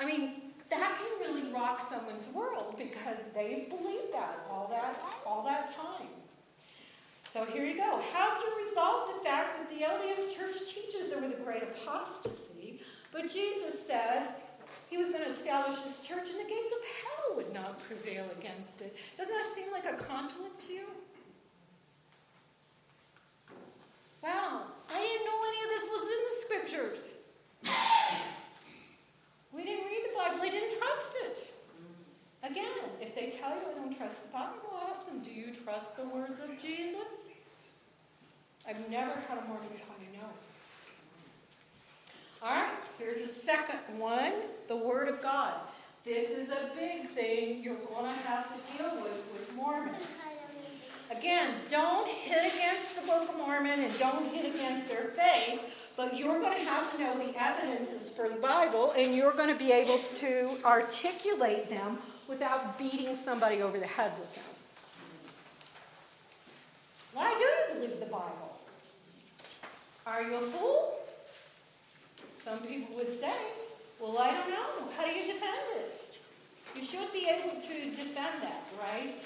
I 0.00 0.06
mean, 0.06 0.42
that 0.70 0.98
can 0.98 1.20
really 1.20 1.52
rock 1.52 1.78
someone's 1.78 2.28
world 2.28 2.74
because 2.78 3.28
they've 3.34 3.68
believed 3.68 4.12
that 4.12 4.46
all 4.50 4.66
that 4.70 5.00
all 5.26 5.44
that 5.44 5.68
time. 5.68 6.08
So 7.24 7.44
here 7.44 7.64
you 7.64 7.76
go. 7.76 8.02
How 8.12 8.38
do 8.38 8.46
you 8.46 8.66
resolve 8.66 9.10
the 9.16 9.24
fact 9.24 9.58
that 9.58 9.68
the 9.68 9.84
LDS 9.84 10.36
Church 10.36 10.72
teaches 10.72 11.10
there 11.10 11.20
was 11.20 11.32
a 11.32 11.36
great 11.36 11.62
apostasy, 11.62 12.80
but 13.12 13.22
Jesus 13.22 13.86
said 13.86 14.28
he 14.90 14.96
was 14.96 15.10
going 15.10 15.22
to 15.22 15.30
establish 15.30 15.80
his 15.80 16.00
church 16.00 16.30
and 16.30 16.38
the 16.38 16.48
gates 16.48 16.72
of 16.72 16.82
hell 17.02 17.36
would 17.36 17.52
not 17.52 17.80
prevail 17.80 18.26
against 18.38 18.80
it? 18.80 18.96
Doesn't 19.16 19.32
that 19.32 19.46
seem 19.54 19.72
like 19.72 19.86
a 19.86 19.96
conflict 19.96 20.60
to 20.66 20.72
you? 20.72 20.86
Wow, 24.22 24.62
I 24.90 25.00
didn't 25.00 25.26
know 25.26 25.40
any 25.48 25.60
of 25.64 25.70
this 25.70 25.88
was 25.90 26.04
in 26.14 26.20
the 26.28 26.36
scriptures. 26.40 27.14
We 29.52 29.62
didn't 29.62 29.86
read 29.86 30.04
the 30.10 30.16
Bible, 30.16 30.40
they 30.42 30.50
didn't 30.50 30.78
trust 30.78 31.16
it. 31.24 31.52
Again, 32.42 32.90
if 33.00 33.14
they 33.14 33.30
tell 33.30 33.50
you 33.50 33.62
I 33.70 33.74
don't 33.78 33.96
trust 33.96 34.26
the 34.26 34.32
Bible, 34.32 34.80
ask 34.88 35.06
them, 35.06 35.20
do 35.20 35.32
you 35.32 35.46
trust 35.64 35.96
the 35.96 36.08
words 36.08 36.40
of 36.40 36.58
Jesus? 36.58 37.28
I've 38.66 38.88
never 38.90 39.20
had 39.28 39.38
a 39.38 39.44
Mormon 39.46 39.68
tell 39.74 39.96
me 40.00 40.08
no. 40.16 40.26
All 42.44 42.50
right, 42.50 42.68
here's 42.98 43.22
the 43.22 43.28
second 43.28 43.78
one 43.98 44.34
the 44.68 44.76
Word 44.76 45.08
of 45.08 45.22
God. 45.22 45.54
This 46.04 46.30
is 46.30 46.50
a 46.50 46.68
big 46.78 47.08
thing 47.08 47.64
you're 47.64 47.74
going 47.76 48.04
to 48.04 48.20
have 48.28 48.48
to 48.48 48.76
deal 48.76 48.96
with 48.96 49.24
with 49.32 49.50
Mormons. 49.56 50.18
Again, 51.10 51.54
don't 51.70 52.06
hit 52.06 52.52
against 52.52 53.00
the 53.00 53.06
Book 53.06 53.30
of 53.30 53.38
Mormon 53.38 53.80
and 53.80 53.98
don't 53.98 54.30
hit 54.30 54.54
against 54.54 54.90
their 54.90 55.06
faith, 55.06 55.90
but 55.96 56.18
you're 56.18 56.38
going 56.38 56.52
to 56.52 56.64
have 56.64 56.92
to 56.92 56.98
know 56.98 57.14
the 57.14 57.32
evidences 57.42 58.14
for 58.14 58.28
the 58.28 58.36
Bible 58.36 58.92
and 58.94 59.14
you're 59.14 59.32
going 59.32 59.48
to 59.48 59.58
be 59.58 59.72
able 59.72 59.96
to 59.96 60.50
articulate 60.66 61.70
them 61.70 61.96
without 62.28 62.78
beating 62.78 63.16
somebody 63.16 63.62
over 63.62 63.78
the 63.78 63.86
head 63.86 64.12
with 64.18 64.34
them. 64.34 64.44
Why 67.14 67.34
do 67.38 67.44
you 67.44 67.80
believe 67.80 68.00
the 68.00 68.06
Bible? 68.06 68.60
Are 70.06 70.22
you 70.22 70.34
a 70.34 70.42
fool? 70.42 71.03
Some 72.44 72.58
people 72.58 72.96
would 72.96 73.10
say, 73.10 73.32
well, 73.98 74.18
I 74.18 74.30
don't 74.30 74.50
know. 74.50 74.92
How 74.98 75.06
do 75.06 75.12
you 75.12 75.32
defend 75.32 75.56
it? 75.76 75.98
You 76.76 76.84
should 76.84 77.10
be 77.10 77.26
able 77.26 77.58
to 77.58 77.74
defend 77.90 78.42
that, 78.42 78.62
right? 78.78 79.24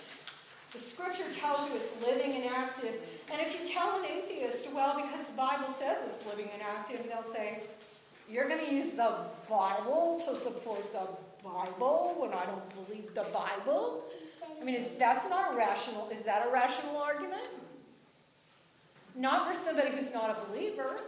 The 0.72 0.78
scripture 0.78 1.24
tells 1.32 1.68
you 1.68 1.76
it's 1.78 2.06
living 2.06 2.40
and 2.40 2.54
active. 2.54 2.94
And 3.32 3.40
if 3.40 3.58
you 3.58 3.66
tell 3.66 3.98
an 3.98 4.04
atheist, 4.04 4.72
well, 4.72 4.94
because 5.02 5.26
the 5.26 5.32
Bible 5.32 5.66
says 5.66 5.98
it's 6.06 6.24
living 6.26 6.48
and 6.52 6.62
active, 6.62 7.08
they'll 7.08 7.32
say, 7.32 7.64
you're 8.30 8.46
going 8.46 8.64
to 8.64 8.72
use 8.72 8.92
the 8.92 9.16
Bible 9.50 10.22
to 10.24 10.36
support 10.36 10.92
the 10.92 11.08
Bible 11.42 12.14
when 12.18 12.32
I 12.32 12.46
don't 12.46 12.86
believe 12.86 13.14
the 13.14 13.26
Bible? 13.32 14.04
I 14.60 14.64
mean, 14.64 14.76
is, 14.76 14.90
that's 14.96 15.28
not 15.28 15.54
a 15.54 15.56
rational, 15.56 16.08
is 16.10 16.22
that 16.22 16.46
a 16.46 16.52
rational 16.52 16.96
argument? 16.98 17.48
Not 19.16 19.44
for 19.44 19.58
somebody 19.58 19.90
who's 19.90 20.12
not 20.12 20.30
a 20.30 20.46
believer. 20.46 21.00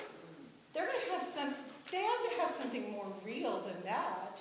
They're 0.75 0.87
going 0.87 0.99
to 1.07 1.13
have 1.13 1.23
some, 1.23 1.55
they 1.91 2.03
have 2.03 2.22
to 2.22 2.41
have 2.41 2.51
something 2.51 2.91
more 2.93 3.12
real 3.24 3.62
than 3.62 3.82
that. 3.84 4.41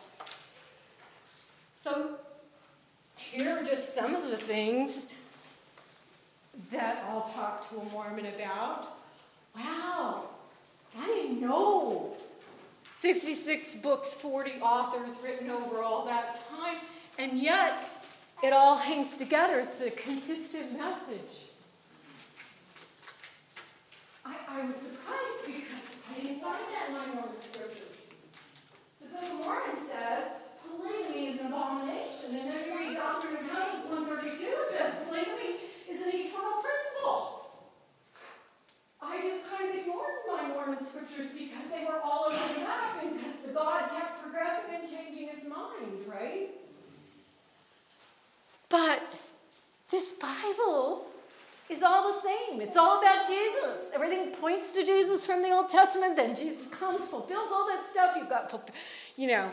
So, 1.75 2.15
here 3.15 3.49
are 3.49 3.63
just 3.63 3.95
some 3.95 4.15
of 4.15 4.29
the 4.29 4.37
things 4.37 5.07
that 6.71 7.03
I'll 7.07 7.29
talk 7.33 7.69
to 7.69 7.79
a 7.79 7.85
Mormon 7.85 8.25
about. 8.25 8.87
Wow, 9.55 10.29
I 10.99 11.05
didn't 11.05 11.41
know. 11.41 12.15
66 12.93 13.75
books, 13.77 14.13
40 14.13 14.59
authors 14.61 15.17
written 15.23 15.49
over 15.49 15.81
all 15.81 16.05
that 16.05 16.41
time, 16.49 16.77
and 17.17 17.39
yet 17.39 17.89
it 18.43 18.51
all 18.51 18.75
hangs 18.75 19.15
together. 19.15 19.59
It's 19.59 19.79
a 19.79 19.91
consistent 19.91 20.77
message. 20.77 21.47
I, 24.25 24.35
I 24.49 24.67
was 24.67 24.75
surprised 24.75 25.45
because 25.45 25.88
Didn't 26.15 26.41
find 26.41 26.59
that 26.73 26.89
in 26.89 26.95
my 26.95 27.05
Mormon 27.15 27.39
scriptures. 27.39 28.09
The 29.01 29.07
Book 29.07 29.23
of 29.23 29.33
Mormon 29.39 29.77
says 29.77 30.41
polygamy 30.67 31.27
is 31.27 31.39
an 31.39 31.47
abomination, 31.47 32.35
and 32.35 32.49
then 32.49 32.65
you 32.67 32.77
read 32.77 32.95
Doctrine 32.95 33.37
and 33.37 33.49
Covenants 33.49 33.87
132, 33.87 34.43
it 34.43 34.77
says 34.77 34.95
polygamy 35.07 35.63
is 35.89 36.01
an 36.01 36.09
eternal 36.09 36.59
principle. 36.59 37.49
I 39.01 39.21
just 39.21 39.49
kind 39.49 39.69
of 39.69 39.75
ignored 39.75 40.19
my 40.27 40.47
Mormon 40.49 40.83
scriptures 40.83 41.31
because 41.31 41.71
they 41.71 41.85
were 41.85 41.99
all 42.03 42.25
over 42.27 42.53
the 42.53 42.59
map 42.61 43.01
and 43.01 43.13
because 43.15 43.39
the 43.45 43.53
God 43.53 43.89
kept 43.91 44.21
progressing 44.21 44.75
and 44.75 44.83
changing 44.83 45.29
his 45.29 45.47
mind, 45.47 46.03
right? 46.05 46.49
But 48.67 49.01
this 49.89 50.13
Bible 50.13 51.08
is 51.79 51.83
all 51.83 52.11
the 52.11 52.19
same. 52.21 52.61
It's 52.61 52.75
all 52.75 52.99
about 52.99 53.25
Jesus. 53.25 53.91
Everything 53.93 54.31
points 54.31 54.73
to 54.73 54.85
Jesus 54.85 55.25
from 55.25 55.41
the 55.41 55.51
Old 55.51 55.69
Testament. 55.69 56.17
Then 56.17 56.35
Jesus 56.35 56.67
comes, 56.71 56.99
fulfills 56.99 57.49
all 57.51 57.65
that 57.67 57.85
stuff. 57.89 58.15
You've 58.17 58.29
got, 58.29 58.69
you 59.15 59.27
know, 59.27 59.49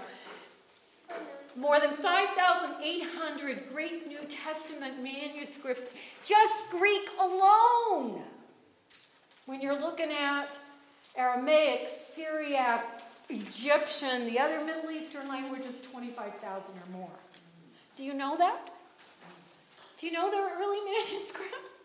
more 1.56 1.78
than 1.78 1.92
5,800 1.92 3.70
Greek 3.72 4.06
New 4.08 4.24
Testament 4.28 5.02
manuscripts, 5.02 5.94
just 6.24 6.68
Greek 6.70 7.08
alone. 7.20 8.22
When 9.46 9.60
you're 9.60 9.80
looking 9.80 10.10
at 10.10 10.58
Aramaic, 11.14 11.88
Syriac, 11.88 13.02
Egyptian, 13.28 14.26
the 14.26 14.40
other 14.40 14.64
Middle 14.64 14.90
Eastern 14.90 15.28
languages, 15.28 15.80
25,000 15.92 16.74
or 16.74 16.98
more. 16.98 17.08
Do 17.96 18.02
you 18.02 18.14
know 18.14 18.36
that? 18.36 18.72
Do 19.96 20.06
you 20.06 20.12
know 20.12 20.30
there 20.30 20.44
are 20.44 20.60
early 20.60 20.80
manuscripts? 20.84 21.75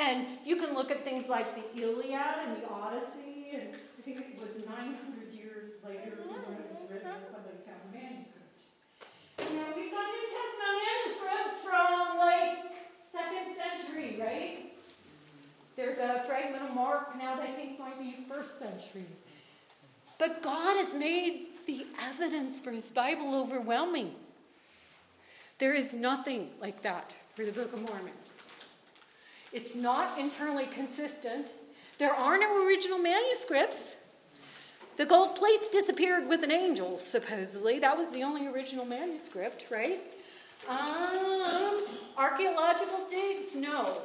And 0.00 0.26
you 0.46 0.56
can 0.56 0.74
look 0.74 0.90
at 0.90 1.04
things 1.04 1.28
like 1.28 1.54
the 1.54 1.82
Iliad 1.82 2.36
and 2.46 2.56
the 2.56 2.68
Odyssey, 2.68 3.50
and 3.52 3.68
I 3.98 4.02
think 4.02 4.18
it 4.18 4.40
was 4.40 4.66
900 4.66 5.30
years 5.30 5.72
later 5.86 6.16
when 6.24 6.56
it 6.56 6.70
was 6.70 6.90
written, 6.90 7.12
somebody 7.30 7.58
found 7.66 7.84
a 7.84 7.92
manuscript. 7.92 8.64
And 9.40 9.58
then 9.58 9.66
we've 9.76 9.92
got 9.92 10.06
New 10.08 10.26
Testament 10.32 10.76
manuscripts 10.88 11.64
from 11.64 12.16
like 12.16 12.72
second 13.04 13.54
century, 13.54 14.16
right? 14.18 14.72
There's 15.76 15.98
a 15.98 16.24
fragment 16.26 16.64
of 16.64 16.74
Mark 16.74 17.18
now 17.18 17.36
that 17.36 17.46
I 17.46 17.52
think 17.52 17.78
might 17.78 17.98
be 17.98 18.24
first 18.26 18.58
century. 18.58 19.04
But 20.18 20.42
God 20.42 20.78
has 20.78 20.94
made 20.94 21.48
the 21.66 21.84
evidence 22.00 22.58
for 22.58 22.70
his 22.70 22.90
Bible 22.90 23.34
overwhelming. 23.34 24.14
There 25.58 25.74
is 25.74 25.92
nothing 25.92 26.50
like 26.58 26.80
that 26.82 27.12
for 27.34 27.44
the 27.44 27.52
Book 27.52 27.72
of 27.74 27.82
Mormon. 27.82 28.12
It's 29.52 29.74
not 29.74 30.18
internally 30.18 30.66
consistent. 30.66 31.48
There 31.98 32.14
are 32.14 32.38
no 32.38 32.64
original 32.64 32.98
manuscripts. 32.98 33.96
The 34.96 35.06
gold 35.06 35.34
plates 35.34 35.68
disappeared 35.68 36.28
with 36.28 36.42
an 36.42 36.50
angel, 36.50 36.98
supposedly. 36.98 37.78
That 37.78 37.96
was 37.96 38.12
the 38.12 38.22
only 38.22 38.46
original 38.46 38.84
manuscript, 38.84 39.66
right? 39.70 40.00
Um, 40.68 41.84
archaeological 42.16 43.06
digs? 43.08 43.54
No. 43.54 43.98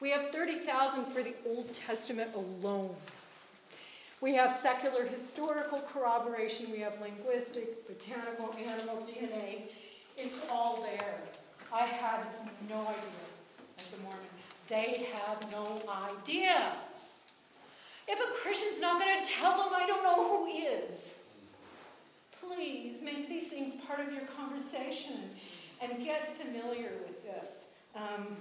We 0.00 0.10
have 0.10 0.30
30,000 0.30 1.06
for 1.06 1.22
the 1.22 1.34
Old 1.46 1.72
Testament 1.72 2.30
alone. 2.34 2.94
We 4.20 4.34
have 4.34 4.52
secular 4.52 5.04
historical 5.04 5.78
corroboration. 5.92 6.70
We 6.70 6.80
have 6.80 7.00
linguistic, 7.00 7.86
botanical, 7.86 8.54
animal 8.58 8.96
DNA. 8.98 9.72
It's 10.16 10.46
all 10.50 10.82
there. 10.82 11.16
I 11.72 11.86
had 11.86 12.20
no 12.68 12.80
idea 12.80 13.24
as 13.78 13.94
a 13.94 14.02
Mormon. 14.02 14.33
They 14.68 15.06
have 15.12 15.50
no 15.52 15.82
idea. 16.10 16.72
If 18.06 18.20
a 18.20 18.32
Christian's 18.42 18.80
not 18.80 19.00
going 19.00 19.22
to 19.22 19.28
tell 19.28 19.56
them, 19.56 19.72
I 19.74 19.86
don't 19.86 20.02
know 20.02 20.28
who 20.28 20.46
he 20.46 20.58
is. 20.58 21.12
Please 22.40 23.02
make 23.02 23.28
these 23.28 23.48
things 23.48 23.76
part 23.86 24.00
of 24.00 24.12
your 24.12 24.24
conversation 24.38 25.30
and 25.80 26.04
get 26.04 26.36
familiar 26.36 26.92
with 27.06 27.22
this. 27.24 27.66
Um, 27.94 28.36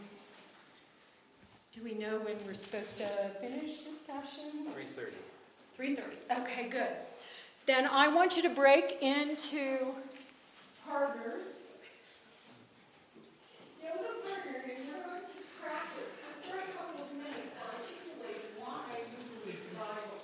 do 1.71 1.83
we 1.83 1.93
know 1.93 2.19
when 2.19 2.35
we're 2.45 2.53
supposed 2.53 2.97
to 2.99 3.07
finish 3.41 3.81
this 3.81 3.99
session? 4.05 4.67
3.30. 4.77 5.09
3.30. 5.79 6.41
Okay, 6.41 6.69
good. 6.69 6.87
Then 7.65 7.87
I 7.87 8.09
want 8.13 8.35
you 8.35 8.43
to 8.43 8.49
break 8.49 9.01
into 9.01 9.77
partners. 10.87 11.45
Get 13.81 13.97
with 13.97 14.07
a 14.07 14.27
partner 14.27 14.63
and 14.69 14.85
you're 14.85 15.01
going 15.03 15.21
to 15.21 15.39
practice 15.61 16.13
just 16.21 16.45
for 16.45 16.57
a 16.57 16.67
couple 16.77 17.05
of 17.05 17.11
minutes 17.13 17.57
articulate 17.57 18.53
why 18.59 18.99
you 18.99 19.17
believe 19.41 19.61
the 19.71 19.75
Bible. 19.79 20.21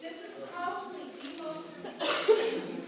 This 0.00 0.18
is 0.26 0.44
probably 0.50 1.14
the 1.14 1.42
most 1.42 1.76
important 1.76 2.82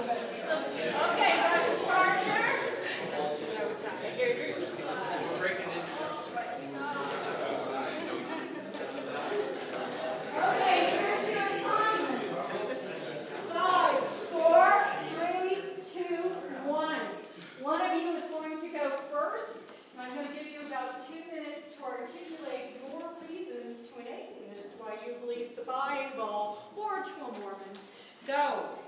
Okay, 0.00 1.36
guys, 1.36 1.78
partner. 1.84 2.44
Okay, 10.36 10.90
here's 10.90 11.28
your 11.28 11.38
assignment. 11.38 12.20
Five, 13.52 13.98
four, 14.30 14.66
three, 15.14 15.56
two, 15.92 16.16
one. 16.68 17.00
One 17.60 17.80
of 17.82 17.92
you 18.02 18.08
is 18.16 18.24
going 18.30 18.60
to 18.60 18.68
go 18.68 18.90
first. 19.12 19.56
and 19.98 20.06
I'm 20.06 20.14
going 20.14 20.28
to 20.28 20.34
give 20.34 20.46
you 20.46 20.60
about 20.66 20.98
two 21.06 21.20
minutes 21.32 21.76
to 21.76 21.84
articulate 21.84 22.80
your 22.88 23.10
reasons 23.28 23.88
to 23.88 24.00
an 24.00 24.06
atheist 24.08 24.66
why 24.78 24.96
you 25.06 25.14
believe 25.20 25.56
the 25.56 25.62
Bible 25.62 26.58
or 26.76 27.02
to 27.02 27.10
a 27.10 27.40
Mormon. 27.40 27.74
Go. 28.30 28.79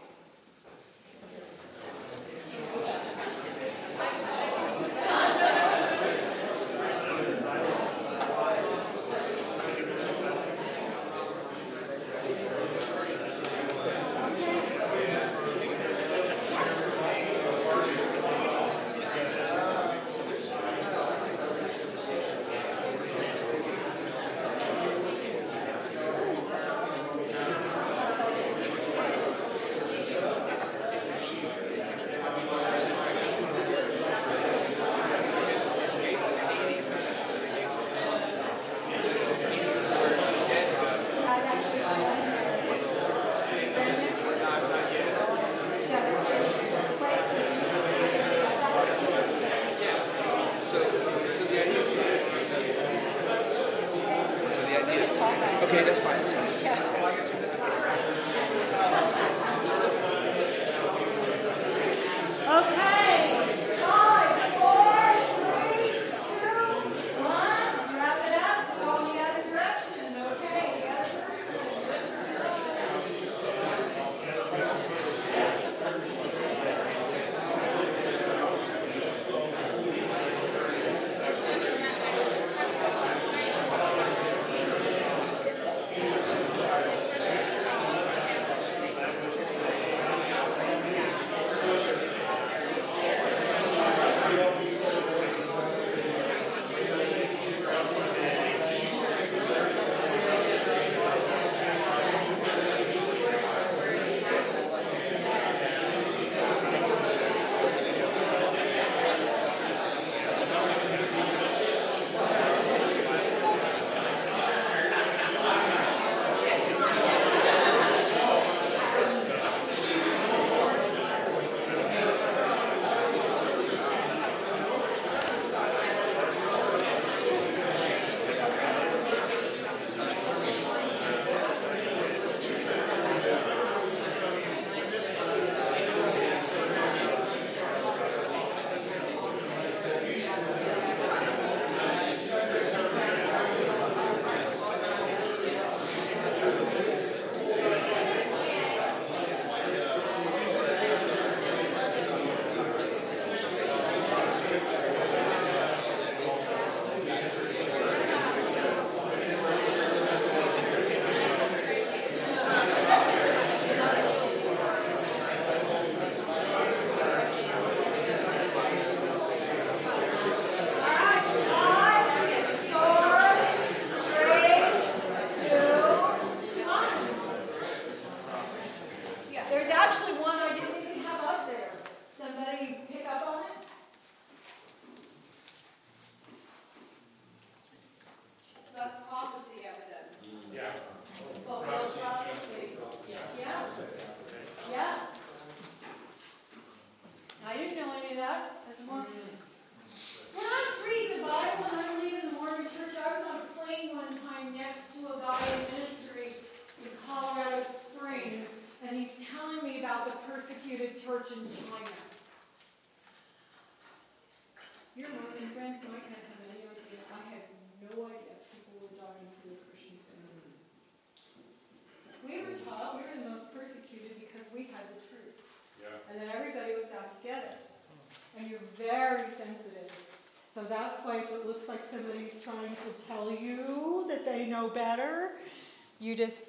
You 236.03 236.17
just 236.17 236.47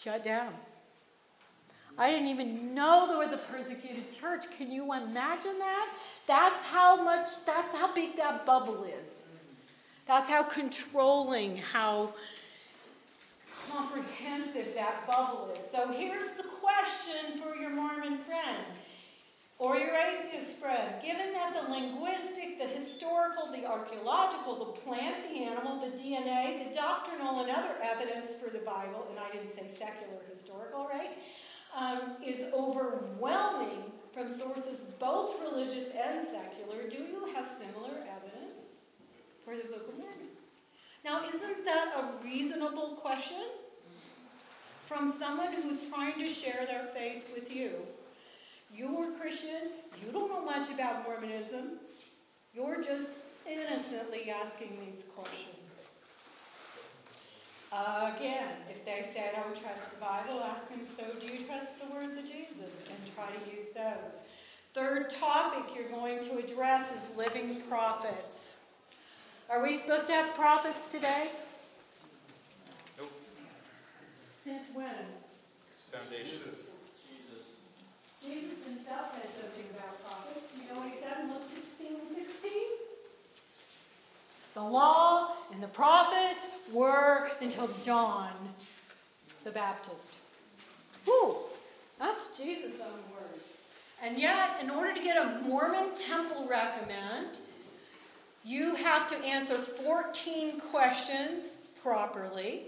shut 0.00 0.24
down. 0.24 0.52
I 1.98 2.10
didn't 2.10 2.28
even 2.28 2.74
know 2.74 3.06
there 3.08 3.18
was 3.18 3.32
a 3.32 3.36
persecuted 3.36 4.16
church. 4.18 4.44
Can 4.56 4.70
you 4.70 4.84
imagine 4.94 5.58
that? 5.58 5.94
That's 6.26 6.64
how 6.64 7.02
much, 7.02 7.28
that's 7.44 7.76
how 7.76 7.92
big 7.92 8.16
that 8.16 8.46
bubble 8.46 8.84
is. 9.02 9.24
That's 10.06 10.30
how 10.30 10.44
controlling, 10.44 11.56
how 11.58 12.14
comprehensive 13.70 14.74
that 14.74 15.06
bubble 15.10 15.52
is. 15.54 15.70
So 15.70 15.92
here's 15.92 16.34
the 16.34 16.44
question 16.44 17.38
for 17.38 17.56
your 17.56 17.70
Mormon 17.70 18.16
friend 18.18 18.64
or 19.58 19.76
your 19.76 19.94
atheist 19.96 20.56
friend. 20.56 20.94
Given 21.02 21.32
that 21.32 21.52
the 21.54 21.70
linguistic, 21.70 22.58
the 22.58 22.66
historical, 22.66 23.50
the 23.50 23.66
archaeological, 23.66 24.56
the 24.56 24.80
plant, 24.80 25.28
the 25.28 25.44
animal, 25.44 25.80
the 25.80 25.96
DNA, 25.96 26.68
the 26.68 26.74
doctrinal, 26.74 27.40
and 27.40 27.50
other 27.50 27.74
evidence 27.82 28.36
for 28.36 28.50
the 28.50 28.60
Bible, 28.60 29.06
and 29.10 29.18
I 29.18 29.30
didn't 29.32 29.50
say 29.50 29.66
secular 29.66 30.22
historical, 30.30 30.86
right? 30.86 31.10
um, 31.76 32.16
is 32.24 32.52
overwhelming 32.54 33.92
from 34.12 34.28
sources 34.28 34.92
both 34.98 35.40
religious 35.42 35.90
and 35.90 36.26
secular, 36.26 36.88
do 36.88 36.98
you 36.98 37.32
have 37.34 37.48
similar 37.48 37.98
evidence 37.98 38.78
for 39.44 39.56
the 39.56 39.64
Book 39.64 39.88
of 39.88 39.98
Mormon? 39.98 40.28
Now, 41.04 41.26
isn't 41.26 41.64
that 41.64 41.94
a 41.96 42.24
reasonable 42.24 42.96
question 43.00 43.44
from 44.84 45.12
someone 45.12 45.52
who's 45.52 45.88
trying 45.88 46.18
to 46.18 46.28
share 46.28 46.66
their 46.66 46.84
faith 46.86 47.30
with 47.34 47.54
you? 47.54 47.72
You're 48.74 49.12
a 49.12 49.18
Christian, 49.18 49.70
you 50.04 50.12
don't 50.12 50.30
know 50.30 50.44
much 50.44 50.70
about 50.70 51.04
Mormonism, 51.04 51.78
you're 52.54 52.82
just 52.82 53.16
innocently 53.50 54.30
asking 54.30 54.78
these 54.84 55.06
questions. 55.16 55.54
Again, 57.70 58.48
if 58.70 58.84
they 58.84 59.02
say, 59.02 59.30
I 59.30 59.40
don't 59.40 59.60
trust 59.60 59.94
the 59.94 60.00
Bible, 60.00 60.42
ask 60.42 60.68
them, 60.68 60.84
so 60.84 61.04
do 61.20 61.32
you 61.32 61.44
trust 61.44 61.78
the 61.80 61.86
words 61.92 62.16
of 62.16 62.24
Jesus? 62.24 62.90
And 62.90 63.14
try 63.14 63.26
to 63.26 63.54
use 63.54 63.70
those. 63.70 64.20
Third 64.74 65.10
topic 65.10 65.74
you're 65.74 65.90
going 65.90 66.20
to 66.20 66.38
address 66.38 66.92
is 66.92 67.16
living 67.16 67.60
prophets. 67.68 68.54
Are 69.50 69.62
we 69.62 69.74
supposed 69.74 70.06
to 70.08 70.12
have 70.12 70.34
prophets 70.34 70.90
today? 70.90 71.30
Nope. 72.98 73.12
Since 74.34 74.74
when? 74.74 74.88
Foundation. 75.90 76.40
Jesus 78.24 78.64
himself 78.64 79.14
said 79.14 79.30
something 79.30 79.64
about 79.76 80.02
prophets. 80.04 80.52
Do 80.54 80.62
you 80.62 80.68
know 80.72 80.80
what 80.80 80.90
he 80.90 80.96
said 80.98 81.20
in 81.22 81.32
Luke 81.32 81.42
16 81.42 81.86
and 82.00 82.08
16? 82.08 82.52
The 84.54 84.62
law 84.62 85.34
and 85.52 85.62
the 85.62 85.68
prophets 85.68 86.48
were 86.72 87.30
until 87.40 87.68
John 87.68 88.32
the 89.44 89.50
Baptist. 89.50 90.16
Whew, 91.04 91.36
that's 91.98 92.36
Jesus' 92.36 92.80
own 92.80 93.14
words. 93.14 93.44
And 94.02 94.18
yet, 94.18 94.60
in 94.60 94.70
order 94.70 94.94
to 94.94 95.00
get 95.00 95.16
a 95.16 95.40
Mormon 95.40 95.90
temple 95.94 96.46
recommend, 96.48 97.38
you 98.44 98.74
have 98.76 99.08
to 99.08 99.16
answer 99.24 99.56
14 99.56 100.60
questions 100.60 101.56
properly. 101.82 102.64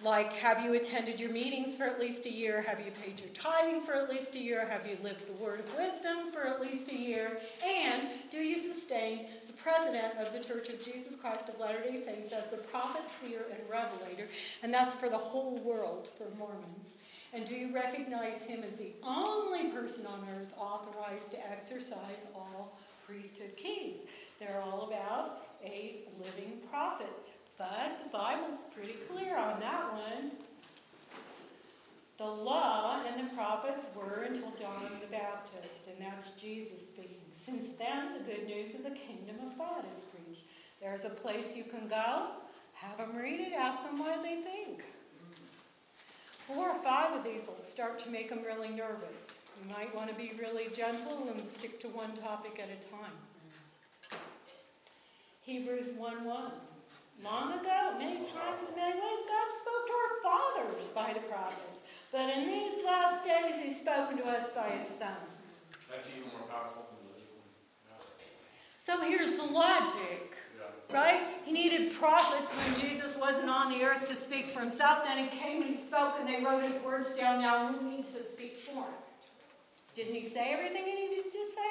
Like, 0.00 0.32
have 0.34 0.62
you 0.62 0.74
attended 0.74 1.18
your 1.18 1.30
meetings 1.30 1.76
for 1.76 1.82
at 1.82 1.98
least 1.98 2.24
a 2.26 2.30
year? 2.30 2.62
Have 2.62 2.78
you 2.78 2.92
paid 2.92 3.18
your 3.20 3.30
tithing 3.30 3.80
for 3.80 3.94
at 3.94 4.08
least 4.08 4.36
a 4.36 4.38
year? 4.38 4.64
Have 4.64 4.86
you 4.86 4.96
lived 5.02 5.26
the 5.26 5.42
word 5.42 5.58
of 5.58 5.76
wisdom 5.76 6.30
for 6.32 6.46
at 6.46 6.60
least 6.60 6.92
a 6.92 6.96
year? 6.96 7.40
And 7.64 8.06
do 8.30 8.38
you 8.38 8.56
sustain 8.56 9.26
the 9.48 9.52
president 9.54 10.16
of 10.18 10.32
the 10.32 10.38
Church 10.38 10.68
of 10.68 10.80
Jesus 10.84 11.16
Christ 11.16 11.48
of 11.48 11.58
Latter 11.58 11.82
day 11.82 11.96
Saints 11.96 12.32
as 12.32 12.50
the 12.50 12.58
prophet, 12.58 13.02
seer, 13.20 13.40
and 13.50 13.58
revelator? 13.68 14.28
And 14.62 14.72
that's 14.72 14.94
for 14.94 15.08
the 15.08 15.18
whole 15.18 15.58
world 15.58 16.08
for 16.16 16.28
Mormons. 16.38 16.98
And 17.32 17.44
do 17.44 17.56
you 17.56 17.74
recognize 17.74 18.44
him 18.44 18.62
as 18.62 18.76
the 18.76 18.92
only 19.02 19.70
person 19.70 20.06
on 20.06 20.24
earth 20.38 20.54
authorized 20.56 21.32
to 21.32 21.50
exercise 21.50 22.28
all 22.36 22.78
priesthood 23.04 23.56
keys? 23.56 24.06
They're 24.38 24.62
all 24.64 24.86
about 24.86 25.42
a 25.64 26.02
living 26.20 26.60
prophet. 26.70 27.12
But 27.58 27.98
the 28.04 28.08
Bible's 28.10 28.66
pretty 28.72 28.92
clear 28.92 29.36
on 29.36 29.58
that 29.58 29.92
one. 29.92 30.30
The 32.16 32.24
law 32.24 33.00
and 33.04 33.28
the 33.28 33.34
prophets 33.34 33.90
were 33.96 34.22
until 34.22 34.50
John 34.52 34.90
the 35.00 35.06
Baptist, 35.08 35.88
and 35.88 35.96
that's 36.00 36.30
Jesus 36.32 36.90
speaking. 36.90 37.18
Since 37.32 37.72
then, 37.72 38.14
the 38.14 38.24
good 38.24 38.46
news 38.46 38.74
of 38.74 38.84
the 38.84 38.90
kingdom 38.90 39.36
of 39.44 39.58
God 39.58 39.84
is 39.96 40.04
preached. 40.04 40.42
There's 40.80 41.04
a 41.04 41.10
place 41.10 41.56
you 41.56 41.64
can 41.64 41.88
go, 41.88 42.28
have 42.74 42.98
them 42.98 43.16
read 43.16 43.40
it, 43.40 43.52
ask 43.52 43.82
them 43.84 43.98
what 43.98 44.22
they 44.22 44.36
think. 44.36 44.84
Four 46.30 46.70
or 46.70 46.82
five 46.82 47.16
of 47.16 47.24
these 47.24 47.46
will 47.46 47.56
start 47.56 47.98
to 48.00 48.10
make 48.10 48.30
them 48.30 48.42
really 48.44 48.70
nervous. 48.70 49.40
You 49.62 49.74
might 49.74 49.94
want 49.94 50.10
to 50.10 50.16
be 50.16 50.32
really 50.40 50.68
gentle 50.72 51.28
and 51.28 51.44
stick 51.44 51.80
to 51.80 51.88
one 51.88 52.14
topic 52.14 52.60
at 52.62 52.68
a 52.70 52.88
time. 52.88 54.18
Hebrews 55.42 55.96
1 55.98 56.24
1. 56.24 56.52
Long 57.22 57.58
ago, 57.58 57.94
many 57.98 58.16
times 58.16 58.68
in 58.70 58.76
many 58.76 58.94
ways, 58.94 59.20
God 59.26 59.48
spoke 59.50 59.84
to 59.86 59.94
our 59.98 60.12
fathers 60.22 60.90
by 60.90 61.12
the 61.12 61.20
prophets. 61.28 61.80
But 62.12 62.30
in 62.30 62.46
these 62.46 62.72
last 62.86 63.24
days, 63.24 63.56
He's 63.62 63.80
spoken 63.80 64.18
to 64.18 64.24
us 64.28 64.50
by 64.50 64.70
His 64.70 64.86
Son. 64.86 65.16
That's 65.90 66.08
even 66.16 66.30
more 66.30 66.46
powerful 66.48 66.86
than 66.90 67.12
the 67.12 67.18
yeah. 67.88 67.96
So 68.78 69.00
here's 69.02 69.36
the 69.36 69.44
logic, 69.44 70.36
Yeah. 70.56 70.96
right? 70.96 71.22
He 71.44 71.52
needed 71.52 71.92
prophets 71.92 72.52
when 72.54 72.74
Jesus 72.80 73.16
wasn't 73.16 73.50
on 73.50 73.70
the 73.76 73.82
earth 73.84 74.06
to 74.08 74.14
speak 74.14 74.50
for 74.50 74.60
Himself. 74.60 75.02
Then 75.04 75.18
He 75.18 75.36
came 75.36 75.60
and 75.62 75.68
He 75.70 75.76
spoke, 75.76 76.14
and 76.20 76.28
they 76.28 76.42
wrote 76.44 76.62
His 76.62 76.80
words 76.82 77.14
down. 77.14 77.40
Now, 77.42 77.66
who 77.72 77.90
needs 77.90 78.10
to 78.10 78.22
speak 78.22 78.56
for 78.56 78.84
Him? 78.84 78.94
Didn't 79.96 80.14
He 80.14 80.22
say 80.24 80.52
everything 80.52 80.84
He 80.86 80.94
needed 80.94 81.32
to 81.32 81.44
say? 81.46 81.70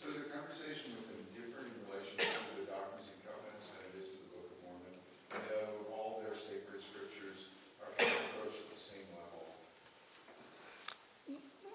So 0.00 0.08
is 0.08 0.16
the 0.24 0.30
conversation 0.32 0.92
with 0.96 1.06
them 1.08 1.20
different 1.36 1.68
in 1.68 1.80
relation 1.88 2.16
to 2.20 2.52
the 2.60 2.66
doctrines 2.68 3.08
and 3.08 3.20
covenants 3.24 3.66
than 3.72 3.80
it 3.88 4.04
is 4.04 4.08
to 4.12 4.20
the 4.20 4.28
Book 4.36 4.46
of 4.52 4.58
Mormon? 4.68 4.94
I 5.32 5.40
know 5.48 5.88
all 5.96 6.20
their 6.20 6.36
sacred 6.36 6.76
scriptures 6.76 7.48
are 7.80 7.88
kind 7.96 8.12
of 8.12 8.20
approached 8.36 8.60
at 8.64 8.68
the 8.68 8.76
same 8.76 9.08
level. 9.16 9.48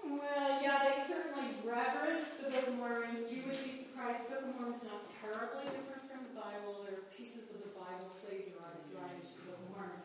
Well, 0.05 0.61
yeah, 0.61 0.77
they 0.89 0.97
certainly 1.09 1.57
reverence 1.65 2.29
the 2.37 2.53
Book 2.53 2.69
of 2.69 2.77
Mormon. 2.77 3.25
You 3.33 3.49
would 3.49 3.57
be 3.57 3.73
surprised. 3.81 4.29
The 4.29 4.45
Book 4.45 4.45
of 4.45 4.61
Mormon's 4.61 4.85
not 4.85 5.01
terribly 5.09 5.65
different 5.65 6.05
from 6.05 6.29
the 6.29 6.35
Bible. 6.37 6.85
There 6.85 7.01
are 7.01 7.09
pieces 7.09 7.49
of 7.49 7.65
the 7.65 7.73
Bible 7.73 8.13
plagiarized 8.21 8.93
right 8.93 9.09
into 9.09 9.33
the 9.41 9.53
Book 9.53 9.57
of 9.57 9.69
Mormon. 9.73 10.01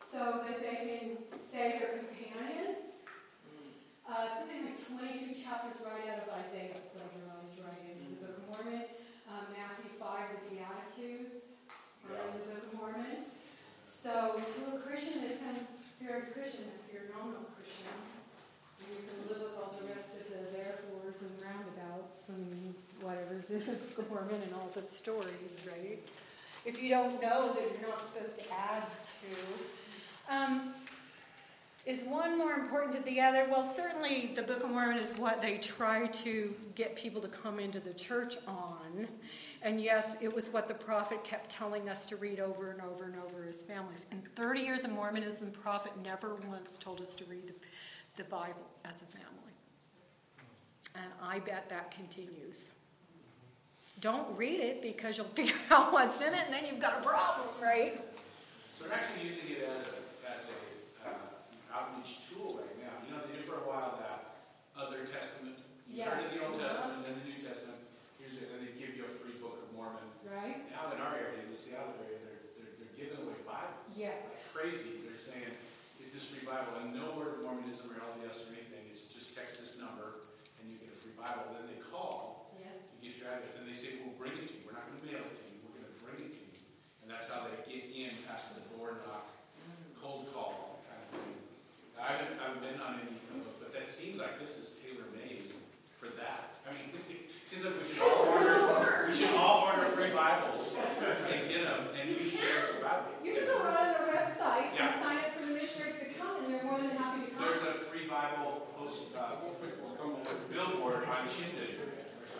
So 0.00 0.48
that 0.48 0.64
they 0.64 0.80
can 0.88 1.20
they're 1.60 2.00
companions. 2.00 3.04
Uh, 4.08 4.24
something 4.32 4.64
like 4.64 4.80
22 4.80 5.36
chapters 5.36 5.76
right 5.84 6.08
out 6.08 6.24
of 6.24 6.32
Isaiah 6.40 6.72
plagiarized 6.96 7.60
right 7.60 7.84
into 7.84 8.16
the 8.16 8.24
Book 8.24 8.40
of 8.40 8.44
Mormon. 8.48 8.88
Uh, 9.28 9.44
Matthew 9.52 9.92
5, 10.00 10.00
the 10.00 10.56
Beatitudes, 10.56 11.60
are 12.08 12.16
in 12.16 12.32
the 12.32 12.44
Book 12.48 12.64
of 12.64 12.72
Mormon. 12.80 13.28
So 13.84 14.40
to 14.40 14.60
a 14.72 14.78
Christian, 14.80 15.20
it 15.20 15.36
sounds 15.36 15.84
very 16.00 16.32
Christian 16.32 16.64
if 16.80 16.88
you're 16.88 17.12
a 17.12 17.44
Christian. 17.52 17.92
And 18.80 18.88
you 18.96 19.04
can 19.04 19.20
live 19.28 19.52
with 19.52 19.60
all 19.60 19.76
the 19.76 19.84
rest 19.92 20.16
of 20.16 20.32
the 20.32 20.48
therefores 20.56 21.20
and 21.28 21.36
roundabouts 21.44 22.32
and 22.32 22.72
whatever, 23.04 23.36
the 23.52 23.60
Book 23.60 23.98
of 24.00 24.08
Mormon 24.08 24.40
and 24.40 24.52
all 24.56 24.72
the 24.72 24.82
stories, 24.82 25.60
right? 25.68 26.00
If 26.64 26.80
you 26.82 26.88
don't 26.88 27.20
know 27.20 27.52
that 27.52 27.68
you're 27.68 27.84
not 27.84 28.00
supposed 28.00 28.40
to 28.40 28.48
add 28.48 28.88
to. 29.20 29.36
Um, 30.32 30.72
is 31.86 32.04
one 32.04 32.36
more 32.36 32.52
important 32.52 32.92
than 32.92 33.04
the 33.04 33.20
other? 33.20 33.46
Well, 33.50 33.62
certainly 33.62 34.32
the 34.34 34.42
Book 34.42 34.62
of 34.62 34.70
Mormon 34.70 34.98
is 34.98 35.14
what 35.14 35.40
they 35.40 35.58
try 35.58 36.06
to 36.06 36.54
get 36.74 36.94
people 36.94 37.20
to 37.22 37.28
come 37.28 37.58
into 37.58 37.80
the 37.80 37.94
church 37.94 38.36
on. 38.46 39.08
And 39.62 39.80
yes, 39.80 40.16
it 40.20 40.34
was 40.34 40.50
what 40.50 40.68
the 40.68 40.74
prophet 40.74 41.24
kept 41.24 41.50
telling 41.50 41.88
us 41.88 42.06
to 42.06 42.16
read 42.16 42.38
over 42.38 42.70
and 42.70 42.80
over 42.80 43.04
and 43.04 43.16
over 43.16 43.46
as 43.48 43.62
families. 43.62 44.06
In 44.12 44.22
30 44.34 44.60
years 44.60 44.84
of 44.84 44.92
Mormonism, 44.92 45.50
the 45.50 45.58
prophet 45.58 45.92
never 46.02 46.34
once 46.48 46.78
told 46.78 47.00
us 47.00 47.14
to 47.16 47.24
read 47.24 47.46
the, 47.46 47.54
the 48.16 48.24
Bible 48.24 48.66
as 48.84 49.02
a 49.02 49.06
family. 49.06 49.26
And 50.94 51.12
I 51.22 51.38
bet 51.38 51.68
that 51.70 51.90
continues. 51.90 52.70
Don't 54.00 54.36
read 54.36 54.60
it 54.60 54.82
because 54.82 55.18
you'll 55.18 55.26
figure 55.34 55.56
out 55.70 55.92
what's 55.92 56.20
in 56.20 56.32
it 56.32 56.42
and 56.44 56.54
then 56.54 56.64
you've 56.66 56.80
got 56.80 57.00
a 57.00 57.02
problem, 57.02 57.48
right? 57.62 57.92
So 58.78 58.84
they're 58.84 58.94
actually 58.94 59.26
using 59.26 59.44
it 59.50 59.68
as 59.76 59.86
a, 59.88 59.99
each 62.10 62.34
tool 62.34 62.58
right 62.58 62.76
now. 62.82 62.94
You 63.06 63.14
know, 63.14 63.22
they 63.22 63.38
did 63.38 63.46
for 63.46 63.62
a 63.62 63.66
while 63.70 63.94
that 64.02 64.42
other 64.74 65.06
testament. 65.06 65.62
You 65.86 66.02
yes. 66.02 66.10
heard 66.10 66.26
of 66.26 66.30
the 66.34 66.40
Old 66.42 66.56
Testament 66.58 67.06
and 67.06 67.14
the 67.14 67.26
New 67.26 67.38
Testament. 67.42 67.78
Here's 68.18 68.38
it, 68.38 68.50
and 68.54 68.66
they 68.66 68.74
give 68.74 68.98
you 68.98 69.06
a 69.06 69.10
free 69.10 69.34
Book 69.38 69.58
of 69.62 69.70
Mormon. 69.74 70.06
Right. 70.26 70.62
Now 70.70 70.94
in 70.94 70.98
our 71.02 71.14
area, 71.18 71.42
in 71.42 71.50
the 71.50 71.58
Seattle 71.58 71.98
area, 71.98 72.18
they're, 72.22 72.42
they're, 72.58 72.74
they're 72.78 72.96
giving 72.98 73.18
away 73.22 73.34
Bibles. 73.42 73.98
Yes. 73.98 74.22
Like 74.22 74.46
crazy. 74.54 75.02
They're 75.02 75.18
saying, 75.18 75.50
get 75.98 76.14
this 76.14 76.30
free 76.30 76.46
Bible. 76.46 76.78
And 76.78 76.94
no 76.94 77.12
Word 77.18 77.38
of 77.38 77.40
Mormonism 77.42 77.90
or 77.90 77.98
LDS 77.98 78.46
or 78.46 78.54
anything. 78.54 78.86
It's 78.94 79.10
just 79.10 79.34
text 79.34 79.58
this 79.58 79.76
number 79.82 80.22
and 80.62 80.70
you 80.70 80.78
get 80.78 80.94
a 80.94 80.98
free 80.98 81.14
Bible. 81.18 81.50
Then 81.52 81.66
they 81.66 81.82
call. 81.82 82.54
Yes. 82.62 82.94
You 83.02 83.10
get 83.10 83.18
your 83.18 83.28
address. 83.34 83.58
And 83.58 83.66
they 83.66 83.74
say, 83.74 83.98
we'll 83.98 84.14
bring 84.14 84.38
it 84.38 84.46
to 84.46 84.54
you. 84.54 84.62
We're 84.62 84.78
not 84.78 84.86
going 84.86 85.02
to 85.02 85.06
mail 85.10 85.26
it 85.26 85.34
to 85.42 85.50
you. 85.50 85.58
We're 85.66 85.82
going 85.82 85.90
to 85.90 85.98
bring 86.06 86.18
it 86.22 86.32
to 86.38 86.42
you. 86.46 86.54
And 87.02 87.10
that's 87.10 87.26
how 87.26 87.50
they 87.50 87.58
get 87.66 87.90
in 87.90 88.14
past 88.30 88.54
the 88.54 88.62
door 88.78 89.02
knock, 89.02 89.26
mm. 89.58 89.98
cold 89.98 90.30
call, 90.30 90.69
I 92.00 92.16
haven't, 92.16 92.40
I 92.40 92.48
haven't 92.48 92.64
been 92.64 92.80
on 92.80 92.96
any 93.04 93.20
of 93.20 93.24
those, 93.28 93.54
but 93.60 93.72
that 93.76 93.86
seems 93.86 94.18
like 94.18 94.40
this 94.40 94.56
is 94.56 94.80
tailor-made 94.80 95.52
for 95.92 96.08
that. 96.16 96.56
I 96.64 96.72
mean, 96.72 96.88
it 97.12 97.44
seems 97.44 97.64
like 97.64 97.76
we 97.76 97.84
should 97.84 98.00
all 98.00 98.24
order, 98.32 99.04
we 99.08 99.14
should 99.14 99.36
all 99.36 99.68
order 99.68 99.84
free 99.92 100.10
Bibles 100.10 100.80
and 100.80 101.48
get 101.48 101.64
them 101.64 101.92
and 101.92 102.08
use 102.08 102.32
their 102.32 102.80
Bible. 102.80 103.12
You 103.24 103.34
can 103.36 103.44
go 103.46 103.64
right 103.68 103.84
on 103.84 103.88
their 103.92 104.08
website 104.16 104.72
and 104.80 104.88
sign 104.96 105.18
up 105.28 105.36
for 105.36 105.44
the 105.44 105.52
missionaries 105.52 106.00
to 106.00 106.08
come, 106.16 106.44
and 106.44 106.54
they're 106.54 106.64
more 106.64 106.80
than 106.80 106.96
happy 106.96 107.28
to 107.28 107.30
come. 107.36 107.44
There's 107.44 107.62
a 107.68 107.76
free 107.76 108.08
Bible 108.08 108.66
post, 108.76 109.12
uh, 109.12 109.36
billboard 110.48 111.04
on 111.04 111.28
Shindig, 111.28 111.84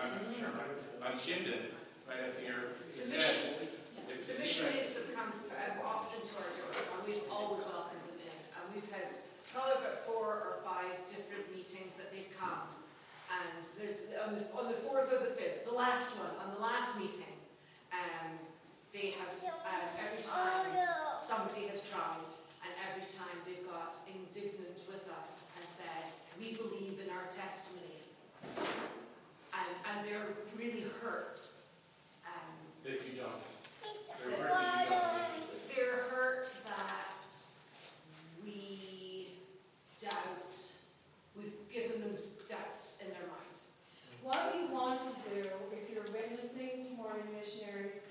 I'm 0.00 0.08
not 0.08 0.32
sure, 0.32 0.56
on 1.04 1.18
Shindig, 1.18 1.76
right 2.08 2.20
up 2.20 2.40
here. 2.40 2.72
It 2.96 3.06
says, 3.06 3.68
The 4.08 4.34
missionaries 4.40 4.96
have 4.96 5.14
come 5.14 5.32
uh, 5.52 5.84
often 5.86 6.24
to 6.24 6.32
our 6.40 6.50
door, 6.56 6.72
and 6.72 7.00
we've 7.06 7.28
always 7.30 7.60
welcomed 7.68 8.00
them 8.08 8.24
in. 8.24 8.38
And 8.56 8.64
we've 8.74 8.90
had 8.90 9.12
probably 9.52 9.72
about 9.82 10.06
four 10.06 10.26
or 10.26 10.54
five 10.64 10.94
different 11.06 11.50
meetings 11.50 11.94
that 11.94 12.12
they've 12.12 12.30
come. 12.38 12.68
And 13.30 13.62
there's, 13.78 14.06
on 14.26 14.34
the, 14.34 14.42
on 14.54 14.66
the 14.70 14.78
fourth 14.78 15.12
or 15.12 15.18
the 15.18 15.34
fifth, 15.34 15.64
the 15.64 15.74
last 15.74 16.18
one, 16.18 16.30
on 16.42 16.54
the 16.54 16.60
last 16.60 16.98
meeting, 16.98 17.34
um, 17.92 18.38
they 18.92 19.14
have, 19.18 19.30
uh, 19.46 20.02
every 20.02 20.22
time 20.22 20.66
somebody 21.18 21.66
has 21.68 21.88
tried, 21.88 22.26
and 22.62 22.72
every 22.90 23.06
time 23.06 23.38
they've 23.46 23.66
got 23.66 23.94
indignant 24.10 24.82
with 24.90 25.06
us 25.20 25.52
and 25.58 25.68
said, 25.68 26.10
we 26.38 26.54
believe 26.54 26.98
in 27.02 27.10
our 27.10 27.24
testimony. 27.30 28.02
And, 29.54 29.70
and 29.86 30.06
they're 30.06 30.34
really 30.58 30.86
hurt. 31.00 31.38
Um, 32.26 32.54
that 32.84 32.98
you 33.06 33.22
don't. 33.22 33.30
They're 34.26 34.48
hurt 34.48 34.88
that 34.90 35.30
they're 35.74 36.02
hurt 36.10 36.46
that 36.66 37.09
we 37.09 37.09
doubt, 40.00 40.52
we've 41.36 41.60
given 41.68 42.00
them 42.00 42.16
doubts 42.48 43.04
in 43.04 43.12
their 43.12 43.28
mind. 43.28 43.52
Mm-hmm. 43.52 44.24
What 44.24 44.40
we 44.56 44.72
want 44.72 45.00
to 45.04 45.12
do, 45.28 45.44
if 45.76 45.92
you're 45.92 46.08
witnessing 46.08 46.88
to 46.88 46.90
Mormon 46.96 47.28
missionaries, 47.36 48.08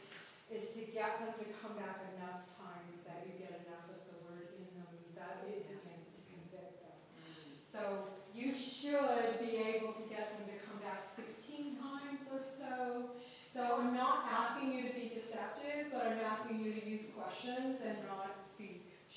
is 0.53 0.73
to 0.77 0.85
get 0.89 1.17
them 1.17 1.33
to 1.33 1.45
come 1.61 1.77
back 1.77 2.01
enough 2.13 2.45
times 2.57 3.05
that 3.09 3.25
you 3.25 3.37
get 3.41 3.65
enough 3.65 3.89
of 3.89 4.01
the 4.05 4.17
word 4.25 4.53
in 4.53 4.65
them 4.77 4.89
that 5.17 5.45
it 5.49 5.65
begins 5.65 6.13
to 6.13 6.21
convict 6.29 6.85
them. 6.85 6.97
Mm-hmm. 6.97 7.57
So 7.57 8.05
you 8.33 8.53
should 8.53 9.41
be 9.41 9.57
able 9.57 9.93
to 9.93 10.03
get 10.05 10.37
them 10.37 10.45
to 10.45 10.57
come 10.61 10.77
back 10.85 11.01
16 11.01 11.77
times 11.77 12.29
or 12.29 12.45
so. 12.45 13.09
So 13.49 13.81
I'm 13.81 13.93
not 13.93 14.29
asking 14.29 14.73
you 14.73 14.87
to 14.87 14.93
be 14.93 15.09
deceptive, 15.09 15.89
but 15.91 16.05
I'm 16.05 16.21
asking 16.21 16.61
you 16.61 16.73
to 16.73 16.81
use 16.85 17.09
questions 17.17 17.81
and 17.81 17.97
not 18.05 18.38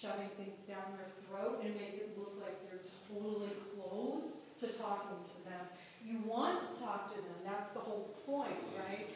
shoving 0.03 0.27
things 0.35 0.59
down 0.67 0.83
their 0.99 1.07
throat 1.23 1.63
and 1.63 1.79
make 1.79 1.95
it 1.95 2.19
look 2.19 2.35
like 2.43 2.59
you're 2.67 2.83
totally 3.07 3.55
closed 3.71 4.43
to 4.59 4.67
talking 4.67 5.23
to 5.23 5.39
them. 5.47 5.63
You 6.03 6.19
want 6.27 6.59
to 6.59 6.83
talk 6.83 7.15
to 7.15 7.23
them, 7.23 7.39
that's 7.47 7.73
the 7.73 7.79
whole 7.79 8.11
point, 8.27 8.59
right? 8.83 9.15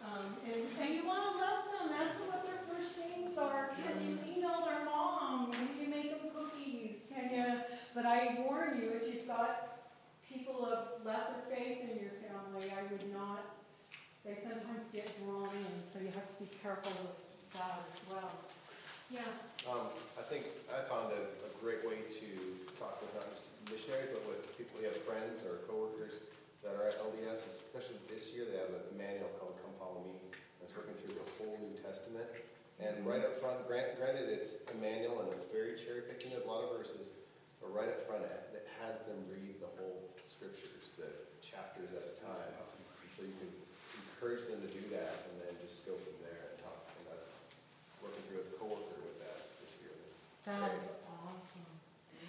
Um, 0.00 0.40
and, 0.48 0.56
and 0.80 0.94
you 0.94 1.04
want 1.04 1.20
to 1.20 1.36
love 1.36 1.64
them, 1.68 1.92
that's 1.92 2.16
what 2.24 2.40
their 2.48 2.64
first 2.64 2.96
names 3.04 3.36
are. 3.36 3.76
Can 3.76 3.92
you 4.08 4.16
email 4.24 4.64
their 4.64 4.84
mom? 4.86 5.52
Can 5.52 5.68
you 5.78 5.88
make 5.88 6.08
them 6.10 6.32
cookies? 6.32 7.04
Can 7.12 7.28
you? 7.30 7.60
But 7.94 8.06
I 8.06 8.40
warn 8.40 8.80
you, 8.80 8.90
if 8.96 9.12
you've 9.12 9.28
got 9.28 9.84
people 10.26 10.64
of 10.64 11.04
lesser 11.04 11.44
faith 11.50 11.84
in 11.84 12.00
your 12.00 12.16
family, 12.24 12.72
I 12.72 12.90
would 12.90 13.12
not, 13.12 13.44
they 14.24 14.34
sometimes 14.34 14.90
get 14.92 15.12
drawn 15.22 15.50
in, 15.50 15.84
so 15.92 16.00
you 16.00 16.08
have 16.14 16.26
to 16.36 16.42
be 16.42 16.48
careful 16.62 16.92
with 17.04 17.52
that 17.52 17.84
as 17.92 18.00
well. 18.10 18.32
Yeah. 19.12 19.28
Um, 19.68 19.92
I 20.16 20.24
think 20.24 20.48
I 20.72 20.80
found 20.88 21.12
a, 21.12 21.28
a 21.44 21.50
great 21.60 21.84
way 21.84 22.00
to 22.00 22.28
talk 22.80 22.96
with 23.04 23.12
not 23.12 23.28
just 23.28 23.44
missionaries, 23.68 24.08
but 24.16 24.24
with 24.24 24.40
people 24.56 24.80
who 24.80 24.88
have 24.88 24.96
friends 24.96 25.44
or 25.44 25.60
coworkers 25.68 26.24
that 26.64 26.72
are 26.80 26.88
at 26.88 26.96
LDS, 26.96 27.44
especially 27.44 28.00
this 28.08 28.32
year, 28.32 28.48
they 28.48 28.56
have 28.56 28.72
a 28.72 28.82
manual 28.96 29.28
called 29.36 29.52
Come 29.60 29.76
Follow 29.76 30.00
Me. 30.08 30.16
That's 30.64 30.72
working 30.72 30.96
through 30.96 31.12
the 31.20 31.28
whole 31.36 31.60
New 31.60 31.76
Testament. 31.84 32.24
And 32.80 33.04
right 33.04 33.20
up 33.20 33.36
front, 33.36 33.60
grant, 33.68 34.00
granted, 34.00 34.32
it's 34.32 34.64
a 34.72 34.76
manual 34.80 35.20
and 35.20 35.28
it's 35.28 35.44
very 35.52 35.76
cherry 35.76 36.08
picking 36.08 36.32
of 36.32 36.42
a 36.42 36.48
lot 36.48 36.64
of 36.64 36.72
verses, 36.72 37.12
but 37.60 37.68
right 37.68 37.92
up 37.92 38.00
front, 38.08 38.24
it, 38.24 38.64
has 38.82 39.06
them 39.06 39.20
read 39.30 39.62
the 39.62 39.70
whole 39.78 40.10
scriptures, 40.26 40.90
the 40.98 41.06
chapters 41.38 41.94
at 41.94 42.02
a 42.02 42.14
time. 42.18 42.50
And 42.50 43.10
so 43.12 43.22
you 43.22 43.36
can 43.38 43.46
encourage 44.10 44.50
them 44.50 44.58
to 44.58 44.70
do 44.72 44.82
that 44.90 45.30
and 45.30 45.34
then 45.38 45.54
just 45.62 45.86
go 45.86 45.94
from 45.94 46.18
there 46.18 46.50
and 46.50 46.56
talk. 46.66 46.82
And 46.98 47.14
I'm 47.14 47.22
working 48.02 48.24
through 48.26 48.42
with 48.42 48.58
year. 48.58 48.91
That 50.44 50.74
is 50.74 50.90
awesome. 51.06 51.70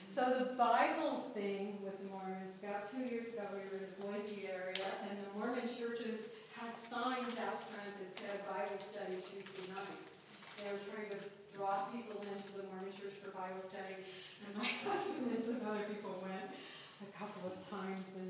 So 0.05 0.38
the 0.38 0.53
Bible 0.53 1.34
thing 1.34 1.82
with 1.82 1.97
the 1.97 2.05
Mormons, 2.14 2.61
about 2.61 2.86
two 2.86 3.01
years 3.09 3.34
ago, 3.34 3.41
we 3.49 3.66
were 3.66 3.82
in 3.82 3.89
the 3.89 3.97
Boise 4.05 4.45
area, 4.45 4.86
and 5.09 5.18
the 5.18 5.30
Mormon 5.34 5.66
churches 5.66 6.38
had 6.53 6.78
signs 6.78 7.41
out 7.41 7.66
front 7.66 7.89
that 7.97 8.14
said 8.14 8.38
Bible 8.45 8.78
study 8.78 9.18
Tuesday 9.18 9.66
nights. 9.74 10.22
They 10.61 10.70
were 10.70 10.86
trying 10.93 11.09
to 11.18 11.26
draw 11.57 11.89
people 11.89 12.22
into 12.22 12.53
the 12.53 12.70
Mormon 12.70 12.93
church 12.93 13.18
for 13.18 13.34
Bible 13.34 13.57
study, 13.57 14.05
and 14.45 14.61
my 14.61 14.70
husband 14.86 15.34
and 15.34 15.41
some 15.41 15.66
other 15.66 15.89
people 15.89 16.14
went 16.22 16.53
a 17.01 17.09
couple 17.18 17.49
of 17.49 17.57
times 17.66 18.22
and 18.22 18.30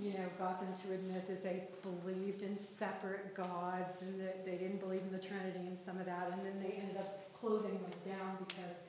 you 0.00 0.16
know, 0.16 0.32
got 0.38 0.64
them 0.64 0.72
to 0.72 0.94
admit 0.96 1.28
that 1.28 1.44
they 1.44 1.68
believed 1.84 2.40
in 2.40 2.56
separate 2.56 3.34
gods 3.34 4.00
and 4.00 4.18
that 4.20 4.46
they 4.46 4.56
didn't 4.56 4.80
believe 4.80 5.02
in 5.02 5.12
the 5.12 5.20
Trinity 5.20 5.66
and 5.68 5.76
some 5.84 5.98
of 5.98 6.06
that, 6.06 6.32
and 6.32 6.40
then 6.40 6.56
they 6.56 6.80
ended 6.80 6.96
up 6.96 7.28
closing 7.34 7.76
us 7.84 8.00
down 8.00 8.40
because 8.48 8.88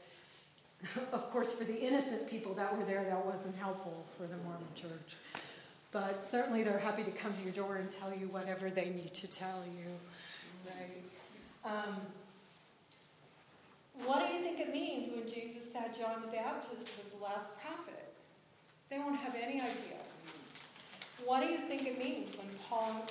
of 1.11 1.29
course, 1.31 1.53
for 1.53 1.63
the 1.63 1.79
innocent 1.79 2.29
people 2.29 2.53
that 2.55 2.77
were 2.77 2.85
there, 2.85 3.03
that 3.03 3.25
wasn't 3.25 3.55
helpful 3.57 4.05
for 4.17 4.27
the 4.27 4.37
Mormon 4.37 4.67
church. 4.75 5.15
But 5.91 6.27
certainly 6.27 6.63
they're 6.63 6.79
happy 6.79 7.03
to 7.03 7.11
come 7.11 7.33
to 7.33 7.43
your 7.43 7.53
door 7.53 7.75
and 7.75 7.91
tell 7.91 8.13
you 8.13 8.27
whatever 8.27 8.69
they 8.69 8.89
need 8.89 9.13
to 9.13 9.27
tell 9.29 9.63
you. 9.65 9.91
Right? 10.65 11.73
Um, 11.73 11.95
what 14.05 14.25
do 14.25 14.33
you 14.33 14.41
think 14.41 14.59
it 14.59 14.73
means 14.73 15.11
when 15.11 15.27
Jesus 15.27 15.71
said 15.71 15.93
John 15.93 16.21
the 16.21 16.31
Baptist 16.31 16.89
was 16.97 17.13
the 17.13 17.23
last 17.23 17.59
prophet? 17.59 18.13
They 18.89 18.99
won't 18.99 19.19
have 19.19 19.35
any 19.35 19.61
idea. 19.61 19.99
What 21.25 21.41
do 21.41 21.47
you 21.47 21.59
think 21.59 21.85
it 21.85 21.99
means 21.99 22.35
when 22.35 22.47
Paul 22.67 23.05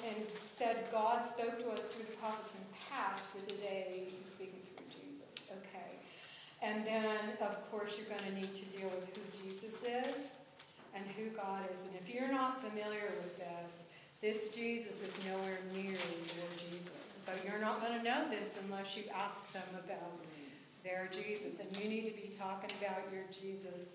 said 0.46 0.88
God 0.90 1.24
spoke 1.24 1.58
to 1.58 1.70
us 1.70 1.92
through 1.92 2.06
the 2.06 2.16
prophets 2.16 2.54
in 2.54 2.60
the 2.60 2.76
past, 2.90 3.24
but 3.32 3.48
today 3.48 4.08
he's 4.18 4.28
speaking 4.28 4.60
to. 4.64 4.69
And 6.62 6.86
then, 6.86 7.18
of 7.40 7.70
course, 7.70 7.98
you're 7.98 8.08
going 8.08 8.30
to 8.30 8.36
need 8.38 8.54
to 8.54 8.64
deal 8.76 8.88
with 8.90 9.16
who 9.16 9.48
Jesus 9.48 9.82
is 9.82 10.14
and 10.94 11.04
who 11.16 11.30
God 11.36 11.62
is. 11.72 11.84
And 11.86 11.96
if 11.96 12.12
you're 12.12 12.30
not 12.30 12.61
familiar 12.61 13.12
with 13.16 13.38
this, 13.38 13.86
this 14.20 14.50
Jesus 14.50 15.00
is 15.00 15.24
nowhere 15.26 15.58
near 15.74 15.84
your 15.84 16.50
Jesus. 16.58 17.22
But 17.24 17.42
you're 17.46 17.61
not 17.61 17.80
going 17.80 17.98
to 17.98 18.04
know 18.04 18.28
this 18.28 18.61
unless 18.66 18.96
you 18.96 19.04
ask 19.14 19.50
them 19.52 19.62
about 19.72 20.18
their 20.84 21.08
Jesus. 21.11 21.61
And 21.61 21.76
you 21.78 21.88
need 21.88 22.04
to 22.06 22.12
be 22.12 22.28
talking 22.28 22.70
about 22.80 23.11
your 23.11 23.24
Jesus 23.32 23.94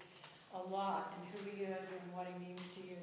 a 0.56 0.74
lot 0.74 1.14
and 1.16 1.28
who 1.34 1.50
he 1.52 1.66
is 1.66 1.92
and 1.92 2.14
what 2.14 2.32
he 2.32 2.48
means 2.48 2.76
to 2.76 2.82
you. 2.82 2.98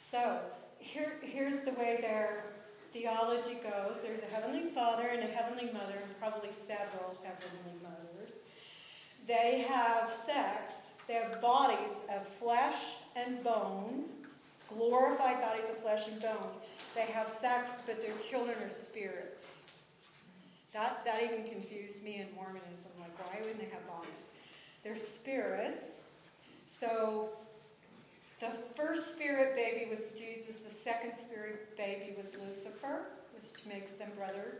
So, 0.00 0.38
here, 0.78 1.14
here's 1.20 1.62
the 1.62 1.72
way 1.72 1.98
their 2.00 2.44
theology 2.92 3.54
goes 3.54 4.00
there's 4.00 4.20
a 4.20 4.34
heavenly 4.34 4.70
father 4.70 5.08
and 5.08 5.22
a 5.22 5.26
heavenly 5.26 5.66
mother, 5.72 5.94
and 6.00 6.18
probably 6.18 6.52
several 6.52 7.18
heavenly 7.22 7.76
mothers. 7.82 8.05
They 9.26 9.66
have 9.68 10.10
sex, 10.10 10.74
they 11.08 11.14
have 11.14 11.40
bodies 11.40 11.96
of 12.14 12.26
flesh 12.26 12.96
and 13.16 13.42
bone, 13.42 14.04
glorified 14.68 15.40
bodies 15.40 15.68
of 15.68 15.78
flesh 15.78 16.06
and 16.08 16.20
bone. 16.20 16.50
They 16.94 17.06
have 17.06 17.28
sex, 17.28 17.72
but 17.86 18.00
their 18.00 18.14
children 18.16 18.56
are 18.62 18.68
spirits. 18.68 19.62
That, 20.72 21.04
that 21.04 21.22
even 21.22 21.44
confused 21.44 22.04
me 22.04 22.20
in 22.20 22.28
Mormonism. 22.34 22.92
Like, 23.00 23.18
why 23.18 23.40
wouldn't 23.40 23.58
they 23.58 23.70
have 23.70 23.86
bodies? 23.88 24.30
They're 24.84 24.96
spirits. 24.96 26.00
So, 26.66 27.30
the 28.40 28.50
first 28.74 29.14
spirit 29.14 29.54
baby 29.54 29.88
was 29.88 30.12
Jesus, 30.12 30.56
the 30.58 30.70
second 30.70 31.14
spirit 31.14 31.76
baby 31.76 32.14
was 32.16 32.36
Lucifer, 32.38 33.06
which 33.34 33.66
makes 33.66 33.92
them 33.92 34.10
brother. 34.16 34.58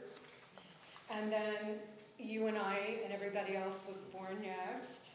And 1.10 1.30
then 1.30 1.78
you 2.18 2.46
and 2.46 2.58
I 2.58 2.98
and 3.04 3.12
everybody 3.12 3.56
else 3.56 3.84
was 3.86 4.04
born 4.06 4.38
next. 4.42 5.10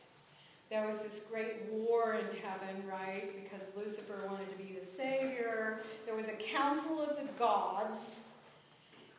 There 0.69 0.85
was 0.87 1.03
this 1.03 1.27
great 1.29 1.63
war 1.69 2.15
in 2.15 2.37
heaven, 2.41 2.83
right? 2.89 3.29
Because 3.43 3.67
Lucifer 3.75 4.25
wanted 4.29 4.49
to 4.51 4.57
be 4.57 4.73
the 4.79 4.85
savior. 4.85 5.81
There 6.05 6.15
was 6.15 6.29
a 6.29 6.35
council 6.35 7.01
of 7.01 7.17
the 7.17 7.27
gods. 7.37 8.21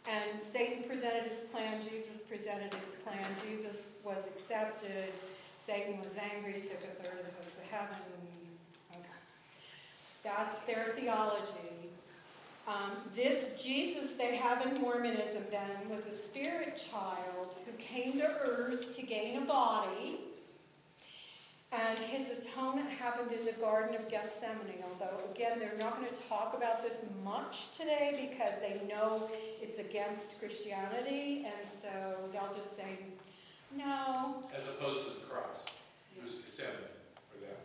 And 0.08 0.42
Satan 0.42 0.82
presented 0.84 1.24
his 1.24 1.44
plan, 1.44 1.80
Jesus 1.82 2.22
presented 2.28 2.74
his 2.74 2.96
plan. 3.04 3.24
Jesus 3.46 3.96
was 4.04 4.28
accepted. 4.28 5.12
Satan 5.58 6.02
was 6.02 6.18
angry, 6.18 6.54
took 6.54 6.72
a 6.72 6.76
third 6.76 7.20
of 7.20 7.26
the 7.26 7.32
hosts 7.36 7.58
of 7.58 7.64
heaven. 7.70 7.96
Okay. 8.90 9.02
That's 10.24 10.60
their 10.62 10.86
theology. 10.96 11.91
Um, 12.66 12.92
this 13.16 13.62
Jesus 13.62 14.14
they 14.14 14.36
have 14.36 14.64
in 14.64 14.80
Mormonism 14.80 15.42
then 15.50 15.90
was 15.90 16.06
a 16.06 16.12
spirit 16.12 16.76
child 16.76 17.56
who 17.66 17.72
came 17.72 18.12
to 18.18 18.26
earth 18.46 18.96
to 18.96 19.04
gain 19.04 19.42
a 19.42 19.44
body. 19.44 20.20
And 21.72 21.98
his 21.98 22.38
atonement 22.38 22.90
happened 22.90 23.32
in 23.32 23.46
the 23.46 23.52
Garden 23.52 23.96
of 23.96 24.06
Gethsemane, 24.08 24.84
although, 24.84 25.24
again, 25.34 25.58
they're 25.58 25.78
not 25.80 25.96
going 25.96 26.12
to 26.12 26.20
talk 26.28 26.54
about 26.54 26.82
this 26.82 27.02
much 27.24 27.72
today 27.72 28.28
because 28.30 28.60
they 28.60 28.86
know 28.86 29.30
it's 29.60 29.78
against 29.78 30.38
Christianity, 30.38 31.46
and 31.46 31.66
so 31.66 31.88
they'll 32.30 32.52
just 32.54 32.76
say, 32.76 32.98
no. 33.74 34.42
As 34.54 34.64
opposed 34.64 35.08
to 35.08 35.14
the 35.14 35.26
cross. 35.26 35.64
It 36.14 36.22
was 36.22 36.34
Gethsemane. 36.34 37.01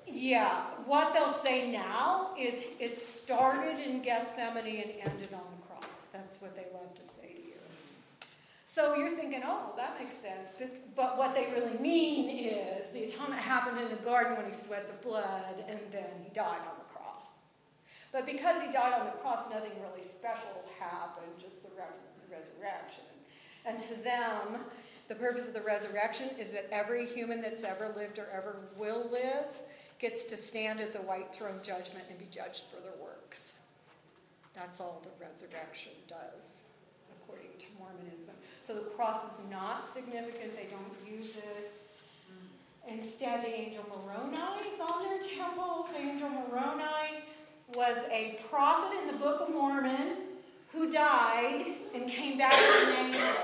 Yeah, 0.07 0.61
what 0.85 1.13
they'll 1.13 1.33
say 1.33 1.71
now 1.71 2.31
is 2.39 2.67
it 2.79 2.97
started 2.97 3.79
in 3.79 4.01
Gethsemane 4.01 4.81
and 4.81 4.91
ended 5.11 5.33
on 5.33 5.43
the 5.51 5.67
cross. 5.67 6.07
That's 6.13 6.41
what 6.41 6.55
they 6.55 6.65
love 6.73 6.95
to 6.95 7.05
say 7.05 7.27
to 7.27 7.41
you. 7.41 7.53
So 8.65 8.95
you're 8.95 9.09
thinking, 9.09 9.41
oh, 9.45 9.73
that 9.75 9.97
makes 9.99 10.13
sense. 10.13 10.55
But, 10.57 10.95
but 10.95 11.17
what 11.17 11.33
they 11.33 11.51
really 11.51 11.77
mean 11.79 12.29
is 12.29 12.91
the 12.91 13.03
atonement 13.03 13.41
happened 13.41 13.79
in 13.79 13.89
the 13.89 14.03
garden 14.03 14.37
when 14.37 14.45
he 14.45 14.53
sweat 14.53 14.87
the 14.87 15.07
blood 15.07 15.63
and 15.67 15.79
then 15.91 16.05
he 16.23 16.29
died 16.33 16.61
on 16.61 16.77
the 16.77 16.93
cross. 16.93 17.51
But 18.11 18.25
because 18.25 18.61
he 18.61 18.71
died 18.71 18.93
on 18.93 19.05
the 19.05 19.11
cross, 19.13 19.49
nothing 19.49 19.71
really 19.81 20.03
special 20.03 20.63
happened, 20.79 21.31
just 21.37 21.63
the 21.63 21.71
resurrection. 22.31 23.03
And 23.65 23.77
to 23.79 23.95
them, 23.95 24.63
the 25.07 25.15
purpose 25.15 25.47
of 25.47 25.53
the 25.53 25.61
resurrection 25.61 26.29
is 26.39 26.51
that 26.51 26.67
every 26.71 27.05
human 27.05 27.41
that's 27.41 27.63
ever 27.63 27.93
lived 27.95 28.19
or 28.19 28.27
ever 28.33 28.57
will 28.77 29.09
live 29.11 29.59
gets 29.99 30.25
to 30.25 30.37
stand 30.37 30.79
at 30.79 30.91
the 30.93 30.99
white 30.99 31.33
throne 31.33 31.59
judgment 31.63 32.05
and 32.09 32.19
be 32.19 32.27
judged 32.29 32.63
for 32.65 32.81
their 32.81 32.93
works. 33.01 33.53
That's 34.53 34.79
all 34.79 35.01
the 35.03 35.25
resurrection 35.25 35.93
does, 36.07 36.63
according 37.11 37.49
to 37.59 37.65
Mormonism. 37.79 38.35
So 38.65 38.75
the 38.75 38.81
cross 38.81 39.33
is 39.33 39.39
not 39.49 39.87
significant, 39.87 40.55
they 40.55 40.67
don't 40.69 41.17
use 41.17 41.37
it. 41.37 41.71
Instead, 42.89 43.43
the 43.43 43.53
angel 43.53 43.85
Moroni 43.89 44.37
is 44.67 44.79
on 44.79 45.03
their 45.03 45.19
temples. 45.19 45.89
Angel 45.99 46.29
Moroni 46.29 47.23
was 47.75 47.97
a 48.11 48.39
prophet 48.49 48.97
in 49.01 49.07
the 49.07 49.17
Book 49.17 49.41
of 49.41 49.49
Mormon 49.49 50.17
who 50.71 50.89
died 50.89 51.65
and 51.93 52.09
came 52.09 52.37
back 52.37 52.53
as 52.53 52.87
an 52.87 53.05
angel. 53.05 53.35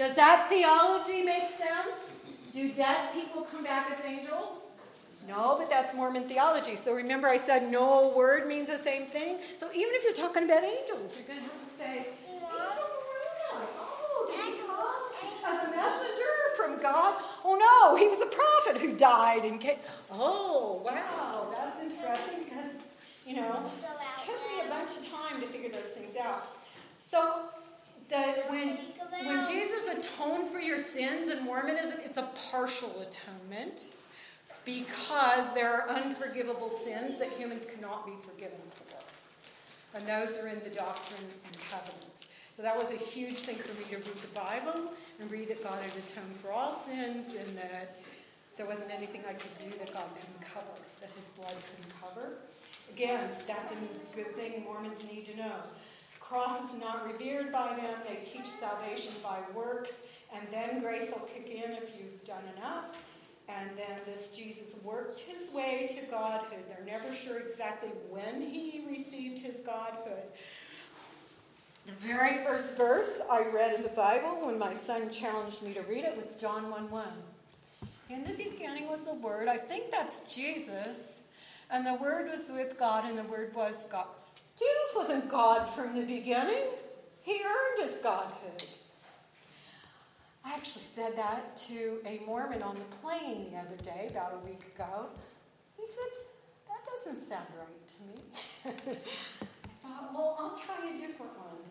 Does 0.00 0.16
that 0.16 0.48
theology 0.48 1.22
make 1.24 1.50
sense? 1.50 2.24
Do 2.54 2.72
dead 2.72 3.12
people 3.12 3.42
come 3.42 3.62
back 3.62 3.90
as 3.90 4.02
angels? 4.02 4.56
No, 5.28 5.56
but 5.58 5.68
that's 5.68 5.92
Mormon 5.92 6.26
theology. 6.26 6.74
So 6.74 6.94
remember, 6.94 7.28
I 7.28 7.36
said 7.36 7.70
no 7.70 8.08
word 8.16 8.46
means 8.46 8.70
the 8.70 8.78
same 8.78 9.04
thing. 9.04 9.40
So 9.58 9.68
even 9.74 9.90
if 9.92 10.04
you're 10.04 10.14
talking 10.14 10.44
about 10.44 10.64
angels, 10.64 11.18
you're 11.18 11.26
going 11.26 11.40
to 11.40 11.44
have 11.44 11.52
to 11.52 11.76
say, 11.76 12.06
as 15.46 15.68
a 15.68 15.76
messenger 15.76 16.32
from 16.56 16.80
God? 16.80 17.22
Oh 17.44 17.56
no, 17.60 17.96
he 17.96 18.08
was 18.08 18.22
a 18.22 18.26
prophet 18.26 18.80
who 18.80 18.96
died 18.96 19.44
and 19.44 19.60
came. 19.60 19.76
Oh, 20.10 20.80
wow, 20.82 21.52
that's 21.54 21.78
interesting 21.78 22.44
because, 22.44 22.72
you 23.26 23.36
know, 23.36 23.52
it 23.52 24.24
took 24.24 24.40
me 24.48 24.66
a 24.66 24.68
bunch 24.70 24.92
of 24.92 25.10
time 25.10 25.42
to 25.42 25.46
figure 25.46 25.68
those 25.68 25.90
things 25.90 26.16
out. 26.16 26.48
So, 27.00 27.50
the, 28.10 28.42
when, 28.48 28.76
when 29.24 29.44
Jesus 29.46 29.88
atoned 29.88 30.48
for 30.48 30.58
your 30.58 30.78
sins 30.78 31.28
in 31.28 31.44
Mormonism, 31.44 32.00
it's 32.04 32.18
a 32.18 32.28
partial 32.50 33.00
atonement 33.00 33.86
because 34.64 35.54
there 35.54 35.72
are 35.72 35.88
unforgivable 35.88 36.68
sins 36.68 37.18
that 37.18 37.30
humans 37.30 37.64
cannot 37.64 38.04
be 38.04 38.12
forgiven 38.20 38.58
for. 38.74 39.96
And 39.96 40.06
those 40.06 40.38
are 40.38 40.48
in 40.48 40.60
the 40.62 40.70
Doctrine 40.70 41.24
and 41.46 41.58
Covenants. 41.68 42.34
So 42.56 42.62
that 42.62 42.76
was 42.76 42.92
a 42.92 42.96
huge 42.96 43.38
thing 43.38 43.56
for 43.56 43.74
me 43.78 43.84
to 43.88 43.96
read 43.96 44.16
the 44.16 44.38
Bible 44.38 44.92
and 45.20 45.30
read 45.30 45.48
that 45.48 45.62
God 45.62 45.78
had 45.82 45.92
atoned 45.92 46.36
for 46.36 46.52
all 46.52 46.72
sins 46.72 47.34
and 47.34 47.56
that 47.56 47.96
there 48.56 48.66
wasn't 48.66 48.90
anything 48.90 49.22
I 49.26 49.32
could 49.32 49.54
do 49.54 49.70
that 49.78 49.94
God 49.94 50.04
couldn't 50.14 50.54
cover, 50.54 50.78
that 51.00 51.10
his 51.14 51.24
blood 51.28 51.54
couldn't 51.54 51.94
cover. 52.00 52.34
Again, 52.92 53.24
that's 53.46 53.72
a 53.72 53.76
good 54.14 54.34
thing 54.36 54.62
Mormons 54.64 55.02
need 55.10 55.24
to 55.26 55.36
know. 55.36 55.54
Cross 56.30 56.70
is 56.70 56.78
not 56.78 57.04
revered 57.04 57.50
by 57.50 57.74
them. 57.74 57.92
They 58.06 58.22
teach 58.22 58.46
salvation 58.46 59.12
by 59.20 59.38
works, 59.52 60.06
and 60.32 60.46
then 60.52 60.80
grace 60.80 61.10
will 61.10 61.26
kick 61.26 61.50
in 61.50 61.72
if 61.72 61.90
you've 61.98 62.24
done 62.24 62.44
enough. 62.56 63.04
And 63.48 63.70
then 63.76 63.98
this 64.06 64.30
Jesus 64.30 64.76
worked 64.84 65.18
his 65.18 65.50
way 65.50 65.88
to 65.90 66.06
godhood. 66.08 66.60
They're 66.68 66.86
never 66.86 67.12
sure 67.12 67.40
exactly 67.40 67.88
when 68.10 68.42
he 68.42 68.84
received 68.88 69.40
his 69.40 69.58
godhood. 69.58 70.22
The 71.86 71.94
very 71.94 72.44
first 72.44 72.76
verse 72.76 73.20
I 73.28 73.46
read 73.52 73.74
in 73.74 73.82
the 73.82 73.88
Bible 73.88 74.46
when 74.46 74.56
my 74.56 74.72
son 74.72 75.10
challenged 75.10 75.62
me 75.62 75.74
to 75.74 75.82
read 75.82 76.04
it 76.04 76.16
was 76.16 76.36
John 76.36 76.70
1 76.70 76.92
1. 76.92 77.08
In 78.08 78.22
the 78.22 78.34
beginning 78.34 78.88
was 78.88 79.04
the 79.04 79.14
Word. 79.14 79.48
I 79.48 79.56
think 79.56 79.90
that's 79.90 80.20
Jesus. 80.32 81.22
And 81.72 81.84
the 81.84 81.94
Word 81.94 82.30
was 82.30 82.52
with 82.54 82.78
God, 82.78 83.04
and 83.04 83.18
the 83.18 83.24
Word 83.24 83.52
was 83.52 83.86
God. 83.90 84.06
Jesus 84.60 84.94
wasn't 84.94 85.30
God 85.30 85.64
from 85.64 85.94
the 85.98 86.04
beginning, 86.04 86.66
He 87.22 87.40
earned 87.42 87.88
his 87.88 87.96
Godhood. 88.02 88.62
I 90.44 90.52
actually 90.52 90.82
said 90.82 91.16
that 91.16 91.56
to 91.68 92.00
a 92.04 92.20
Mormon 92.26 92.62
on 92.62 92.74
the 92.74 92.96
plane 92.96 93.46
the 93.50 93.56
other 93.56 93.76
day, 93.82 94.08
about 94.10 94.34
a 94.34 94.46
week 94.46 94.60
ago. 94.74 95.06
He 95.78 95.86
said, 95.86 96.12
That 96.68 96.84
doesn't 96.84 97.26
sound 97.26 97.46
right 97.58 97.88
to 97.88 97.94
me. 98.04 98.96
I 99.42 99.88
thought, 99.88 100.12
Well, 100.12 100.36
I'll 100.38 100.54
try 100.54 100.90
a 100.94 100.98
different 100.98 101.32
one. 101.38 101.64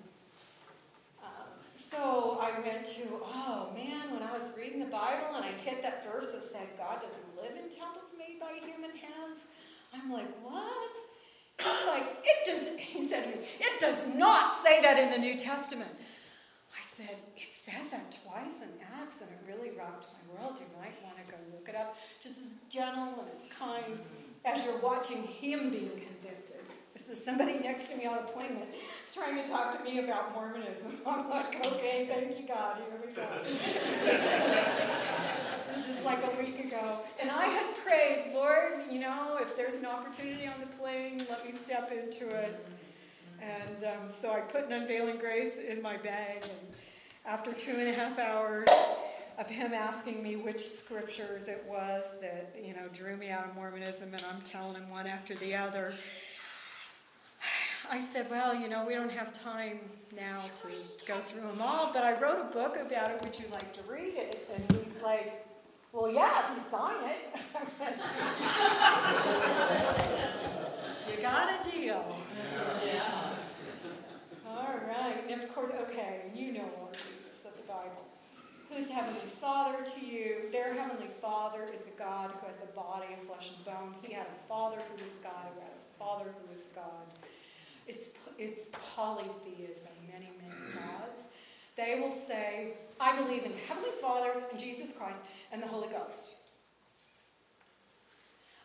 Um, 1.22 1.50
so 1.76 2.40
I 2.42 2.60
went 2.60 2.86
to, 2.86 3.04
oh 3.24 3.70
man, 3.76 4.12
when 4.12 4.24
I 4.24 4.32
was 4.32 4.50
reading 4.58 4.80
the 4.80 4.88
Bible 4.88 5.36
and 5.36 5.46
I 5.46 5.52
hit 5.64 5.84
that 5.84 6.04
verse 6.12 6.32
that 6.32 6.44
said 6.44 6.70
God 6.76 7.04
doesn't 7.04 7.36
live 7.36 7.64
in 7.64 7.70
temples 7.70 8.16
made 8.18 8.40
by 8.40 8.54
human 8.66 8.98
hands, 8.98 9.50
I'm 9.94 10.12
like, 10.12 10.30
what? 10.42 10.98
Like, 11.88 12.04
it 12.24 12.46
does, 12.46 12.70
he 12.78 13.08
said 13.08 13.24
to 13.24 13.30
me, 13.30 13.46
it 13.60 13.80
does 13.80 14.08
not 14.16 14.54
say 14.54 14.82
that 14.82 14.98
in 14.98 15.12
the 15.12 15.18
New 15.18 15.36
Testament. 15.36 15.92
I 16.78 16.82
said, 16.82 17.18
it 17.36 17.54
says 17.54 17.92
that 17.92 18.18
twice 18.24 18.62
in 18.62 18.70
Acts, 19.02 19.22
and 19.22 19.30
it 19.30 19.40
really 19.48 19.76
rocked 19.78 20.08
my 20.14 20.34
world. 20.34 20.58
You 20.60 20.66
might 20.80 20.96
want 21.04 21.18
to 21.18 21.32
go 21.32 21.38
look 21.54 21.68
it 21.68 21.76
up. 21.76 21.98
Just 22.22 22.40
as 22.40 22.54
gentle 22.70 23.20
and 23.20 23.32
as 23.32 23.48
kind 23.58 24.00
as 24.46 24.66
you're 24.66 24.78
watching 24.78 25.24
him 25.24 25.70
being 25.70 25.90
convicted. 25.90 26.49
Is 27.10 27.24
somebody 27.24 27.58
next 27.58 27.88
to 27.90 27.98
me 27.98 28.06
on 28.06 28.20
a 28.20 28.22
plane 28.22 28.60
that's 28.60 29.16
trying 29.16 29.44
to 29.44 29.52
talk 29.52 29.76
to 29.76 29.84
me 29.84 29.98
about 29.98 30.36
Mormonism. 30.36 30.92
I'm 31.08 31.28
like, 31.28 31.56
okay, 31.66 32.06
thank 32.08 32.40
you, 32.40 32.48
God, 32.48 32.78
here 32.78 32.86
we 33.04 33.12
go. 33.14 33.24
so 35.66 35.74
just 35.82 36.06
like 36.06 36.24
a 36.24 36.30
week 36.40 36.64
ago. 36.66 37.00
And 37.20 37.32
I 37.32 37.46
had 37.46 37.76
prayed, 37.78 38.32
Lord, 38.32 38.84
you 38.92 39.00
know, 39.00 39.40
if 39.42 39.58
there's 39.58 39.74
an 39.76 39.88
opportunity 39.88 40.46
on 40.46 40.60
the 40.60 40.68
plane, 40.68 41.20
let 41.32 41.44
me 41.44 41.52
step 41.52 41.92
into 41.92 42.28
it. 42.28 42.64
And 43.42 43.86
um, 43.86 44.10
so 44.10 44.32
I 44.32 44.42
put 44.42 44.66
an 44.66 44.74
unveiling 44.74 45.18
grace 45.18 45.58
in 45.58 45.82
my 45.82 45.98
bag. 45.98 46.44
And 46.44 46.76
after 47.26 47.54
two 47.54 47.72
and 47.72 47.90
a 47.90 47.94
half 47.94 48.20
hours, 48.20 48.70
of 49.40 49.50
him 49.50 49.74
asking 49.74 50.22
me 50.22 50.36
which 50.36 50.60
scriptures 50.60 51.48
it 51.48 51.64
was 51.66 52.18
that 52.20 52.54
you 52.62 52.74
know 52.74 52.90
drew 52.94 53.16
me 53.16 53.30
out 53.30 53.46
of 53.46 53.56
Mormonism, 53.56 54.14
and 54.14 54.22
I'm 54.30 54.42
telling 54.42 54.76
him 54.76 54.90
one 54.90 55.08
after 55.08 55.34
the 55.34 55.56
other. 55.56 55.94
I 57.90 58.00
said, 58.00 58.30
Well, 58.30 58.54
you 58.54 58.70
know, 58.70 58.86
we 58.86 58.94
don't 58.94 59.12
have 59.12 59.34
time 59.34 59.80
now 60.16 60.42
to 60.58 60.68
go 61.08 61.16
through 61.16 61.42
them 61.42 61.62
all, 61.62 61.92
but 61.92 62.04
I 62.04 62.20
wrote 62.20 62.40
a 62.40 62.54
book 62.54 62.78
about 62.78 63.10
it. 63.10 63.20
Would 63.24 63.40
you 63.40 63.46
like 63.52 63.74
to 63.74 63.82
read 63.92 64.14
it? 64.16 64.48
And 64.54 64.64
he's 64.84 65.02
like, 65.02 65.46
Well, 65.92 66.12
yeah, 66.12 66.44
if 66.44 66.52
you 66.54 66.60
sign 66.60 67.04
it. 67.04 67.36
you 71.18 71.22
got 71.22 71.66
a 71.66 71.70
deal. 71.72 72.16
Yeah. 72.86 73.34
All 74.48 74.80
right. 74.88 75.24
And 75.28 75.42
of 75.42 75.54
course, 75.56 75.72
okay, 75.90 76.32
you 76.36 76.52
know 76.54 76.70
Lord 76.80 76.94
Jesus 76.94 77.44
of 77.46 77.58
the 77.58 77.68
Bible. 77.68 78.06
Who's 78.70 78.88
Heavenly 78.88 79.22
Father 79.22 79.84
to 79.84 80.06
you? 80.06 80.52
Their 80.52 80.76
Heavenly 80.76 81.10
Father 81.20 81.68
is 81.74 81.88
a 81.88 81.98
God 81.98 82.30
who 82.30 82.46
has 82.46 82.62
a 82.62 82.68
body 82.76 83.08
of 83.20 83.26
flesh 83.26 83.52
and 83.56 83.66
bone. 83.66 83.96
He 84.04 84.14
had 84.14 84.28
a 84.28 84.48
Father 84.48 84.78
who 84.78 85.04
is 85.04 85.16
God, 85.24 85.48
who 85.56 85.62
had 85.62 85.72
a 85.72 85.98
Father 85.98 86.36
who 86.38 86.54
is 86.54 86.66
God. 86.76 87.19
It's, 87.90 88.12
it's 88.38 88.70
polytheism, 88.96 89.90
many, 90.06 90.30
many 90.38 90.54
gods. 90.76 91.30
They 91.76 92.00
will 92.00 92.12
say, 92.12 92.74
I 93.00 93.20
believe 93.20 93.46
in 93.46 93.54
Heavenly 93.68 93.90
Father 94.00 94.44
and 94.52 94.60
Jesus 94.60 94.94
Christ 94.94 95.22
and 95.52 95.64
the 95.64 95.66
Holy 95.68 95.88
Ghost. 95.88 96.36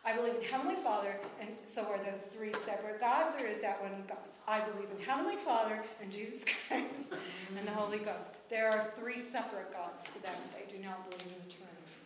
I 0.05 0.15
believe 0.15 0.35
in 0.35 0.43
Heavenly 0.43 0.75
Father, 0.75 1.17
and 1.41 1.49
so 1.63 1.87
are 1.87 1.97
those 2.05 2.29
three 2.29 2.53
separate 2.53 2.99
gods, 2.99 3.33
or 3.41 3.47
is 3.47 3.61
that 3.61 3.81
one 3.81 4.03
God? 4.07 4.21
I 4.47 4.59
believe 4.61 4.91
in 4.93 5.03
Heavenly 5.03 5.37
Father 5.37 5.81
and 5.99 6.11
Jesus 6.11 6.45
Christ 6.67 7.13
and 7.57 7.67
the 7.67 7.71
Holy 7.71 7.97
Ghost. 7.97 8.29
There 8.51 8.69
are 8.69 8.91
three 8.93 9.17
separate 9.17 9.73
gods 9.73 10.05
to 10.13 10.21
them. 10.21 10.37
They 10.53 10.69
do 10.69 10.77
not 10.85 11.09
believe 11.09 11.33
in 11.33 11.41
the 11.41 11.49
Trinity. 11.49 11.97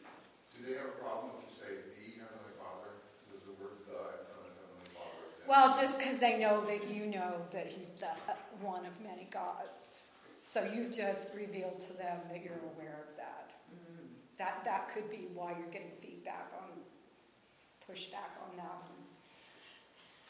Do 0.55 0.63
they 0.63 0.79
have 0.79 0.95
a 0.95 1.03
problem 1.03 1.35
if 1.35 1.43
you 1.43 1.51
say 1.51 1.67
the 1.83 2.23
Heavenly 2.23 2.55
Father? 2.55 2.95
Does 3.27 3.43
the 3.43 3.59
word 3.59 3.83
the 3.83 3.91
in 3.91 4.23
front 4.23 4.47
of 4.47 4.55
Heavenly 4.55 4.87
Father 4.95 5.27
Well, 5.49 5.73
just 5.73 5.97
because 5.97 6.19
they 6.19 6.37
know 6.37 6.63
that 6.65 6.93
you 6.93 7.07
know 7.07 7.41
that 7.49 7.65
he's 7.65 7.89
the 7.89 8.05
uh, 8.05 8.35
one 8.61 8.85
of 8.85 9.01
many 9.01 9.27
gods. 9.31 10.03
So 10.41 10.63
you've 10.63 10.95
just 10.95 11.33
revealed 11.35 11.79
to 11.79 11.93
them 11.93 12.19
that 12.29 12.43
you're 12.43 12.61
aware 12.75 13.03
of 13.09 13.15
that. 13.15 13.49
That 14.37 14.61
that 14.63 14.93
could 14.93 15.09
be 15.09 15.25
why 15.33 15.55
you're 15.57 15.71
getting 15.71 15.89
feedback 15.99 16.51
on 16.53 16.69
pushback 17.81 18.29
on 18.47 18.57
that 18.57 18.63
one. 18.63 18.99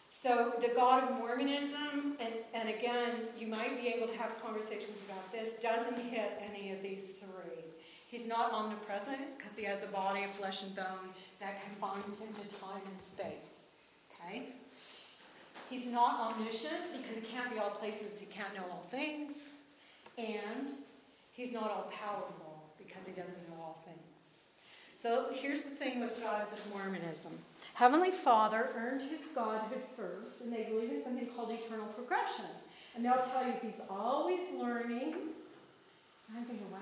So 0.10 0.54
the 0.62 0.74
God 0.74 1.04
of 1.04 1.18
Mormonism, 1.18 2.16
and, 2.22 2.34
and 2.54 2.70
again, 2.70 3.16
you 3.38 3.48
might 3.48 3.82
be 3.82 3.90
able 3.90 4.08
to 4.08 4.18
have 4.18 4.42
conversations 4.42 4.98
about 5.06 5.32
this, 5.34 5.56
doesn't 5.56 6.00
hit 6.00 6.42
any 6.50 6.72
of 6.72 6.82
these 6.82 7.18
three. 7.20 7.66
He's 8.08 8.26
not 8.26 8.54
omnipresent 8.54 9.38
because 9.38 9.58
he 9.58 9.66
has 9.66 9.84
a 9.84 9.88
body 9.88 10.24
of 10.24 10.30
flesh 10.30 10.64
and 10.64 10.74
bone 10.74 11.10
that 11.42 11.62
confines 11.62 12.22
him 12.22 12.34
to 12.34 12.56
time 12.58 12.82
and 12.90 12.98
space. 12.98 13.72
Okay? 14.26 14.54
He's 15.70 15.86
not 15.86 16.34
omniscient 16.34 16.98
because 16.98 17.16
he 17.16 17.22
can't 17.22 17.52
be 17.52 17.60
all 17.60 17.70
places, 17.70 18.20
he 18.20 18.26
can't 18.26 18.54
know 18.56 18.64
all 18.72 18.82
things. 18.82 19.50
And 20.18 20.72
he's 21.32 21.54
not 21.54 21.70
all 21.70 21.92
powerful 21.92 22.64
because 22.78 23.06
he 23.06 23.12
doesn't 23.14 23.48
know 23.50 23.56
all 23.62 23.84
things. 23.86 24.38
So 24.96 25.28
here's 25.32 25.64
the 25.64 25.70
thing 25.70 26.02
with 26.02 26.22
gods 26.22 26.54
of 26.54 26.60
Mormonism 26.74 27.32
Heavenly 27.76 28.12
Father 28.12 28.70
earned 28.76 29.02
his 29.02 29.22
godhood 29.34 29.84
first, 29.96 30.42
and 30.42 30.52
they 30.52 30.64
believe 30.64 30.92
in 30.92 31.04
something 31.04 31.28
called 31.28 31.52
eternal 31.52 31.86
progression. 31.88 32.52
And 32.96 33.06
they'll 33.06 33.24
tell 33.32 33.46
you 33.46 33.54
he's 33.62 33.80
always 33.90 34.42
learning. 34.60 35.14
And 35.14 36.38
I'm 36.38 36.44
thinking, 36.44 36.70
wow, 36.72 36.80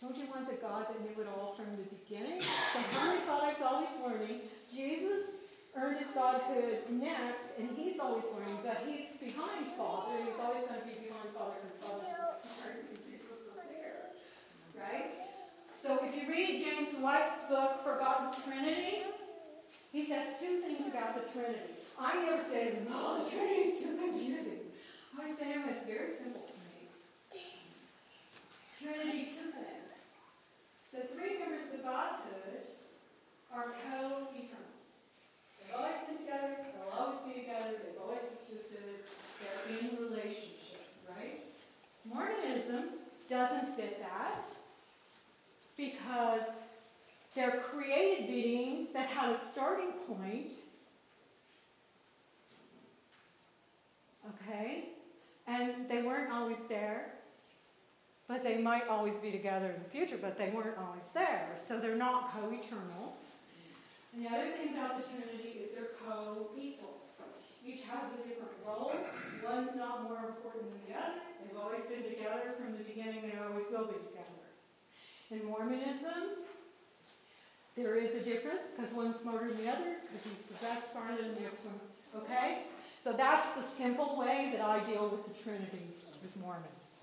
don't 0.00 0.16
you 0.16 0.26
want 0.34 0.48
the 0.48 0.56
God 0.56 0.86
that 0.88 1.00
knew 1.00 1.22
it 1.22 1.28
all 1.28 1.52
from 1.52 1.66
the 1.76 1.84
beginning? 1.84 2.38
The 2.38 2.78
Heavenly 2.78 3.20
Father's 3.26 3.62
always 3.62 3.90
learning. 4.04 4.40
Jesus 4.74 5.43
earned 5.76 5.98
his 5.98 6.08
godhood 6.14 6.78
next, 6.90 7.58
and 7.58 7.68
he's 7.76 7.98
always 7.98 8.24
learning, 8.32 8.58
but 8.62 8.86
he's 8.86 9.18
behind 9.18 9.66
Father. 9.76 10.14
He's 10.24 10.40
always 10.40 10.62
going 10.64 10.80
to 10.80 10.86
be 10.86 11.08
behind 11.08 11.34
Father 11.34 11.56
because 11.62 11.78
Father's 11.82 12.14
and 12.64 12.98
is 12.98 13.20
there. 13.68 14.14
Right? 14.78 15.10
So 15.72 15.98
if 16.02 16.14
you 16.14 16.30
read 16.30 16.62
James 16.62 16.96
White's 16.98 17.44
book, 17.48 17.84
Forgotten 17.84 18.30
Trinity, 18.42 19.02
he 19.92 20.04
says 20.04 20.40
two 20.40 20.60
things 20.60 20.88
about 20.90 21.14
the 21.14 21.30
Trinity. 21.30 21.74
I 21.98 22.24
never 22.24 22.42
say 22.42 22.70
to 22.70 22.76
him, 22.76 22.86
oh, 22.90 23.22
the 23.22 23.30
Trinity 23.30 23.60
is 23.60 23.82
too 23.82 23.96
confusing. 23.96 24.58
I 25.20 25.26
say 25.26 25.52
to 25.52 25.58
him, 25.60 25.68
it's 25.68 25.86
very 25.86 26.10
simple 26.16 26.42
to 26.42 26.52
me. 26.52 27.40
Trinity, 28.82 29.24
two 29.24 29.50
things. 29.50 29.94
The 30.92 31.02
three 31.14 31.38
members 31.38 31.66
of 31.66 31.78
the 31.78 31.82
Godhood 31.82 32.62
are 33.52 33.74
co-eternal. 33.90 34.73
They've 35.64 35.76
always 35.76 35.94
been 36.06 36.18
together, 36.18 36.56
they'll 36.74 36.98
always 36.98 37.20
be 37.20 37.40
together, 37.40 37.70
they've 37.84 38.00
always 38.02 38.24
existed, 38.40 38.78
they're 39.40 39.78
in 39.78 39.96
relationship, 39.98 40.86
right? 41.08 41.42
Mormonism 42.04 42.90
doesn't 43.28 43.74
fit 43.76 44.00
that 44.00 44.44
because 45.76 46.44
they're 47.34 47.62
created 47.62 48.28
beings 48.28 48.92
that 48.92 49.08
had 49.08 49.34
a 49.34 49.38
starting 49.38 49.92
point. 50.06 50.52
Okay? 54.28 54.90
And 55.46 55.88
they 55.88 56.02
weren't 56.02 56.32
always 56.32 56.64
there. 56.68 57.12
But 58.26 58.42
they 58.42 58.56
might 58.56 58.88
always 58.88 59.18
be 59.18 59.30
together 59.30 59.66
in 59.66 59.82
the 59.82 59.88
future, 59.88 60.16
but 60.18 60.38
they 60.38 60.48
weren't 60.48 60.78
always 60.78 61.08
there. 61.12 61.54
So 61.58 61.78
they're 61.78 61.96
not 61.96 62.32
co 62.32 62.50
eternal. 62.50 63.16
And 64.14 64.24
the 64.24 64.30
other 64.30 64.54
thing 64.54 64.78
about 64.78 64.94
the 64.94 65.02
Trinity 65.02 65.58
is 65.58 65.74
they're 65.74 65.98
co 65.98 66.50
equal. 66.56 67.02
Each 67.66 67.82
has 67.90 68.14
a 68.14 68.28
different 68.28 68.54
role. 68.64 68.92
One's 69.42 69.74
not 69.74 70.04
more 70.04 70.30
important 70.30 70.70
than 70.70 70.80
the 70.86 70.94
other. 70.94 71.18
They've 71.42 71.58
always 71.58 71.82
been 71.90 72.04
together 72.04 72.54
from 72.54 72.78
the 72.78 72.84
beginning, 72.84 73.22
they 73.22 73.38
always 73.38 73.64
will 73.70 73.86
be 73.86 73.98
together. 74.06 74.46
In 75.30 75.44
Mormonism, 75.46 76.46
there 77.74 77.96
is 77.96 78.14
a 78.14 78.20
difference 78.20 78.68
because 78.76 78.94
one's 78.94 79.18
smarter 79.18 79.48
than 79.48 79.64
the 79.64 79.72
other 79.72 79.96
because 80.06 80.30
he's 80.30 80.46
the 80.46 80.64
best 80.64 80.92
farther 80.92 81.20
than 81.20 81.34
the 81.34 81.40
next 81.40 81.64
one. 81.64 82.22
Okay? 82.22 82.62
So 83.02 83.12
that's 83.12 83.52
the 83.52 83.62
simple 83.62 84.16
way 84.16 84.50
that 84.52 84.60
I 84.60 84.84
deal 84.84 85.08
with 85.08 85.26
the 85.26 85.42
Trinity 85.42 85.88
with 86.22 86.36
Mormons. 86.40 86.98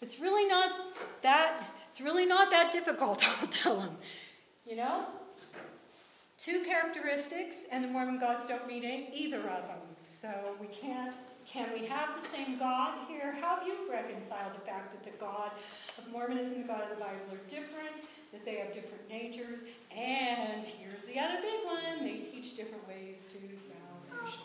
It's 0.00 0.20
really 0.20 0.46
not 0.46 0.70
that 1.22 1.64
it's 1.90 2.00
really 2.00 2.26
not 2.26 2.50
that 2.50 2.70
difficult, 2.70 3.26
I'll 3.42 3.48
tell 3.48 3.80
them. 3.80 3.96
You 4.64 4.76
know? 4.76 5.06
Two 6.38 6.62
characteristics, 6.64 7.62
and 7.72 7.82
the 7.82 7.88
Mormon 7.88 8.18
gods 8.18 8.46
don't 8.46 8.66
meet 8.66 8.84
either 8.84 9.38
of 9.38 9.66
them. 9.66 9.78
So 10.02 10.56
we 10.60 10.66
can't 10.68 11.14
can 11.46 11.72
we 11.72 11.86
have 11.86 12.20
the 12.20 12.28
same 12.28 12.58
God 12.58 13.06
here? 13.06 13.36
How 13.40 13.56
have 13.56 13.66
you 13.66 13.88
reconciled 13.88 14.52
the 14.52 14.66
fact 14.66 14.92
that 14.92 15.04
the 15.04 15.16
God 15.16 15.52
of 15.96 16.10
Mormonism 16.10 16.54
and 16.54 16.64
the 16.64 16.68
God 16.68 16.82
of 16.82 16.90
the 16.90 16.96
Bible 16.96 17.20
are 17.32 17.48
different? 17.48 18.02
that 18.36 18.44
they 18.44 18.56
have 18.56 18.72
different 18.72 19.08
natures. 19.08 19.62
And 19.96 20.64
here's 20.64 21.04
the 21.04 21.18
other 21.18 21.40
big 21.40 21.64
one 21.64 22.04
they 22.04 22.18
teach 22.18 22.56
different 22.56 22.86
ways 22.86 23.26
to 23.30 23.38
salvation. 23.38 24.42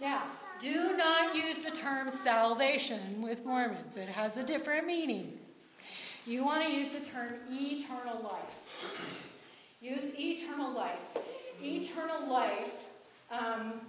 Now, 0.00 0.22
do 0.58 0.96
not 0.96 1.34
use 1.34 1.58
the 1.58 1.70
term 1.70 2.10
salvation 2.10 3.20
with 3.20 3.44
Mormons, 3.44 3.96
it 3.96 4.08
has 4.08 4.36
a 4.36 4.44
different 4.44 4.86
meaning. 4.86 5.38
You 6.26 6.44
want 6.44 6.64
to 6.64 6.72
use 6.72 6.92
the 6.92 7.00
term 7.00 7.34
eternal 7.50 8.22
life. 8.22 9.29
Use 9.80 10.12
eternal 10.18 10.72
life. 10.74 11.16
Eternal 11.62 12.30
life 12.30 12.84
um, 13.30 13.80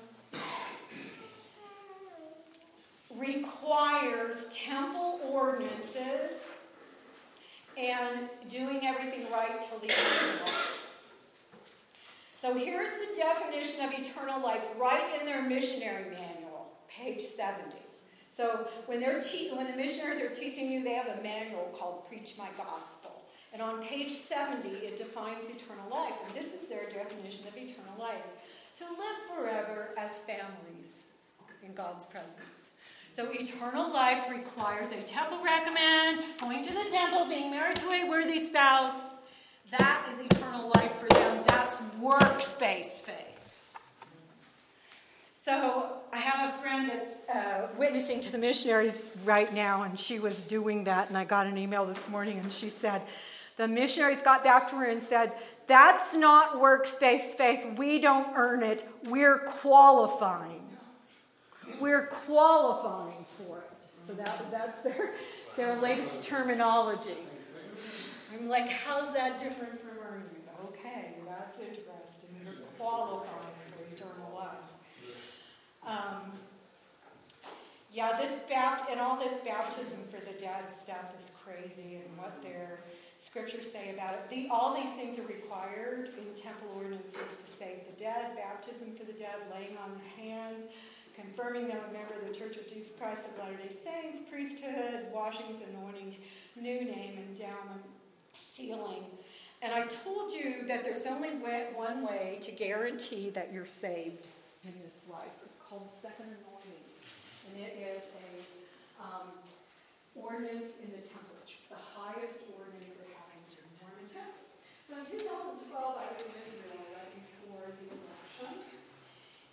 requires 3.14 4.56
temple 4.56 5.20
ordinances 5.30 6.52
and 7.78 8.30
doing 8.48 8.86
everything 8.86 9.30
right 9.32 9.62
till 9.62 9.80
the 9.80 9.90
end 9.90 9.92
of 9.92 10.42
life. 10.42 10.78
So 12.28 12.58
here's 12.58 12.90
the 12.92 13.16
definition 13.16 13.86
of 13.86 13.94
eternal 13.94 14.42
life 14.42 14.66
right 14.78 15.20
in 15.20 15.26
their 15.26 15.42
missionary 15.44 16.06
manual, 16.06 16.72
page 16.88 17.22
70. 17.22 17.78
So 18.30 18.68
when 18.86 19.00
they're 19.00 19.20
te- 19.20 19.52
when 19.54 19.70
the 19.70 19.76
missionaries 19.76 20.22
are 20.22 20.30
teaching 20.30 20.72
you, 20.72 20.84
they 20.84 20.94
have 20.94 21.20
a 21.20 21.22
manual 21.22 21.70
called 21.78 22.08
Preach 22.08 22.36
My 22.38 22.48
Gospel. 22.58 23.11
And 23.54 23.62
on 23.62 23.82
page 23.82 24.10
70, 24.10 24.70
it 24.70 24.98
defines 24.98 25.50
eternal 25.50 25.90
life. 25.90 26.14
And 26.26 26.36
this 26.36 26.54
is 26.54 26.70
their 26.70 26.90
definition 26.90 27.48
of 27.48 27.58
eternal 27.58 27.96
life 28.00 28.24
to 28.76 28.86
live 28.86 29.36
forever 29.36 29.90
as 29.98 30.20
families 30.20 31.04
in 31.64 31.74
God's 31.74 32.06
presence. 32.06 32.70
So 33.12 33.30
eternal 33.30 33.92
life 33.92 34.30
requires 34.30 34.94
a 34.94 35.02
temple 35.02 35.44
recommend, 35.44 36.24
going 36.40 36.64
to 36.64 36.74
the 36.74 36.90
temple, 36.90 37.26
being 37.26 37.52
married 37.52 37.76
to 37.78 37.90
a 37.90 38.08
worthy 38.08 38.40
spouse. 38.40 39.16
That 39.70 40.06
is 40.10 40.22
eternal 40.22 40.72
life 40.76 40.94
for 40.94 41.10
them. 41.10 41.44
That's 41.46 41.82
works-based 42.00 43.04
faith. 43.04 43.78
So 45.34 45.98
I 46.14 46.18
have 46.18 46.54
a 46.54 46.58
friend 46.58 46.90
that's 46.90 47.28
uh, 47.28 47.68
witnessing 47.78 48.22
to 48.22 48.32
the 48.32 48.38
missionaries 48.38 49.12
right 49.26 49.54
now, 49.54 49.84
and 49.84 50.00
she 50.00 50.20
was 50.20 50.42
doing 50.42 50.86
that. 50.86 51.10
And 51.10 51.18
I 51.18 51.26
got 51.26 51.48
an 51.48 51.58
email 51.58 51.86
this 51.86 52.08
morning, 52.08 52.38
and 52.40 52.54
she 52.54 52.70
said, 52.70 53.02
the 53.62 53.68
missionaries 53.68 54.22
got 54.22 54.44
back 54.44 54.70
to 54.72 54.76
her 54.78 54.86
and 54.86 55.02
said, 55.02 55.32
That's 55.68 56.14
not 56.14 56.60
works-based 56.60 57.38
faith. 57.38 57.66
We 57.78 58.00
don't 58.00 58.36
earn 58.36 58.64
it. 58.64 58.88
We're 59.08 59.40
qualifying 59.40 60.62
we're 61.82 62.08
qualifying 62.08 63.26
for 63.38 63.58
it. 63.58 63.72
So 64.08 64.14
that, 64.14 64.52
that's 64.52 64.84
their, 64.84 65.14
their 65.56 65.76
latest 65.78 66.28
terminology. 66.28 67.18
I'm 68.34 68.48
like, 68.48 68.70
how's 68.70 69.14
that 69.14 69.38
different 69.38 69.80
from 69.82 69.98
earning? 70.08 70.26
Okay, 70.70 71.16
that's 71.28 71.60
interesting. 71.60 72.30
You're 72.44 72.54
qualifying 72.78 73.28
for 73.68 73.94
eternal 73.94 74.32
life. 74.36 75.86
Um, 75.86 76.32
yeah, 77.94 78.16
this 78.18 78.42
bapt 78.42 78.90
and 78.90 79.02
all 79.02 79.18
this 79.18 79.40
baptism 79.40 79.98
for 80.10 80.24
the 80.26 80.40
dead 80.40 80.70
stuff 80.70 81.14
is 81.18 81.36
crazy, 81.44 81.96
and 82.06 82.18
what 82.18 82.42
their 82.42 82.84
scriptures 83.22 83.72
say 83.72 83.94
about 83.94 84.16
it. 84.16 84.30
The, 84.32 84.48
all 84.50 84.76
these 84.76 84.94
things 84.96 85.20
are 85.20 85.28
required 85.28 86.10
in 86.18 86.42
temple 86.42 86.70
ordinances 86.76 87.44
to 87.44 87.48
save 87.48 87.78
the 87.86 88.04
dead, 88.04 88.36
baptism 88.36 88.96
for 88.98 89.06
the 89.06 89.14
dead, 89.14 89.36
laying 89.54 89.78
on 89.78 89.92
the 89.94 90.22
hands, 90.22 90.64
confirming 91.16 91.68
them 91.68 91.78
a 91.88 91.94
member 91.94 92.16
of 92.20 92.28
the 92.28 92.34
Church 92.34 92.58
of 92.58 92.68
Jesus 92.68 92.98
Christ 92.98 93.28
of 93.28 93.38
Latter 93.38 93.58
day 93.58 93.70
Saints, 93.70 94.24
priesthood, 94.24 95.06
washings, 95.14 95.62
anointings, 95.62 96.22
new 96.60 96.84
name, 96.84 97.20
endowment, 97.30 97.86
sealing. 98.34 99.04
And 99.62 99.72
I 99.72 99.86
told 99.86 100.32
you 100.32 100.66
that 100.68 100.84
there's 100.84 101.06
only 101.06 101.30
one 101.30 102.04
way 102.04 102.40
to 102.42 102.52
guarantee 102.52 103.30
that 103.30 103.54
you're 103.54 103.66
saved 103.66 104.26
in 104.64 104.74
this 104.82 105.02
life. 105.08 105.30
It's 105.46 105.60
called 105.70 105.88
the 105.92 105.96
second 105.96 106.26
anointing. 106.26 106.82
And 107.54 107.66
it 107.68 107.78
is 107.96 108.04
a 108.04 109.04
um, 109.04 109.28
ordinance 110.16 110.74
in 110.82 110.90
the 110.90 111.06
temple. 111.06 111.32
It's 111.44 111.70
the 111.70 111.76
highest 111.96 112.41
2012, 115.12 115.76
I 115.76 116.08
was 116.08 116.24
in 116.24 116.32
Israel 116.40 116.88
right 116.96 117.12
before 117.12 117.68
the 117.68 117.92
election, 117.92 118.64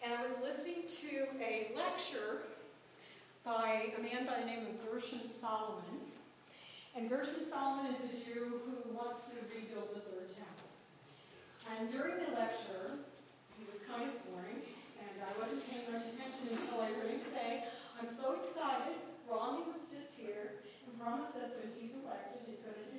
and 0.07 0.15
I 0.15 0.23
was 0.23 0.39
listening 0.39 0.87
to 0.87 1.35
a 1.43 1.75
lecture 1.75 2.47
by 3.43 3.91
a 3.91 3.99
man 3.99 4.23
by 4.23 4.39
the 4.39 4.47
name 4.47 4.71
of 4.71 4.79
Gershon 4.87 5.27
Salomon. 5.27 6.15
And 6.95 7.11
Gershon 7.11 7.51
Salomon 7.51 7.91
is 7.91 7.99
a 8.07 8.15
Jew 8.15 8.63
who 8.71 8.95
wants 8.95 9.35
to 9.35 9.43
rebuild 9.51 9.99
the 9.99 10.03
Third 10.07 10.31
Temple. 10.31 10.71
And 11.75 11.91
during 11.91 12.23
the 12.23 12.39
lecture, 12.39 12.95
it 13.59 13.67
was 13.67 13.83
kind 13.83 14.07
of 14.07 14.15
boring, 14.31 14.63
and 15.03 15.15
I 15.27 15.31
wasn't 15.43 15.67
paying 15.67 15.91
much 15.91 16.07
attention 16.07 16.55
until 16.55 16.87
I 16.87 16.95
heard 16.95 17.11
him 17.11 17.19
say, 17.19 17.67
I'm 17.99 18.07
so 18.07 18.39
excited, 18.39 18.95
Romney 19.27 19.67
was 19.67 19.91
just 19.91 20.15
here 20.15 20.63
and 20.87 20.95
promised 21.03 21.35
us 21.35 21.59
when 21.59 21.75
he's 21.75 21.99
elected 21.99 22.47
he's 22.47 22.63
going 22.63 22.79
to 22.79 22.98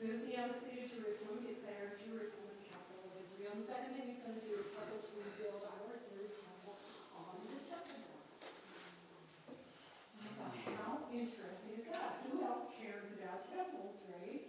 move 0.00 0.28
the 0.28 0.36
embassy 0.36 0.76
to 0.76 0.84
Jerusalem, 0.88 1.44
declare 1.44 1.96
Jerusalem 1.96 2.52
as 2.52 2.60
capital 2.68 3.08
of 3.08 3.16
Israel. 3.20 3.56
And 3.56 3.60
the 3.64 3.68
second 3.68 3.90
thing 3.96 4.12
he's 4.12 4.20
going 4.20 4.36
to 4.36 4.44
do 4.44 4.54
is 4.60 4.68
help 4.76 4.92
us 4.92 5.08
rebuild 5.16 5.64
our 5.64 5.96
third 6.12 6.32
temple 6.36 6.76
on 7.16 7.40
the 7.48 7.60
temple. 7.64 8.12
I 10.20 10.28
thought, 10.36 10.54
how 10.76 11.08
interesting 11.08 11.72
is 11.72 11.88
that? 11.88 12.24
Who 12.28 12.44
else 12.44 12.68
cares 12.76 13.16
about 13.16 13.48
temples, 13.48 14.04
right? 14.12 14.44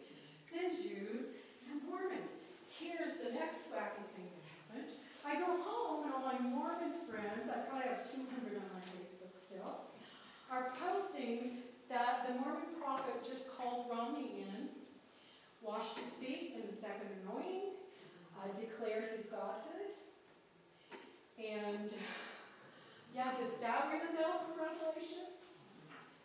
Than 0.58 0.74
Jews 0.74 1.38
and 1.70 1.86
Mormons. 1.86 2.34
Here's 2.74 3.22
the 3.22 3.30
next 3.30 3.70
wacky 3.70 4.04
thing 4.18 4.26
that 4.26 4.46
happened. 4.50 4.90
I 5.22 5.38
go 5.38 5.62
home 5.62 6.10
and 6.10 6.14
all 6.18 6.26
my 6.26 6.40
Mormon 6.42 6.98
friends, 7.06 7.46
I 7.46 7.62
probably 7.70 7.94
have 7.94 8.02
200 8.02 8.58
on 8.58 8.68
my 8.74 8.82
Facebook 8.98 9.38
still, 9.38 9.86
are 10.50 10.74
posting 10.82 11.62
that 11.90 12.26
the 12.26 12.34
Mormon 12.42 12.74
prophet 12.82 13.22
just 13.22 13.54
called 13.56 13.86
Romney 13.92 14.44
in, 14.50 14.67
washed 15.68 16.00
his 16.00 16.14
feet 16.16 16.56
in 16.56 16.64
the 16.66 16.76
second 16.76 17.12
anointing, 17.28 17.76
uh, 18.40 18.48
declared 18.56 19.12
his 19.20 19.28
godhood. 19.28 19.92
And 21.38 21.92
yeah, 23.14 23.36
does 23.38 23.60
that 23.62 23.90
ring 23.92 24.02
a 24.08 24.16
bell 24.16 24.40
from 24.48 24.56
Revelation? 24.64 25.36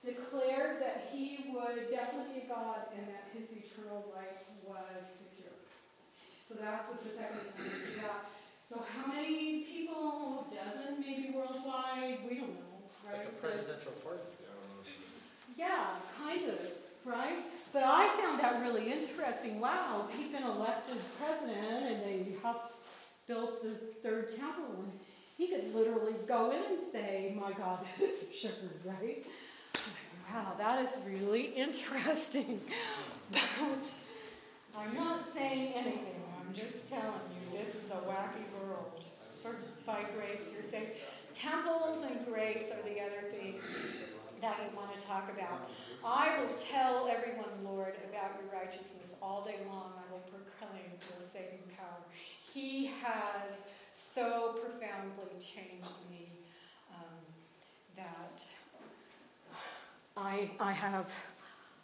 Declared 0.06 0.81
that 0.81 1.10
he 1.12 1.51
would 1.55 1.90
definitely 1.90 2.40
be 2.43 2.47
God 2.48 2.86
and 2.97 3.06
that 3.09 3.31
his 3.35 3.51
eternal 3.51 4.06
life 4.14 4.47
was 4.66 5.02
secure. 5.27 5.55
So 6.48 6.55
that's 6.60 6.89
what 6.89 7.02
the 7.02 7.10
second 7.10 7.39
thing 7.59 7.70
is 7.82 7.98
about. 7.98 8.31
So 8.69 8.82
how 8.82 9.12
many 9.12 9.62
people, 9.64 10.47
dozen 10.51 11.01
maybe 11.01 11.31
worldwide, 11.35 12.19
we 12.28 12.36
don't 12.36 12.55
know, 12.55 12.82
It's 13.05 13.12
right? 13.12 13.19
like 13.20 13.28
a 13.28 13.36
presidential 13.39 13.93
pardon. 14.02 14.27
yeah, 15.56 15.98
kind 16.19 16.44
of, 16.48 16.59
right? 17.05 17.44
But 17.73 17.85
I 17.85 18.15
found 18.20 18.40
that 18.40 18.61
really 18.61 18.93
interesting. 18.93 19.59
Wow, 19.59 20.07
he'd 20.16 20.31
been 20.31 20.43
elected 20.43 20.97
president 21.19 21.86
and 21.86 22.03
they 22.03 22.36
helped 22.43 22.74
build 23.27 23.62
the 23.62 23.70
third 24.03 24.28
temple. 24.36 24.74
And 24.78 24.93
he 25.39 25.49
could 25.49 25.74
literally 25.74 26.15
go 26.28 26.51
in 26.51 26.62
and 26.77 26.82
say, 26.82 27.35
My 27.39 27.53
God 27.53 27.81
is 28.01 28.24
a 28.31 28.36
shepherd, 28.36 28.81
right? 28.85 29.24
Wow, 30.32 30.53
that 30.59 30.81
is 30.81 31.20
really 31.20 31.44
interesting. 31.44 32.61
But 33.32 33.90
I'm 34.77 34.94
not 34.94 35.24
saying 35.24 35.73
anything. 35.74 36.23
I'm 36.39 36.55
just 36.55 36.89
telling 36.89 37.07
you, 37.07 37.59
this 37.59 37.74
is 37.74 37.90
a 37.90 37.94
wacky 37.94 38.44
world. 38.61 39.05
For, 39.43 39.57
by 39.86 40.01
grace, 40.15 40.51
you're 40.53 40.62
saved. 40.62 40.90
Temples 41.32 42.05
and 42.05 42.27
grace 42.27 42.70
are 42.70 42.82
the 42.86 43.01
other 43.01 43.28
things 43.31 43.62
that 44.43 44.59
we 44.60 44.77
want 44.77 44.98
to 44.98 45.06
talk 45.06 45.31
about. 45.31 45.70
I 46.05 46.40
will 46.40 46.55
tell 46.55 47.09
everyone, 47.09 47.48
Lord, 47.64 47.94
about 48.10 48.32
your 48.39 48.52
righteousness 48.52 49.16
all 49.23 49.43
day 49.44 49.56
long. 49.69 49.93
I 49.97 50.12
will 50.12 50.24
proclaim 50.28 50.90
your 51.10 51.23
saving 51.23 51.62
power. 51.78 52.02
He 52.52 52.90
has 53.02 53.62
so 53.94 54.59
profoundly 54.60 55.39
changed 55.39 55.94
me 56.10 56.28
um, 56.93 57.23
that 57.97 58.44
I, 60.16 60.51
I 60.60 60.73
have 60.73 61.12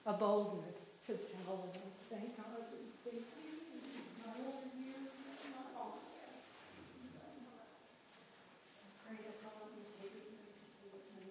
a 0.05 0.13
boldness 0.13 0.93
to 1.07 1.15
tell 1.15 1.65
thank 2.11 2.37
God 2.37 2.65
for 2.69 2.77
your 2.77 2.93
saving 2.93 3.25
my 4.25 4.33
older 4.45 4.73
years, 4.77 5.13
not 5.53 5.73
all 5.77 6.01
yet. 6.17 6.41
I 8.81 8.89
pray 9.05 9.21
that 9.25 9.37
God 9.45 9.73
will 9.73 9.85
take 9.85 10.17
as 10.17 10.29
many 10.33 10.57
people 10.61 10.89
with 10.97 11.09
me. 11.17 11.29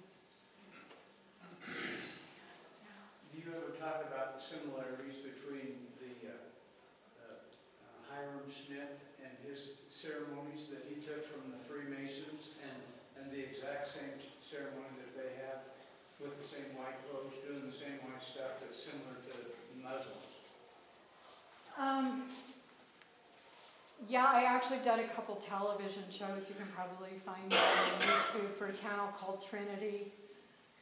Do 3.33 3.35
you 3.37 3.49
ever 3.53 3.73
talk 3.77 4.05
about 4.05 4.37
the 4.37 4.41
similarities 4.41 5.21
between 5.21 5.89
the 6.01 6.29
uh, 6.29 6.37
uh, 7.25 7.41
Hyrum 8.09 8.45
Smith 8.45 9.01
and 9.21 9.33
his 9.41 9.85
ceremonies 9.89 10.69
that 10.73 10.85
he 10.85 11.01
took 11.01 11.25
from 11.25 11.49
the 11.53 11.61
Freemasons 11.61 12.57
and, 12.61 12.81
and 13.17 13.33
the 13.33 13.41
exact 13.41 13.89
same 13.89 14.17
ceremony 14.41 14.97
that 15.01 15.13
they 15.17 15.37
have 15.45 15.65
with 16.21 16.37
the 16.37 16.45
same 16.45 16.73
white 16.73 16.97
clothes, 17.05 17.37
doing 17.45 17.65
the 17.65 17.73
same 17.73 18.01
white 18.05 18.21
stuff 18.38 18.61
that's 18.61 18.77
similar 18.77 19.18
to 19.26 19.34
Muslims? 19.81 20.30
Um, 21.73 22.30
yeah, 24.05 24.30
I 24.30 24.45
actually 24.45 24.77
done 24.85 24.99
a 24.99 25.09
couple 25.09 25.41
television 25.41 26.05
shows. 26.14 26.45
You 26.45 26.53
can 26.53 26.69
probably 26.77 27.18
find 27.26 27.49
them 27.49 27.57
on 27.57 27.97
YouTube 28.05 28.53
for 28.53 28.68
a 28.68 28.76
channel 28.77 29.09
called 29.18 29.41
Trinity 29.41 30.14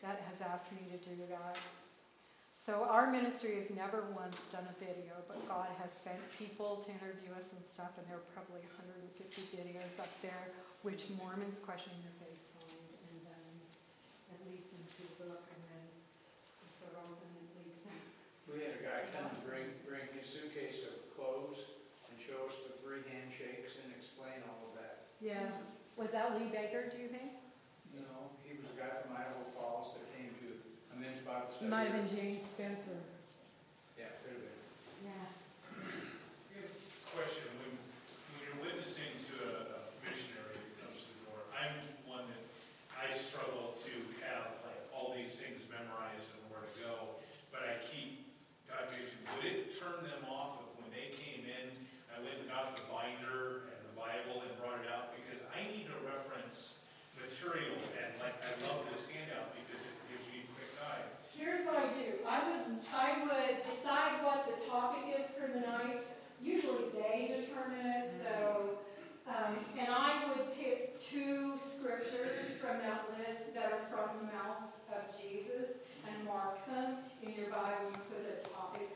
that 0.03 0.19
has 0.27 0.44
asked 0.44 0.73
me 0.76 0.84
to 0.91 0.99
do 0.99 1.15
that. 1.32 1.56
So 2.52 2.84
our 2.84 3.07
ministry 3.07 3.56
has 3.56 3.72
never 3.72 4.03
once 4.11 4.36
done 4.52 4.68
a 4.68 4.76
video, 4.76 5.15
but 5.27 5.40
God 5.48 5.72
has 5.80 5.95
sent 5.95 6.19
people 6.36 6.84
to 6.84 6.91
interview 6.91 7.32
us 7.40 7.56
and 7.56 7.64
stuff, 7.64 7.95
and 7.95 8.03
there 8.11 8.19
are 8.19 8.27
probably 8.36 8.68
150 8.68 9.15
videos 9.56 9.95
up 9.95 10.11
there, 10.19 10.52
which 10.84 11.07
Mormons 11.15 11.64
questioning 11.64 11.99
their 12.03 12.15
faith 12.19 12.41
find, 12.52 12.90
and 12.99 13.15
then 13.32 13.48
it 14.36 14.40
leads 14.49 14.76
them 14.76 14.84
to 14.84 15.02
the 15.07 15.15
book, 15.30 15.45
and 15.45 15.61
then 15.72 15.86
if 16.68 16.73
they're 16.84 16.99
open, 16.99 17.30
it 17.38 17.52
leads 17.64 17.86
them. 17.86 18.02
We 18.49 18.65
had 18.65 18.77
a 18.77 18.84
guy 18.86 19.02
come 19.14 19.30
and 19.30 19.41
bring, 19.45 19.68
bring 19.86 20.07
his 20.18 20.26
suitcase 20.26 20.86
of 20.90 20.95
clothes 21.14 21.69
and 22.10 22.18
show 22.18 22.45
us 22.45 22.61
the 22.65 22.73
three 22.77 23.02
handshakes 23.10 23.82
and 23.82 23.90
explain 23.94 24.41
all 24.45 24.69
of 24.69 24.77
that. 24.77 25.11
Yeah. 25.26 25.57
Was 25.97 26.14
that 26.14 26.38
Lee 26.38 26.53
Baker, 26.53 26.85
do 26.85 27.02
you 27.02 27.10
think? 27.10 27.41
No, 27.97 28.30
he 28.45 28.53
was 28.53 28.69
a 28.69 28.77
guy 28.77 29.02
from 29.02 29.18
Idaho 29.18 29.41
Falls 29.57 29.97
that 29.97 30.06
came 30.14 30.30
to 30.45 30.53
a 30.93 30.95
men's 31.02 31.26
Bible 31.26 31.49
study. 31.49 31.65
It 31.65 31.73
might 31.73 31.89
have 31.89 31.97
been 31.97 32.11
James 32.14 32.45
Spencer. 32.45 33.02
Yeah, 33.97 34.14
could 34.22 34.38
have 34.38 34.45
been. 34.45 35.10
Yeah. 35.10 36.69
Question, 37.10 37.49
when, 37.57 37.73
when 37.73 38.38
you're 38.45 38.60
witnessing 38.69 39.18
to 39.34 39.34
a 39.49 39.81
a 39.81 39.97
missionary 40.06 40.61
that 40.61 40.77
comes 40.85 41.02
to 41.02 41.10
the 41.10 41.18
door, 41.26 41.41
I'm 41.57 41.73
one 42.06 42.30
that, 42.30 42.43
I 42.93 43.10
struggle 43.10 43.73
to 43.81 43.93
have 44.30 44.61
like 44.61 44.84
all 44.93 45.15
these 45.18 45.41
things 45.41 45.65
memorized 45.73 46.38
and 46.38 46.43
where 46.53 46.61
to 46.61 46.73
go, 46.85 47.18
but 47.49 47.65
I 47.65 47.81
keep, 47.81 48.30
God 48.69 48.93
vision, 48.93 49.18
would 49.34 49.47
it 49.47 49.73
turn 49.73 50.06
them 50.06 50.27
off 50.30 50.61
if 50.61 50.69
when 50.77 50.91
they 50.93 51.15
came 51.18 51.47
in, 51.49 51.72
I 52.14 52.19
went 52.22 52.45
and 52.45 52.52
got 52.52 52.76
the 52.76 52.84
binder 52.91 53.72
and 53.72 53.80
the 53.88 53.95
Bible 53.95 54.43
and 54.43 54.52
brought 54.60 54.84
it 54.84 54.91
out, 54.91 55.15
because 55.15 55.39
I 55.56 55.64
need 55.72 55.88
to 55.88 55.95
reference 56.03 56.84
material, 57.15 57.80
and 57.95 58.11
like, 58.19 58.35
I 58.43 58.52
love 58.68 58.84
this 58.91 59.07
handout 59.07 59.56
because 59.56 59.80
it 59.80 59.95
gives 60.11 60.27
me 60.35 60.43
quick 60.52 60.72
eye. 60.84 61.07
Here's 61.31 61.64
what 61.64 61.80
I 61.80 61.88
do. 61.88 62.19
I 62.27 62.43
would, 62.43 62.84
I 62.91 63.10
would 63.23 63.64
decide 63.64 64.19
what 64.19 64.52
the 64.52 64.60
topic 64.68 65.15
is 65.15 65.31
for 65.31 65.47
the 65.47 65.64
night. 65.64 66.03
Usually 66.43 66.91
they 66.93 67.31
determine 67.39 67.85
it, 67.85 68.11
so, 68.22 68.77
um, 69.26 69.56
and 69.80 69.88
I 69.89 70.27
would 70.27 70.53
pick 70.53 70.97
two 70.97 71.57
scriptures 71.57 72.57
from 72.61 72.77
that 72.80 73.10
list 73.18 73.56
that 73.56 73.72
are 73.72 73.88
from 73.89 74.19
the 74.19 74.26
mouths 74.31 74.84
of 74.91 75.10
Jesus 75.10 75.88
and 76.06 76.26
mark 76.26 76.65
them 76.68 76.97
in 77.36 77.44
your 77.44 77.52
Bible. 77.52 77.91
You 77.91 77.99
put 78.07 78.24
a 78.24 78.40
topic 78.48 78.90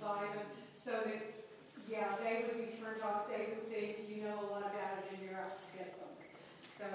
by 0.00 0.24
them 0.32 0.48
so 0.72 1.04
that, 1.04 1.20
yeah, 1.84 2.16
they 2.24 2.48
would 2.48 2.56
be 2.56 2.72
turned 2.72 3.04
off. 3.04 3.28
They 3.28 3.52
would 3.52 3.68
think 3.68 4.08
you 4.08 4.24
know 4.24 4.40
a 4.40 4.46
lot 4.48 4.64
about 4.64 5.04
it 5.04 5.12
and 5.12 5.20
you're 5.20 5.36
out 5.36 5.52
to 5.52 5.68
get 5.76 5.92
them. 6.00 6.12
So 6.64 6.86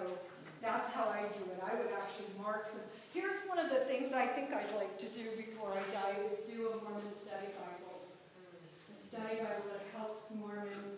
that's 0.61 0.89
how 0.91 1.13
I 1.13 1.29
do 1.29 1.45
it. 1.45 1.59
I 1.61 1.75
would 1.77 1.91
actually 1.93 2.33
mark 2.41 2.71
them. 2.73 2.81
Here's 3.13 3.45
one 3.45 3.59
of 3.59 3.69
the 3.69 3.85
things 3.85 4.13
I 4.13 4.25
think 4.25 4.49
I'd 4.49 4.73
like 4.73 4.97
to 4.97 5.09
do 5.13 5.29
before 5.37 5.75
I 5.75 5.83
die 5.93 6.25
is 6.25 6.49
do 6.49 6.73
a 6.73 6.81
Mormon 6.81 7.13
study 7.13 7.53
Bible. 7.53 8.09
A 8.89 8.95
study 8.95 9.37
Bible 9.37 9.69
that 9.69 9.85
helps 9.93 10.33
Mormons 10.33 10.97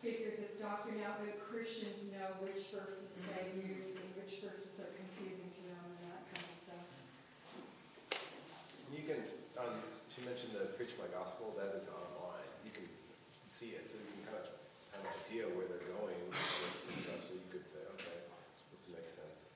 figure 0.00 0.32
this 0.38 0.56
doctrine 0.62 1.02
out 1.04 1.20
that 1.26 1.36
Christians 1.42 2.14
know 2.14 2.38
which 2.40 2.70
verses 2.72 3.20
they 3.28 3.50
use 3.60 3.98
and 3.98 4.08
which 4.16 4.40
verses 4.40 4.78
are 4.78 4.94
confusing 4.94 5.50
to 5.50 5.62
them 5.66 5.82
and 5.82 6.00
that 6.08 6.22
kind 6.30 6.46
of 6.46 6.54
stuff. 6.54 6.86
You 8.94 9.02
can, 9.02 9.20
um, 9.58 9.82
the 10.58 10.72
Preach 10.72 10.96
My 10.96 11.08
Gospel, 11.12 11.52
that 11.60 11.76
is 11.76 11.88
online. 11.92 12.48
You 12.64 12.72
can 12.72 12.88
see 13.46 13.76
it, 13.76 13.88
so 13.88 14.00
you 14.00 14.08
can 14.16 14.32
kind 14.32 14.40
of 14.40 14.48
have 14.96 15.04
an 15.04 15.12
idea 15.12 15.44
where 15.52 15.68
they're 15.68 15.88
going 15.92 16.16
so 17.26 17.34
you 17.34 17.48
could 17.50 17.66
say, 17.66 17.82
okay, 17.98 18.22
it's 18.22 18.62
supposed 18.62 18.86
to 18.86 18.92
make 18.94 19.10
sense. 19.10 19.50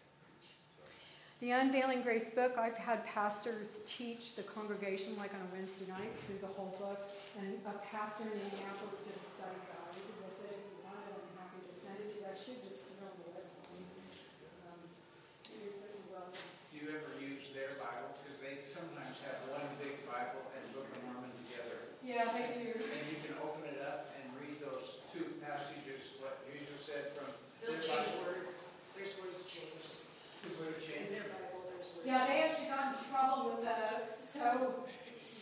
The 1.39 1.57
Unveiling 1.57 2.03
Grace 2.03 2.35
book, 2.35 2.59
I've 2.59 2.77
had 2.77 3.07
pastors 3.07 3.81
teach 3.87 4.35
the 4.37 4.43
congregation 4.43 5.17
like 5.17 5.33
on 5.33 5.41
a 5.41 5.51
Wednesday 5.55 5.89
night 5.89 6.13
through 6.27 6.43
the 6.45 6.53
whole 6.53 6.77
book. 6.77 7.09
And 7.41 7.57
a 7.65 7.79
pastor 7.89 8.29
in 8.29 8.37
Minneapolis 8.37 9.09
did 9.09 9.17
a 9.17 9.25
study 9.25 9.57
guide 9.71 9.97
with 9.97 10.51
it. 10.51 10.61
If 10.61 10.69
you 10.69 10.85
want 10.85 11.01
it, 11.09 11.17
I'm 11.17 11.33
happy 11.41 11.65
to 11.65 11.73
send 11.81 11.97
it 11.97 12.13
to 12.13 12.17
you. 12.21 12.27
I 12.29 12.37
should 12.37 12.61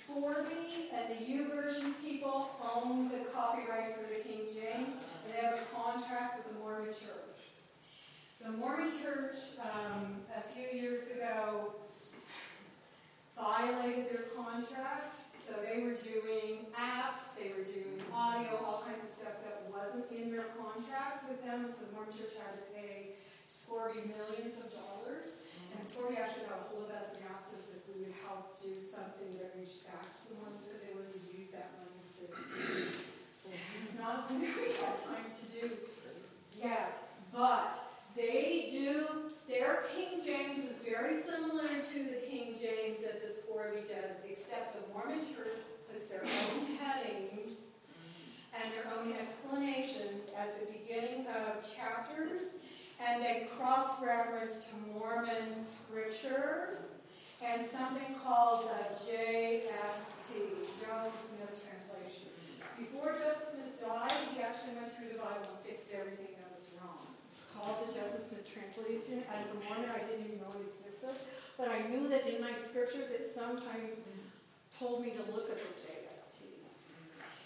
Scourby 0.09 0.89
and 0.94 1.05
the 1.10 1.20
YouVersion 1.20 1.93
people 2.01 2.56
own 2.64 3.10
the 3.10 3.28
copyright 3.30 3.86
for 3.89 4.09
the 4.09 4.20
King 4.20 4.40
James, 4.47 4.97
and 4.97 5.28
they 5.28 5.44
have 5.44 5.60
a 5.60 5.76
contract 5.76 6.39
with 6.39 6.48
the 6.48 6.60
Mormon 6.60 6.86
Church. 6.86 7.52
The 8.43 8.52
Mormon 8.52 8.89
Church, 8.89 9.36
um, 9.60 10.16
a 10.35 10.40
few 10.40 10.80
years 10.80 11.10
ago, 11.10 11.74
violated 13.36 14.06
their 14.10 14.32
contract, 14.32 15.16
so 15.36 15.52
they 15.60 15.82
were 15.82 15.93
doing 15.93 16.64
apps, 16.72 17.36
they 17.36 17.52
were 17.52 17.64
doing 17.64 18.01
audio, 18.10 18.64
all 18.64 18.82
kinds 18.86 19.05
of 19.05 19.10
stuff 19.10 19.36
that 19.44 19.68
wasn't 19.68 20.10
in 20.10 20.32
their 20.32 20.48
contract 20.56 21.28
with 21.28 21.44
them, 21.44 21.66
and 21.66 21.72
so 21.72 21.85
the 21.85 21.93
Mormon 21.93 22.14
Church 22.16 22.32
had 22.40 22.56
to 22.56 22.64
pay 22.72 23.12
Scourby 23.44 24.09
millions 24.09 24.56
of 24.56 24.72
dollars, 24.72 25.44
and 25.76 25.85
Scourby 25.85 26.16
actually 26.16 26.48
got 26.48 26.64
a 26.64 26.72
hold 26.72 26.89
of 26.89 26.97
us 26.97 27.12
and 27.12 27.28
asked 27.28 27.52
us 27.52 27.67
would 28.00 28.14
help 28.26 28.54
do 28.62 28.74
something 28.74 29.30
that 29.42 29.58
reached 29.58 29.86
back 29.86 30.02
to 30.02 30.22
the 30.30 30.34
Mormons 30.38 30.62
because 30.62 30.82
they 30.86 30.94
wanted 30.94 31.18
to 31.18 31.22
use 31.34 31.50
that 31.50 31.74
money 31.78 32.06
to. 32.14 32.30
It's 33.50 33.98
not 33.98 34.26
something 34.26 34.46
we 34.62 34.70
had 34.78 34.94
time 34.94 35.26
to 35.26 35.44
do 35.50 35.70
yet, 36.54 36.94
but 37.32 37.74
they 38.14 38.68
do, 38.70 39.32
their 39.48 39.82
King 39.94 40.20
James 40.24 40.58
is 40.58 40.76
very 40.84 41.22
similar 41.22 41.66
to 41.66 41.98
the 42.04 42.20
King 42.28 42.54
James 42.54 43.02
that 43.02 43.24
the 43.24 43.32
Scourby 43.32 43.80
does, 43.80 44.18
except 44.28 44.74
the 44.74 44.92
Mormon 44.92 45.20
Church 45.20 45.58
puts 45.90 46.06
their 46.06 46.22
own 46.22 46.74
headings 46.76 47.58
and 48.54 48.72
their 48.72 48.92
own 48.98 49.12
explanations 49.12 50.32
at 50.36 50.58
the 50.58 50.72
beginning 50.72 51.26
of 51.26 51.62
chapters, 51.62 52.64
and 53.00 53.22
they 53.22 53.46
cross-reference 53.56 54.64
to 54.64 54.74
Mormon 54.92 55.54
scripture 55.54 56.78
and 57.44 57.62
something 57.65 58.19
called 58.23 58.66
the 58.66 58.94
JST, 58.98 60.31
Joseph 60.82 61.23
Smith 61.23 61.55
Translation. 61.62 62.35
Before 62.74 63.15
Joseph 63.15 63.55
Smith 63.55 63.78
died, 63.78 64.19
he 64.35 64.43
actually 64.43 64.74
went 64.74 64.90
through 64.90 65.15
the 65.15 65.23
Bible 65.23 65.47
and 65.47 65.62
fixed 65.62 65.94
everything 65.94 66.35
that 66.43 66.51
was 66.51 66.74
wrong. 66.82 67.15
It's 67.31 67.43
called 67.55 67.86
the 67.86 67.94
Joseph 67.94 68.27
Smith 68.27 68.47
Translation. 68.47 69.23
As 69.31 69.55
a 69.55 69.59
Mormon, 69.70 69.90
I 69.94 70.02
didn't 70.02 70.27
even 70.27 70.43
know 70.43 70.51
it 70.59 70.66
existed, 70.66 71.15
but 71.55 71.70
I 71.70 71.86
knew 71.86 72.10
that 72.10 72.27
in 72.27 72.43
my 72.43 72.55
scriptures 72.55 73.15
it 73.15 73.31
sometimes 73.31 74.02
told 74.78 75.02
me 75.02 75.15
to 75.15 75.23
look 75.31 75.51
at 75.51 75.59
the 75.59 75.70
JST. 75.82 76.43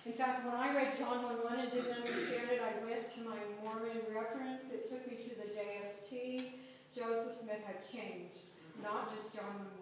In 0.04 0.12
fact, 0.12 0.44
when 0.44 0.56
I 0.56 0.74
read 0.74 0.96
John 0.98 1.22
1 1.22 1.36
1 1.44 1.58
and 1.60 1.70
didn't 1.70 1.92
understand 1.92 2.48
it, 2.48 2.60
I 2.64 2.80
went 2.84 3.08
to 3.16 3.20
my 3.28 3.40
Mormon 3.60 4.04
reference. 4.08 4.72
It 4.72 4.88
took 4.88 5.04
me 5.08 5.16
to 5.16 5.30
the 5.36 5.48
JST. 5.52 6.60
Joseph 6.92 7.44
Smith 7.44 7.64
had 7.64 7.80
changed, 7.80 8.52
not 8.82 9.08
just 9.16 9.34
John 9.36 9.48
1 9.48 9.56
1, 9.56 9.81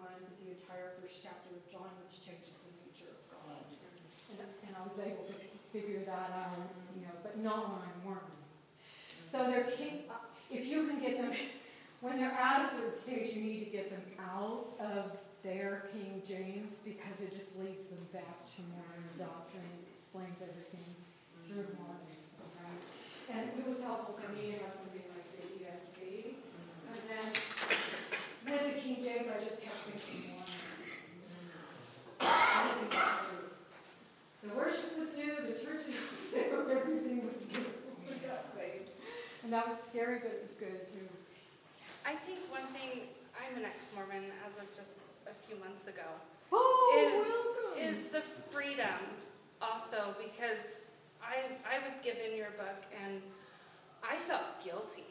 the 0.51 0.59
entire 0.59 0.91
first 0.99 1.23
chapter 1.23 1.55
of 1.55 1.63
John, 1.71 1.87
which 2.03 2.19
changes 2.27 2.67
the 2.67 2.75
nature 2.83 3.07
of 3.07 3.23
God. 3.31 3.63
And, 3.71 4.51
and 4.67 4.73
I 4.75 4.83
was 4.83 4.99
able 4.99 5.23
to 5.23 5.35
figure 5.71 6.03
that 6.03 6.27
out, 6.35 6.59
you 6.91 7.07
know, 7.07 7.15
but 7.23 7.39
not 7.39 7.71
when 7.71 7.79
I'm 7.79 7.99
Mormon. 8.03 8.35
So 9.31 9.47
mm-hmm. 9.47 9.51
they're 9.51 9.71
king, 9.71 10.11
uh, 10.11 10.27
if 10.51 10.67
you 10.67 10.87
can 10.87 10.99
get 10.99 11.23
them, 11.23 11.31
when 12.03 12.19
they're 12.19 12.35
at 12.35 12.67
a 12.67 12.67
certain 12.67 12.91
stage, 12.91 13.31
you 13.31 13.43
need 13.47 13.63
to 13.63 13.71
get 13.71 13.87
them 13.87 14.03
out 14.19 14.75
of 14.79 15.23
their 15.39 15.87
King 15.95 16.21
James 16.27 16.83
because 16.83 17.23
it 17.23 17.31
just 17.31 17.55
leads 17.55 17.89
them 17.89 18.03
back 18.11 18.43
to 18.59 18.59
Mormon 18.75 19.07
doctrine. 19.15 19.63
It 19.63 19.95
explains 19.95 20.35
everything 20.43 20.91
mm-hmm. 20.91 21.47
through 21.47 21.71
Mormonism, 21.79 22.47
right? 22.59 22.83
And 23.31 23.47
it 23.55 23.63
was 23.63 23.79
helpful 23.79 24.19
for 24.19 24.27
me 24.35 24.51
to 24.51 24.67
have 24.67 24.75
something 24.75 25.07
like 25.15 25.27
the 25.31 25.63
ESV. 25.63 26.35
Mm-hmm. 26.35 26.91
Because 26.91 27.03
then, 27.07 27.31
with 28.51 28.75
the 28.75 28.81
King 28.81 28.99
James, 28.99 29.31
I 29.31 29.39
just 29.39 29.63
kept 29.63 29.79
thinking. 29.87 30.30
The 34.43 34.55
worship 34.55 34.97
was 34.97 35.13
new, 35.15 35.35
the 35.35 35.53
church 35.53 35.85
was 35.85 36.33
new, 36.33 36.71
everything 36.71 37.25
was 37.25 37.45
new. 37.53 37.65
We 38.09 38.15
got 38.25 38.51
saved. 38.53 38.89
And 39.43 39.53
that 39.53 39.67
was 39.67 39.77
scary, 39.87 40.19
but 40.19 40.31
it 40.31 40.47
was 40.47 40.55
good 40.57 40.87
too. 40.87 41.07
I 42.05 42.15
think 42.15 42.39
one 42.49 42.65
thing, 42.73 43.07
I'm 43.37 43.57
an 43.57 43.65
ex-Mormon 43.65 44.23
as 44.47 44.57
of 44.57 44.73
just 44.75 44.97
a 45.27 45.33
few 45.47 45.57
months 45.59 45.87
ago, 45.87 46.01
Oh, 46.51 47.71
is, 47.77 47.97
is 47.97 48.05
the 48.11 48.21
freedom 48.51 48.99
also 49.61 50.15
because 50.21 50.65
I, 51.23 51.37
I 51.63 51.79
was 51.87 51.97
given 52.03 52.35
your 52.35 52.49
book 52.57 52.83
and 53.05 53.21
I 54.03 54.15
felt 54.17 54.63
guilty 54.63 55.05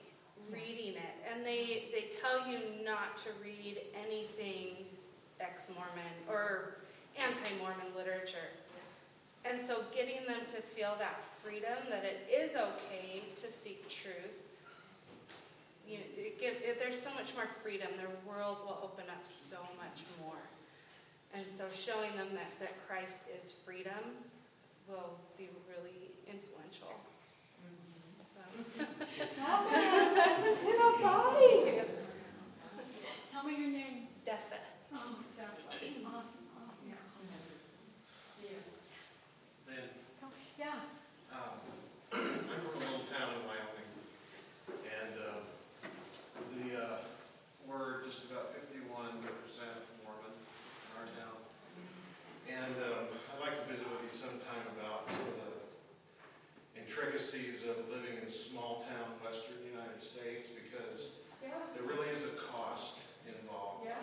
reading 0.50 0.94
it. 0.94 1.16
And 1.32 1.46
they, 1.46 1.84
they 1.92 2.10
tell 2.20 2.46
you 2.48 2.58
not 2.84 3.16
to 3.18 3.30
read 3.42 3.80
anything 4.04 4.84
ex-Mormon 5.40 6.12
or 6.28 6.78
anti-Mormon 7.18 7.94
literature. 7.96 8.50
And 9.44 9.60
so 9.60 9.84
getting 9.94 10.26
them 10.26 10.40
to 10.48 10.60
feel 10.60 10.94
that 10.98 11.24
freedom, 11.42 11.78
that 11.88 12.04
it 12.04 12.28
is 12.30 12.56
okay 12.56 13.22
to 13.36 13.50
seek 13.50 13.88
truth, 13.88 14.36
you 15.88 15.98
know, 15.98 16.04
it 16.16 16.38
give, 16.38 16.54
it, 16.62 16.78
there's 16.78 17.00
so 17.00 17.12
much 17.14 17.34
more 17.34 17.46
freedom. 17.62 17.88
Their 17.96 18.12
world 18.28 18.58
will 18.64 18.78
open 18.82 19.04
up 19.10 19.24
so 19.24 19.56
much 19.76 20.04
more. 20.22 20.38
And 21.34 21.48
so 21.48 21.64
showing 21.74 22.14
them 22.16 22.28
that, 22.34 22.52
that 22.60 22.86
Christ 22.86 23.22
is 23.36 23.52
freedom 23.52 24.18
will 24.88 25.18
be 25.38 25.48
really 25.68 26.10
influential. 26.28 27.00
So. 28.76 28.84
to 30.58 30.66
the 30.66 31.02
body. 31.02 31.82
Tell 33.32 33.44
me 33.44 33.58
your 33.58 33.70
name. 33.70 34.08
Dessa. 34.26 34.58
Oh. 34.92 34.98
Awesome, 34.98 35.56
awesome. 36.06 36.92
Then, 39.66 39.78
Yeah. 40.60 40.76
um, 41.32 41.56
I'm 42.12 42.60
from 42.60 42.76
a 42.76 42.84
little 42.84 43.08
town 43.08 43.32
in 43.32 43.48
Wyoming, 43.48 43.88
and, 44.68 45.12
uh, 45.16 45.40
the, 46.52 46.66
uh, 46.76 46.96
we're 47.64 48.04
just 48.04 48.28
about 48.28 48.52
fifty-one 48.52 49.24
percent 49.24 49.80
Mormon 50.04 50.36
in 50.36 50.90
our 51.00 51.08
town. 51.16 51.36
And, 52.52 52.76
um, 52.92 53.08
I'd 53.08 53.40
like 53.40 53.56
to 53.56 53.64
visit 53.72 53.88
with 53.88 54.04
you 54.04 54.12
sometime 54.12 54.60
about 54.76 55.08
some 55.08 55.32
of 55.32 55.48
the 55.48 55.56
intricacies 56.76 57.64
of 57.64 57.88
living 57.88 58.20
in 58.20 58.28
small-town 58.28 59.16
western 59.24 59.64
United 59.64 60.04
States, 60.04 60.52
because 60.52 61.24
Yeah. 61.40 61.56
there 61.72 61.88
really 61.88 62.12
is 62.12 62.28
a 62.28 62.36
cost 62.36 63.00
involved 63.24 63.88
Yeah. 63.88 63.96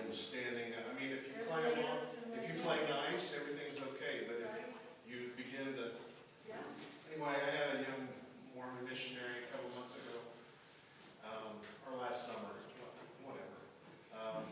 in 0.00 0.08
standing, 0.08 0.72
I 0.72 0.88
mean, 0.96 1.12
if 1.12 1.28
you 1.28 1.36
There's 1.36 1.52
play 1.52 1.68
along, 1.68 2.00
if 2.32 2.48
you 2.48 2.56
play 2.64 2.80
nice, 2.88 3.36
everything's 3.36 3.76
okay, 3.92 4.24
but 4.24 4.40
if 4.40 4.48
Right. 4.56 4.72
you 5.04 5.28
begin 5.36 5.76
to 5.76 5.92
Yeah. 6.48 6.56
I 7.22 7.38
had 7.38 7.78
a 7.78 7.86
young 7.86 8.10
Mormon 8.50 8.82
missionary 8.82 9.46
a 9.46 9.48
couple 9.54 9.70
months 9.78 9.94
ago, 9.94 10.18
um, 11.22 11.54
or 11.86 11.94
last 12.02 12.26
summer, 12.26 12.50
whatever. 13.22 13.62
Um, 14.10 14.42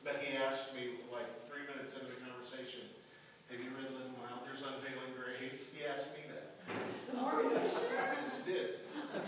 but 0.00 0.24
he 0.24 0.32
asked 0.32 0.72
me, 0.72 0.96
like, 1.12 1.28
three 1.44 1.68
minutes 1.68 1.92
into 1.92 2.08
the 2.08 2.20
conversation, 2.24 2.88
have 3.52 3.60
you 3.60 3.68
read 3.76 3.92
Lynn 3.92 4.16
Wilder's 4.16 4.64
Unveiling 4.64 5.12
Grace? 5.12 5.68
He 5.76 5.84
asked 5.84 6.16
me 6.16 6.24
that. 6.32 6.56
The 7.12 7.20
Mormon 7.20 7.52
missionary. 7.52 8.00
I 8.00 8.24
just 8.24 8.48
did. 8.48 8.80
I 9.12 9.20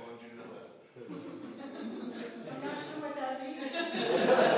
wanted 0.00 0.24
you 0.24 0.32
to 0.32 0.36
know 0.40 0.48
that. 0.56 0.72
I'm 2.48 2.64
not 2.64 2.80
sure 2.80 3.04
what 3.04 3.12
that 3.12 3.44
means. 3.44 4.48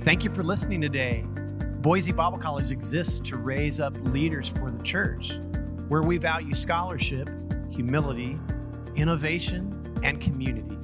Thank 0.00 0.24
you 0.24 0.32
for 0.32 0.42
listening 0.42 0.80
today. 0.80 1.24
Boise 1.80 2.12
Bible 2.12 2.38
College 2.38 2.70
exists 2.70 3.20
to 3.28 3.36
raise 3.36 3.80
up 3.80 3.96
leaders 4.02 4.48
for 4.48 4.70
the 4.70 4.82
church, 4.82 5.38
where 5.88 6.02
we 6.02 6.18
value 6.18 6.54
scholarship, 6.54 7.28
humility, 7.70 8.36
innovation, 8.94 9.82
and 10.02 10.20
community. 10.20 10.76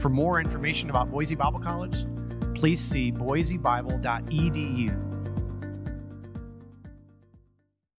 For 0.00 0.08
more 0.08 0.40
information 0.40 0.90
about 0.90 1.10
Boise 1.10 1.34
Bible 1.34 1.60
College, 1.60 2.06
please 2.54 2.80
see 2.80 3.10
boisebible.edu 3.12 5.03